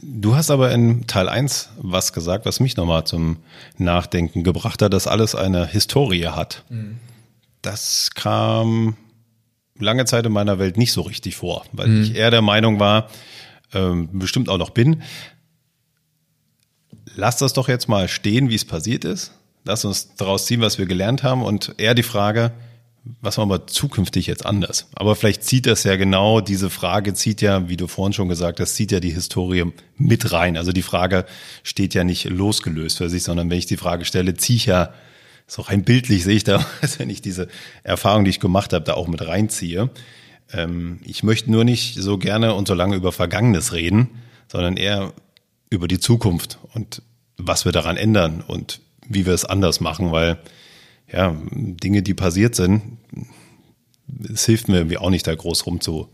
Du 0.00 0.36
hast 0.36 0.50
aber 0.50 0.70
in 0.72 1.06
Teil 1.06 1.28
1 1.28 1.70
was 1.78 2.12
gesagt, 2.12 2.46
was 2.46 2.60
mich 2.60 2.76
nochmal 2.76 3.04
zum 3.04 3.38
Nachdenken 3.78 4.44
gebracht 4.44 4.80
hat, 4.82 4.92
dass 4.92 5.06
alles 5.06 5.34
eine 5.34 5.66
Historie 5.66 6.28
hat. 6.28 6.64
Mhm. 6.68 6.98
Das 7.62 8.10
kam 8.14 8.96
lange 9.78 10.04
Zeit 10.04 10.26
in 10.26 10.32
meiner 10.32 10.58
Welt 10.58 10.76
nicht 10.76 10.92
so 10.92 11.02
richtig 11.02 11.36
vor, 11.36 11.64
weil 11.72 11.88
mhm. 11.88 12.02
ich 12.02 12.14
eher 12.14 12.30
der 12.30 12.42
Meinung 12.42 12.78
war, 12.78 13.08
ähm, 13.74 14.08
bestimmt 14.12 14.48
auch 14.48 14.58
noch 14.58 14.70
bin, 14.70 15.02
lass 17.16 17.36
das 17.36 17.52
doch 17.52 17.68
jetzt 17.68 17.88
mal 17.88 18.08
stehen, 18.08 18.48
wie 18.48 18.54
es 18.54 18.64
passiert 18.64 19.04
ist. 19.04 19.32
Lass 19.64 19.84
uns 19.84 20.14
daraus 20.16 20.46
ziehen, 20.46 20.60
was 20.60 20.78
wir 20.78 20.86
gelernt 20.86 21.22
haben 21.22 21.42
und 21.42 21.74
eher 21.76 21.94
die 21.94 22.04
Frage, 22.04 22.52
was 23.20 23.36
machen 23.36 23.50
wir 23.50 23.66
zukünftig 23.66 24.26
jetzt 24.26 24.44
anders? 24.44 24.88
Aber 24.94 25.16
vielleicht 25.16 25.44
zieht 25.44 25.66
das 25.66 25.84
ja 25.84 25.96
genau, 25.96 26.40
diese 26.40 26.70
Frage 26.70 27.14
zieht 27.14 27.40
ja, 27.40 27.68
wie 27.68 27.76
du 27.76 27.86
vorhin 27.86 28.12
schon 28.12 28.28
gesagt 28.28 28.60
hast, 28.60 28.74
zieht 28.74 28.92
ja 28.92 29.00
die 29.00 29.12
Historie 29.12 29.64
mit 29.96 30.32
rein. 30.32 30.56
Also 30.56 30.72
die 30.72 30.82
Frage 30.82 31.24
steht 31.62 31.94
ja 31.94 32.04
nicht 32.04 32.24
losgelöst 32.24 32.98
für 32.98 33.08
sich, 33.08 33.22
sondern 33.22 33.50
wenn 33.50 33.58
ich 33.58 33.66
die 33.66 33.76
Frage 33.76 34.04
stelle, 34.04 34.34
ziehe 34.34 34.56
ich 34.56 34.66
ja, 34.66 34.92
so 35.46 35.62
rein 35.62 35.82
bildlich 35.82 36.24
sehe 36.24 36.36
ich 36.36 36.44
da, 36.44 36.64
wenn 36.98 37.10
ich 37.10 37.22
diese 37.22 37.48
Erfahrung, 37.82 38.24
die 38.24 38.30
ich 38.30 38.40
gemacht 38.40 38.72
habe, 38.72 38.84
da 38.84 38.94
auch 38.94 39.08
mit 39.08 39.26
reinziehe. 39.26 39.90
Ähm, 40.52 41.00
ich 41.04 41.22
möchte 41.22 41.50
nur 41.50 41.64
nicht 41.64 41.94
so 41.94 42.18
gerne 42.18 42.54
und 42.54 42.68
so 42.68 42.74
lange 42.74 42.96
über 42.96 43.12
Vergangenes 43.12 43.72
reden, 43.72 44.10
sondern 44.50 44.76
eher 44.76 45.12
über 45.70 45.88
die 45.88 46.00
Zukunft 46.00 46.58
und 46.74 47.02
was 47.36 47.64
wir 47.64 47.72
daran 47.72 47.96
ändern 47.96 48.42
und 48.46 48.80
wie 49.06 49.26
wir 49.26 49.32
es 49.32 49.44
anders 49.44 49.80
machen, 49.80 50.12
weil 50.12 50.38
ja, 51.12 51.36
Dinge, 51.52 52.02
die 52.02 52.14
passiert 52.14 52.54
sind, 52.54 52.82
es 54.32 54.46
hilft 54.46 54.68
mir 54.68 54.76
irgendwie 54.76 54.98
auch 54.98 55.10
nicht, 55.10 55.26
da 55.26 55.34
groß 55.34 55.66
rum 55.66 55.80
zu, 55.80 56.08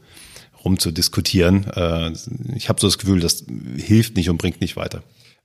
rum 0.64 0.78
zu 0.78 0.90
diskutieren. 0.90 1.64
Äh, 1.74 2.12
ich 2.54 2.68
habe 2.68 2.80
so 2.80 2.86
das 2.86 2.98
Gefühl, 2.98 3.20
das 3.20 3.44
hilft 3.76 4.16
nicht 4.16 4.30
und 4.30 4.38
bringt 4.38 4.60
nicht 4.60 4.76
weiter. 4.76 5.02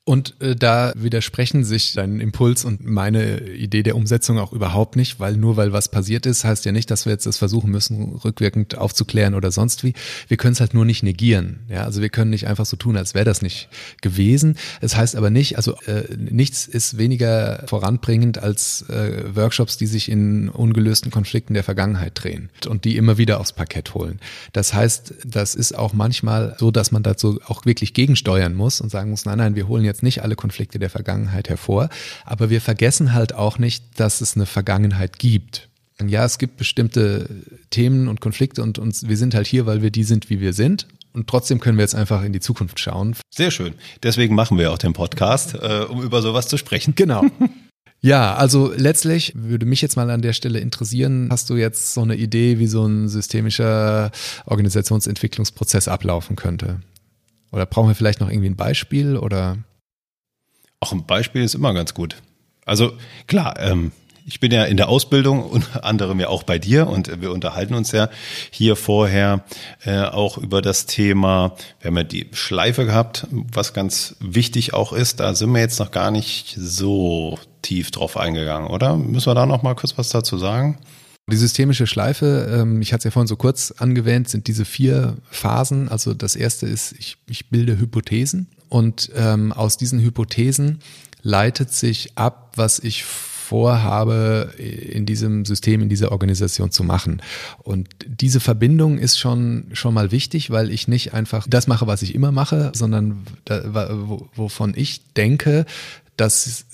Und 0.10 0.42
äh, 0.42 0.56
da 0.56 0.92
widersprechen 0.96 1.64
sich 1.64 1.94
dein 1.94 2.20
Impuls 2.20 2.66
und 2.66 2.84
meine 2.84 3.42
Idee 3.42 3.84
der 3.84 3.96
Umsetzung 3.96 4.40
auch 4.40 4.54
überhaupt 4.54 4.96
nicht, 4.96 5.20
weil 5.20 5.38
nur 5.38 5.56
weil 5.56 5.72
was 5.72 5.88
passiert 5.88 6.26
ist, 6.26 6.44
heißt 6.44 6.66
ja 6.66 6.72
nicht, 6.72 6.90
dass 6.90 7.06
wir 7.06 7.14
jetzt 7.14 7.28
das 7.28 7.38
versuchen 7.38 7.70
müssen, 7.70 8.14
rückwirkend 8.26 8.76
aufzuklären 8.76 9.36
oder 9.36 9.52
sonst 9.52 9.84
wie. 9.84 9.94
Wir 10.28 10.38
können 10.38 10.54
es 10.54 10.62
halt 10.62 10.74
nur 10.74 10.84
nicht 10.84 11.04
negieren. 11.04 11.60
Ja, 11.70 11.84
also 11.84 12.02
wir 12.02 12.10
können 12.10 12.32
nicht 12.32 12.48
einfach 12.48 12.66
so 12.66 12.76
tun, 12.76 12.98
als 12.98 13.14
wäre 13.14 13.24
das 13.24 13.44
nicht 13.44 13.70
gewesen. 14.02 14.58
Es 14.82 14.96
heißt 14.96 15.16
aber 15.16 15.30
nicht, 15.30 15.58
also 15.58 15.76
äh, 15.86 16.06
nichts 16.18 16.66
ist 16.66 16.98
weniger 16.98 17.66
voranbringend 17.68 18.40
als 18.40 18.90
äh, 18.90 19.36
Workshops, 19.36 19.78
die 19.78 19.86
sich 19.86 20.10
in 20.10 20.50
ungelösten 20.50 21.12
Konflikten 21.12 21.54
der 21.54 21.64
Vergangenheit 21.64 22.14
drehen 22.16 22.50
und 22.68 22.84
die 22.84 22.98
immer 22.98 23.20
wieder 23.20 23.40
aufs 23.40 23.54
Parkett 23.54 23.94
holen. 23.94 24.20
Das 24.54 24.74
heißt, 24.74 25.14
das 25.24 25.54
ist 25.54 25.78
auch 25.78 25.94
manchmal 25.94 26.56
so, 26.58 26.72
dass 26.72 26.92
man 26.92 27.04
dazu 27.04 27.40
auch 27.46 27.68
wirklich 27.68 27.94
gegensteuern 27.94 28.56
muss 28.56 28.82
und 28.82 28.90
sagen 28.90 29.12
muss, 29.12 29.26
nein, 29.26 29.38
nein, 29.38 29.54
wir 29.54 29.68
holen 29.68 29.86
jetzt 29.86 29.99
nicht 30.04 30.24
alle 30.24 30.36
Konflikte 30.36 30.80
der 30.80 30.90
Vergangenheit 30.90 31.50
hervor, 31.50 31.90
aber 32.26 32.50
wir 32.50 32.62
vergessen 32.62 33.14
halt 33.14 33.34
auch 33.34 33.58
nicht, 33.58 34.00
dass 34.00 34.22
es 34.22 34.36
eine 34.36 34.46
Vergangenheit 34.46 35.20
gibt. 35.20 35.70
Ja, 36.06 36.24
es 36.24 36.38
gibt 36.38 36.58
bestimmte 36.58 37.30
Themen 37.72 38.08
und 38.08 38.22
Konflikte 38.22 38.64
und 38.64 38.80
uns, 38.80 39.10
wir 39.10 39.18
sind 39.18 39.36
halt 39.36 39.48
hier, 39.48 39.66
weil 39.66 39.82
wir 39.82 39.92
die 39.92 40.04
sind, 40.04 40.30
wie 40.30 40.40
wir 40.40 40.54
sind. 40.54 40.88
Und 41.12 41.28
trotzdem 41.28 41.60
können 41.60 41.78
wir 41.78 41.84
jetzt 41.84 41.96
einfach 41.96 42.24
in 42.24 42.32
die 42.32 42.40
Zukunft 42.40 42.80
schauen. 42.80 43.16
Sehr 43.36 43.52
schön. 43.52 43.74
Deswegen 44.04 44.36
machen 44.36 44.58
wir 44.58 44.72
auch 44.72 44.78
den 44.78 44.94
Podcast, 44.94 45.56
äh, 45.56 45.86
um 45.90 46.02
über 46.02 46.22
sowas 46.22 46.48
zu 46.48 46.58
sprechen. 46.58 46.94
Genau. 46.96 47.26
Ja, 48.02 48.36
also 48.36 48.72
letztlich 48.76 49.34
würde 49.36 49.66
mich 49.66 49.82
jetzt 49.82 49.98
mal 49.98 50.10
an 50.10 50.22
der 50.22 50.32
Stelle 50.32 50.60
interessieren, 50.60 51.28
hast 51.30 51.50
du 51.50 51.58
jetzt 51.58 51.94
so 51.94 52.02
eine 52.02 52.16
Idee, 52.16 52.58
wie 52.58 52.68
so 52.68 52.86
ein 52.86 53.10
systemischer 53.10 54.12
Organisationsentwicklungsprozess 54.46 55.90
ablaufen 55.90 56.38
könnte? 56.38 56.80
Oder 57.52 57.66
brauchen 57.66 57.90
wir 57.90 57.96
vielleicht 57.96 58.22
noch 58.22 58.30
irgendwie 58.30 58.50
ein 58.50 58.56
Beispiel 58.56 59.18
oder? 59.18 59.58
Auch 60.80 60.92
ein 60.92 61.06
Beispiel 61.06 61.44
ist 61.44 61.56
immer 61.56 61.74
ganz 61.74 61.94
gut. 61.94 62.16
Also 62.66 62.94
klar, 63.28 63.60
ähm, 63.60 63.92
ich 64.26 64.40
bin 64.40 64.52
ja 64.52 64.64
in 64.66 64.78
der 64.78 64.90
Ausbildung, 64.90 65.44
unter 65.50 65.84
anderem 65.84 66.20
ja 66.20 66.30
auch 66.30 66.44
bei 66.44 66.60
dir 66.60 66.88
und 66.88 67.22
wir 67.22 67.32
unterhalten 67.32 67.74
uns 67.74 67.92
ja 67.92 68.10
hier 68.52 68.76
vorher 68.76 69.44
äh, 69.84 70.04
auch 70.04 70.38
über 70.38 70.62
das 70.62 70.86
Thema, 70.86 71.56
wir 71.82 71.90
haben 71.90 71.98
ja 71.98 72.04
die 72.04 72.30
Schleife 72.32 72.86
gehabt, 72.86 73.28
was 73.32 73.74
ganz 73.74 74.16
wichtig 74.20 74.74
auch 74.74 74.94
ist, 74.94 75.20
da 75.20 75.36
sind 75.36 75.52
wir 75.52 75.60
jetzt 75.60 75.80
noch 75.80 75.92
gar 75.92 76.12
nicht 76.12 76.56
so 76.58 77.40
tief 77.62 77.92
drauf 77.92 78.16
eingegangen, 78.16 78.70
oder? 78.70 78.96
Müssen 78.96 79.28
wir 79.28 79.36
da 79.36 79.46
noch 79.46 79.64
mal 79.64 79.76
kurz 79.76 79.98
was 79.98 80.10
dazu 80.10 80.38
sagen? 80.38 80.78
Die 81.30 81.36
systemische 81.36 81.86
Schleife, 81.86 82.50
ähm, 82.52 82.82
ich 82.82 82.94
hatte 82.94 83.00
es 83.00 83.06
ja 83.06 83.12
vorhin 83.12 83.28
so 83.28 83.36
kurz 83.36 83.72
angewähnt, 83.78 84.30
sind 84.30 84.48
diese 84.48 84.66
vier 84.66 85.18
Phasen. 85.30 85.90
Also 85.90 86.14
das 86.16 86.36
erste 86.36 86.66
ist, 86.66 86.94
ich, 86.98 87.18
ich 87.28 87.50
bilde 87.50 87.78
Hypothesen 87.78 88.48
und 88.70 89.12
ähm, 89.16 89.52
aus 89.52 89.78
diesen 89.78 90.00
Hypothesen 90.00 90.80
leitet 91.22 91.74
sich 91.74 92.18
ab, 92.18 92.54
was 92.56 92.80
ich 92.80 93.04
vorhabe, 93.04 94.54
in 94.60 95.08
diesem 95.08 95.44
System, 95.44 95.82
in 95.82 95.90
dieser 95.90 96.12
Organisation 96.12 96.70
zu 96.70 96.84
machen. 96.84 97.20
Und 97.64 97.90
diese 98.06 98.40
Verbindung 98.40 99.00
ist 99.00 99.18
schon, 99.18 99.66
schon 99.74 99.96
mal 99.96 100.12
wichtig, 100.12 100.52
weil 100.52 100.72
ich 100.72 100.88
nicht 100.88 101.16
einfach 101.16 101.48
das 101.50 101.66
mache, 101.66 101.88
was 101.88 102.04
ich 102.04 102.14
immer 102.14 102.32
mache, 102.32 102.72
sondern 102.76 103.24
da, 103.46 103.90
wovon 104.36 104.74
ich 104.76 105.02
denke, 105.16 105.66
dass 106.16 106.66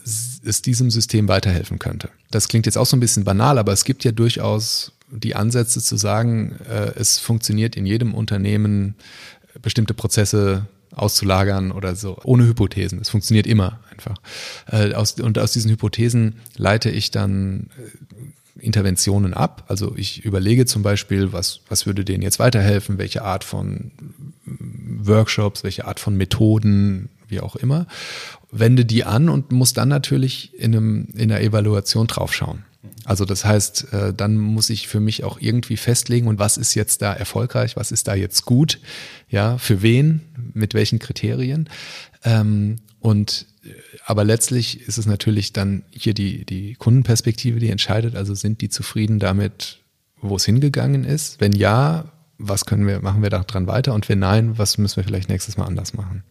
es 0.44 0.62
diesem 0.64 0.92
System 0.92 1.30
weiterhelfen 1.30 1.80
könnte. 1.80 2.10
Das 2.30 2.50
klingt 2.50 2.66
jetzt 2.66 2.78
auch 2.78 2.86
so 2.86 2.98
ein 2.98 3.00
bisschen 3.00 3.24
banal, 3.24 3.58
aber 3.58 3.72
es 3.72 3.86
gibt 3.86 4.04
ja 4.04 4.12
durchaus 4.12 4.92
die 5.12 5.36
Ansätze 5.36 5.82
zu 5.82 5.96
sagen, 5.96 6.56
äh, 6.70 6.92
es 6.96 7.20
funktioniert 7.20 7.78
in 7.78 7.86
jedem 7.86 8.14
Unternehmen, 8.14 8.96
bestimmte 9.62 9.94
Prozesse 9.94 10.66
auszulagern 10.96 11.72
oder 11.72 11.96
so, 11.96 12.18
ohne 12.24 12.46
Hypothesen. 12.46 13.00
Es 13.00 13.10
funktioniert 13.10 13.48
immer 13.48 13.80
einfach. 13.92 14.18
Äh, 14.72 14.94
aus, 14.94 15.14
und 15.20 15.38
aus 15.38 15.54
diesen 15.54 15.72
Hypothesen 15.72 16.36
leite 16.58 16.90
ich 16.90 17.12
dann 17.12 17.70
äh, 17.78 18.62
Interventionen 18.64 19.34
ab. 19.34 19.66
Also 19.68 19.94
ich 19.96 20.24
überlege 20.24 20.66
zum 20.66 20.82
Beispiel, 20.82 21.34
was, 21.34 21.62
was 21.70 21.86
würde 21.86 22.06
denen 22.06 22.24
jetzt 22.24 22.40
weiterhelfen, 22.40 22.98
welche 22.98 23.24
Art 23.24 23.44
von 23.44 23.92
Workshops, 24.46 25.64
welche 25.64 25.86
Art 25.86 26.00
von 26.00 26.16
Methoden, 26.16 27.10
wie 27.28 27.42
auch 27.42 27.56
immer, 27.56 27.88
wende 28.52 28.86
die 28.86 29.04
an 29.04 29.30
und 29.30 29.52
muss 29.52 29.74
dann 29.74 29.90
natürlich 29.90 30.58
in, 30.58 30.76
einem, 30.76 31.08
in 31.14 31.32
einer 31.32 31.42
Evaluation 31.42 32.08
draufschauen. 32.08 32.64
Also 33.04 33.26
das 33.26 33.46
heißt, 33.46 33.94
äh, 33.94 34.14
dann 34.14 34.38
muss 34.38 34.70
ich 34.70 34.88
für 34.88 35.00
mich 35.00 35.24
auch 35.24 35.40
irgendwie 35.40 35.78
festlegen, 35.78 36.28
und 36.28 36.40
was 36.40 36.58
ist 36.58 36.74
jetzt 36.74 37.02
da 37.02 37.14
erfolgreich, 37.14 37.76
was 37.76 37.92
ist 37.92 38.08
da 38.08 38.16
jetzt 38.16 38.46
gut, 38.46 38.80
ja, 39.30 39.58
für 39.58 39.82
wen, 39.82 40.22
mit 40.54 40.74
welchen 40.74 41.00
Kriterien. 41.00 41.70
Ähm, 42.24 42.78
und 43.00 43.46
äh, 43.64 43.70
aber 44.06 44.24
letztlich 44.24 44.82
ist 44.88 44.98
es 44.98 45.06
natürlich 45.06 45.54
dann 45.54 45.84
hier 45.92 46.14
die, 46.14 46.46
die 46.46 46.76
Kundenperspektive, 46.76 47.60
die 47.60 47.70
entscheidet. 47.70 48.16
Also 48.16 48.34
sind 48.34 48.62
die 48.62 48.70
zufrieden 48.70 49.20
damit, 49.20 49.80
wo 50.22 50.36
es 50.36 50.46
hingegangen 50.46 51.04
ist? 51.04 51.40
Wenn 51.40 51.54
ja, 51.54 52.12
was 52.38 52.66
können 52.66 52.88
wir, 52.88 53.02
machen 53.02 53.22
wir 53.22 53.30
da 53.30 53.40
dran 53.40 53.68
weiter? 53.68 53.94
Und 53.94 54.10
wenn 54.10 54.20
nein, 54.20 54.58
was 54.58 54.78
müssen 54.78 54.98
wir 54.98 55.04
vielleicht 55.04 55.30
nächstes 55.30 55.58
Mal 55.58 55.66
anders 55.66 55.94
machen? 55.94 56.24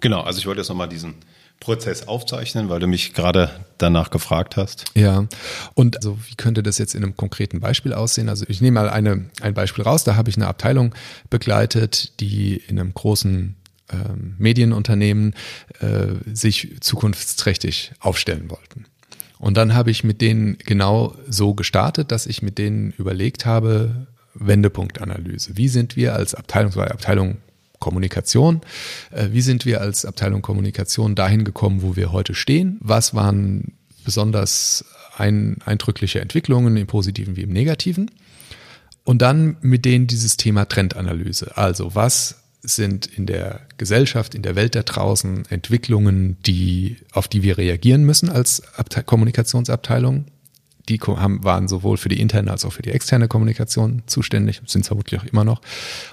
Genau, 0.00 0.22
also 0.22 0.38
ich 0.38 0.46
wollte 0.46 0.60
jetzt 0.60 0.68
nochmal 0.68 0.88
diesen 0.88 1.14
Prozess 1.60 2.08
aufzeichnen, 2.08 2.70
weil 2.70 2.80
du 2.80 2.86
mich 2.86 3.12
gerade 3.12 3.50
danach 3.78 4.10
gefragt 4.10 4.56
hast. 4.56 4.86
Ja, 4.94 5.26
und 5.74 5.96
also 5.98 6.18
wie 6.26 6.34
könnte 6.34 6.62
das 6.62 6.78
jetzt 6.78 6.94
in 6.94 7.04
einem 7.04 7.16
konkreten 7.16 7.60
Beispiel 7.60 7.92
aussehen? 7.92 8.30
Also 8.30 8.46
ich 8.48 8.60
nehme 8.62 8.80
mal 8.80 8.88
eine, 8.88 9.30
ein 9.42 9.54
Beispiel 9.54 9.84
raus, 9.84 10.02
da 10.02 10.16
habe 10.16 10.30
ich 10.30 10.36
eine 10.36 10.48
Abteilung 10.48 10.94
begleitet, 11.28 12.18
die 12.20 12.56
in 12.56 12.80
einem 12.80 12.94
großen 12.94 13.56
ähm, 13.92 14.34
Medienunternehmen 14.38 15.34
äh, 15.80 16.34
sich 16.34 16.76
zukunftsträchtig 16.80 17.92
aufstellen 18.00 18.50
wollten. 18.50 18.86
Und 19.38 19.56
dann 19.56 19.74
habe 19.74 19.90
ich 19.90 20.02
mit 20.02 20.20
denen 20.20 20.58
genau 20.58 21.14
so 21.28 21.54
gestartet, 21.54 22.10
dass 22.10 22.26
ich 22.26 22.42
mit 22.42 22.58
denen 22.58 22.92
überlegt 22.92 23.46
habe, 23.46 24.06
Wendepunktanalyse. 24.34 25.56
Wie 25.56 25.68
sind 25.68 25.96
wir 25.96 26.14
als 26.14 26.34
Abteilung, 26.34 26.74
weil 26.76 26.88
Abteilung 26.88 27.38
Kommunikation. 27.80 28.60
Äh, 29.10 29.28
wie 29.32 29.40
sind 29.40 29.66
wir 29.66 29.80
als 29.80 30.04
Abteilung 30.04 30.42
Kommunikation 30.42 31.16
dahin 31.16 31.44
gekommen, 31.44 31.82
wo 31.82 31.96
wir 31.96 32.12
heute 32.12 32.34
stehen? 32.34 32.78
Was 32.80 33.14
waren 33.14 33.72
besonders 34.04 34.84
ein, 35.16 35.56
eindrückliche 35.64 36.20
Entwicklungen 36.20 36.76
im 36.76 36.86
positiven 36.86 37.36
wie 37.36 37.42
im 37.42 37.52
negativen? 37.52 38.10
Und 39.02 39.22
dann 39.22 39.56
mit 39.60 39.84
denen 39.84 40.06
dieses 40.06 40.36
Thema 40.36 40.66
Trendanalyse. 40.66 41.56
Also 41.56 41.94
was 41.94 42.36
sind 42.62 43.06
in 43.06 43.26
der 43.26 43.62
Gesellschaft, 43.78 44.34
in 44.34 44.42
der 44.42 44.54
Welt 44.54 44.74
da 44.74 44.82
draußen 44.82 45.46
Entwicklungen, 45.48 46.36
die, 46.44 46.98
auf 47.12 47.26
die 47.26 47.42
wir 47.42 47.58
reagieren 47.58 48.04
müssen 48.04 48.28
als 48.28 48.62
Abte 48.76 49.02
Kommunikationsabteilung? 49.02 50.26
Die 50.90 50.98
haben, 50.98 51.42
waren 51.44 51.68
sowohl 51.68 51.96
für 51.96 52.08
die 52.08 52.20
interne 52.20 52.50
als 52.50 52.64
auch 52.64 52.72
für 52.72 52.82
die 52.82 52.90
externe 52.90 53.28
Kommunikation 53.28 54.02
zuständig, 54.06 54.60
sind 54.66 54.84
vermutlich 54.84 55.20
auch 55.20 55.24
immer 55.24 55.44
noch. 55.44 55.60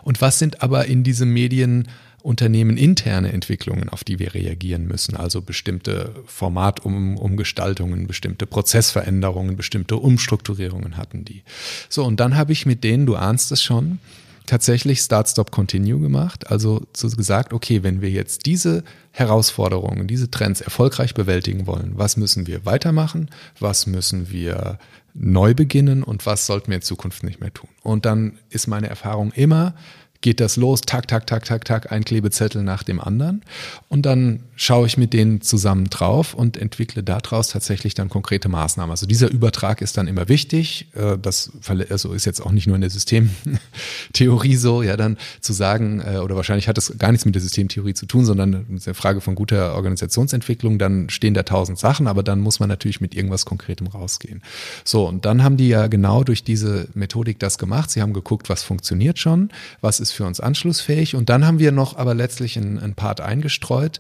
Und 0.04 0.22
was 0.22 0.40
sind 0.40 0.62
aber 0.62 0.86
in 0.86 1.04
diesem 1.04 1.34
Medienunternehmen 1.34 2.78
interne 2.78 3.34
Entwicklungen, 3.34 3.90
auf 3.90 4.04
die 4.04 4.20
wir 4.20 4.34
reagieren 4.34 4.88
müssen? 4.88 5.18
Also 5.18 5.42
bestimmte 5.42 6.14
Formatumgestaltungen, 6.26 8.08
bestimmte 8.08 8.46
Prozessveränderungen, 8.46 9.56
bestimmte 9.56 9.98
Umstrukturierungen 9.98 10.98
hatten 10.98 11.26
die. 11.26 11.44
So, 11.90 12.06
und 12.06 12.20
dann 12.20 12.36
habe 12.36 12.54
ich 12.54 12.66
mit 12.66 12.84
denen, 12.84 13.06
du 13.06 13.16
ahnst 13.16 13.52
es 13.52 13.64
schon, 13.64 14.00
tatsächlich 14.48 15.02
Start, 15.02 15.30
Stop, 15.30 15.52
Continue 15.52 16.00
gemacht. 16.00 16.50
Also 16.50 16.82
so 16.96 17.10
gesagt, 17.10 17.54
okay, 17.54 17.84
wenn 17.84 18.02
wir 18.02 18.10
jetzt 18.10 18.48
diese 18.48 18.84
Herausforderungen, 19.12 20.08
diese 20.08 20.32
Trends 20.32 20.62
erfolgreich 20.62 21.14
bewältigen 21.14 21.68
wollen, 21.68 21.92
was 21.96 22.18
müssen 22.18 22.48
wir 22.48 22.66
weitermachen? 22.66 23.30
Was 23.60 23.86
müssen 23.86 24.32
wir 24.32 24.80
neu 25.14 25.54
beginnen 25.54 26.04
und 26.04 26.26
was 26.26 26.46
sollten 26.46 26.70
wir 26.70 26.78
in 26.78 26.82
Zukunft 26.82 27.24
nicht 27.24 27.40
mehr 27.40 27.54
tun? 27.54 27.70
Und 27.84 28.06
dann 28.06 28.40
ist 28.50 28.68
meine 28.68 28.90
Erfahrung 28.90 29.32
immer, 29.32 29.76
geht 30.22 30.40
das 30.40 30.58
los, 30.58 30.82
tak, 30.82 31.08
tak, 31.08 31.28
tak, 31.28 31.46
tak, 31.46 31.66
tak, 31.66 31.92
ein 31.92 32.04
Klebezettel 32.04 32.64
nach 32.64 32.84
dem 32.84 33.00
anderen. 33.00 33.44
Und 33.88 34.06
dann 34.06 34.44
schaue 34.56 34.88
ich 34.88 34.98
mit 34.98 35.14
denen 35.14 35.42
zusammen 35.42 35.86
drauf 35.90 36.34
und 36.34 36.58
entwickle 36.58 37.04
daraus 37.04 37.50
tatsächlich 37.50 37.94
dann 37.94 38.10
konkrete 38.10 38.50
Maßnahmen. 38.50 38.92
Also 38.92 39.06
dieser 39.06 39.30
Übertrag 39.30 39.82
ist 39.82 39.98
dann 39.98 40.08
immer 40.08 40.28
wichtig. 40.28 40.88
Äh, 40.96 41.18
das 41.18 41.52
also 41.90 42.14
ist 42.14 42.26
jetzt 42.26 42.42
auch 42.42 42.52
nicht 42.52 42.68
nur 42.68 42.76
in 42.76 42.82
der 42.82 42.90
Systemtheorie 42.90 44.56
so, 44.56 44.82
ja, 44.82 44.98
dann 44.98 45.18
zu 45.42 45.54
sagen, 45.54 46.02
äh, 46.02 46.18
oder 46.18 46.36
wahrscheinlich 46.36 46.68
hat 46.68 46.78
es 46.78 46.98
gar 46.98 47.12
nichts 47.12 47.26
mit 47.26 47.36
der 47.36 47.42
Systemtheorie 47.42 47.94
zu 47.94 48.08
tun, 48.08 48.26
sondern 48.26 48.66
ist 48.76 48.88
eine 48.88 48.96
Frage 48.96 49.22
von 49.22 49.36
guter 49.36 49.76
Organisationsentwicklung. 49.76 50.80
Dann 50.80 51.10
stehen 51.10 51.36
da 51.36 51.44
tausend 51.44 51.78
Sachen, 51.78 52.08
aber 52.08 52.24
dann 52.24 52.40
muss 52.40 52.60
man 52.60 52.70
natürlich 52.70 53.02
mit 53.02 53.16
irgendwas 53.16 53.46
Konkretem 53.46 53.88
rausgehen. 53.88 54.42
So, 54.84 55.08
und 55.08 55.26
dann 55.26 55.44
haben 55.44 55.58
die 55.58 55.70
ja 55.70 55.88
genau 55.88 56.24
durch 56.24 56.44
diese 56.44 56.88
Methodik 56.96 57.40
das 57.40 57.58
gemacht. 57.58 57.92
Sie 57.92 58.02
haben 58.02 58.14
geguckt, 58.14 58.50
was 58.50 58.64
funktioniert 58.64 59.20
schon, 59.20 59.50
was 59.82 60.00
ist 60.00 60.07
für 60.12 60.26
uns 60.26 60.40
anschlussfähig. 60.40 61.16
Und 61.16 61.30
dann 61.30 61.46
haben 61.46 61.60
wir 61.60 61.72
noch 61.72 61.98
aber 61.98 62.14
letztlich 62.14 62.58
einen 62.58 62.94
Part 62.96 63.22
eingestreut, 63.22 64.00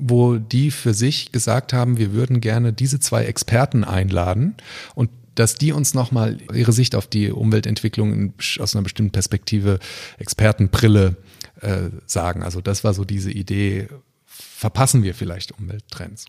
wo 0.00 0.36
die 0.36 0.70
für 0.70 0.94
sich 0.94 1.32
gesagt 1.32 1.72
haben, 1.72 1.98
wir 1.98 2.12
würden 2.12 2.40
gerne 2.40 2.72
diese 2.72 3.00
zwei 3.00 3.24
Experten 3.24 3.84
einladen 3.84 4.54
und 4.94 5.10
dass 5.34 5.54
die 5.54 5.72
uns 5.72 5.94
nochmal 5.94 6.38
ihre 6.52 6.72
Sicht 6.72 6.96
auf 6.96 7.06
die 7.06 7.30
Umweltentwicklung 7.30 8.34
aus 8.58 8.74
einer 8.74 8.82
bestimmten 8.82 9.12
Perspektive, 9.12 9.78
Expertenbrille 10.18 11.16
äh, 11.60 11.90
sagen. 12.06 12.42
Also 12.42 12.60
das 12.60 12.82
war 12.82 12.92
so 12.92 13.04
diese 13.04 13.30
Idee 13.30 13.88
verpassen 14.26 15.04
wir 15.04 15.14
vielleicht 15.14 15.52
Umwelttrends. 15.52 16.26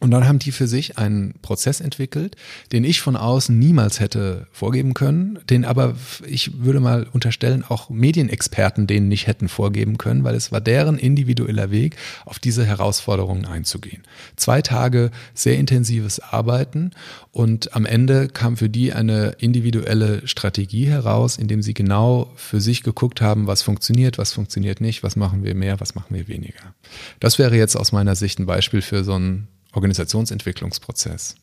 Und 0.00 0.10
dann 0.12 0.26
haben 0.26 0.38
die 0.38 0.50
für 0.50 0.66
sich 0.66 0.96
einen 0.96 1.34
Prozess 1.42 1.80
entwickelt, 1.80 2.34
den 2.72 2.84
ich 2.84 3.02
von 3.02 3.16
außen 3.16 3.56
niemals 3.56 4.00
hätte 4.00 4.46
vorgeben 4.50 4.94
können, 4.94 5.38
den 5.50 5.66
aber 5.66 5.94
ich 6.26 6.62
würde 6.62 6.80
mal 6.80 7.06
unterstellen, 7.12 7.64
auch 7.68 7.90
Medienexperten 7.90 8.86
den 8.86 9.08
nicht 9.08 9.26
hätten 9.26 9.48
vorgeben 9.48 9.98
können, 9.98 10.24
weil 10.24 10.34
es 10.34 10.52
war 10.52 10.62
deren 10.62 10.98
individueller 10.98 11.70
Weg, 11.70 11.96
auf 12.24 12.38
diese 12.38 12.64
Herausforderungen 12.64 13.44
einzugehen. 13.44 14.02
Zwei 14.36 14.62
Tage 14.62 15.10
sehr 15.34 15.58
intensives 15.58 16.18
Arbeiten 16.18 16.92
und 17.30 17.74
am 17.76 17.84
Ende 17.84 18.28
kam 18.28 18.56
für 18.56 18.70
die 18.70 18.94
eine 18.94 19.34
individuelle 19.38 20.26
Strategie 20.26 20.86
heraus, 20.86 21.36
indem 21.36 21.60
sie 21.60 21.74
genau 21.74 22.32
für 22.36 22.62
sich 22.62 22.82
geguckt 22.82 23.20
haben, 23.20 23.46
was 23.46 23.60
funktioniert, 23.60 24.16
was 24.16 24.32
funktioniert 24.32 24.80
nicht, 24.80 25.02
was 25.02 25.14
machen 25.14 25.44
wir 25.44 25.54
mehr, 25.54 25.78
was 25.78 25.94
machen 25.94 26.16
wir 26.16 26.26
weniger. 26.26 26.74
Das 27.20 27.38
wäre 27.38 27.56
jetzt 27.56 27.76
aus 27.76 27.92
meiner 27.92 28.16
Sicht 28.16 28.38
ein 28.38 28.46
Beispiel 28.46 28.80
für 28.80 29.04
so 29.04 29.18
ein 29.18 29.48
Organisationsentwicklungsprozess. 29.72 31.36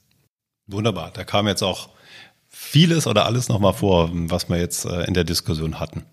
Wunderbar. 0.67 1.11
Da 1.13 1.23
kam 1.23 1.47
jetzt 1.47 1.63
auch 1.63 1.89
vieles 2.49 3.07
oder 3.07 3.25
alles 3.25 3.49
nochmal 3.49 3.73
vor, 3.73 4.09
was 4.13 4.49
wir 4.49 4.57
jetzt 4.57 4.85
äh, 4.85 5.03
in 5.03 5.13
der 5.13 5.23
Diskussion 5.23 5.79
hatten. 5.79 6.03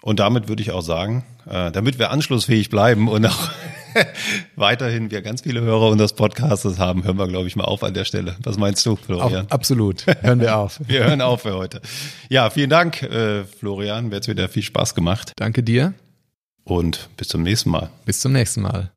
Und 0.00 0.20
damit 0.20 0.48
würde 0.48 0.62
ich 0.62 0.70
auch 0.70 0.82
sagen, 0.82 1.24
äh, 1.46 1.70
damit 1.72 1.98
wir 1.98 2.10
anschlussfähig 2.10 2.70
bleiben 2.70 3.08
und 3.08 3.26
auch 3.26 3.50
weiterhin 4.56 5.10
wir 5.10 5.22
ganz 5.22 5.42
viele 5.42 5.60
Hörer 5.60 5.88
unseres 5.88 6.12
Podcasts 6.12 6.78
haben, 6.78 7.04
hören 7.04 7.18
wir, 7.18 7.26
glaube 7.26 7.48
ich, 7.48 7.56
mal 7.56 7.64
auf 7.64 7.82
an 7.82 7.94
der 7.94 8.04
Stelle. 8.04 8.36
Was 8.42 8.58
meinst 8.58 8.86
du, 8.86 8.96
Florian? 8.96 9.46
Auch, 9.46 9.50
absolut. 9.50 10.06
Hören 10.20 10.40
wir 10.40 10.56
auf. 10.56 10.80
wir 10.86 11.04
hören 11.04 11.20
auf 11.20 11.42
für 11.42 11.54
heute. 11.54 11.80
Ja, 12.28 12.50
vielen 12.50 12.70
Dank, 12.70 13.02
äh, 13.02 13.44
Florian. 13.44 14.08
Mir 14.08 14.16
hat 14.16 14.28
wieder 14.28 14.48
viel 14.48 14.62
Spaß 14.62 14.94
gemacht. 14.94 15.32
Danke 15.36 15.62
dir. 15.62 15.94
Und 16.64 17.08
bis 17.16 17.28
zum 17.28 17.42
nächsten 17.42 17.70
Mal. 17.70 17.90
Bis 18.04 18.20
zum 18.20 18.32
nächsten 18.32 18.62
Mal. 18.62 18.86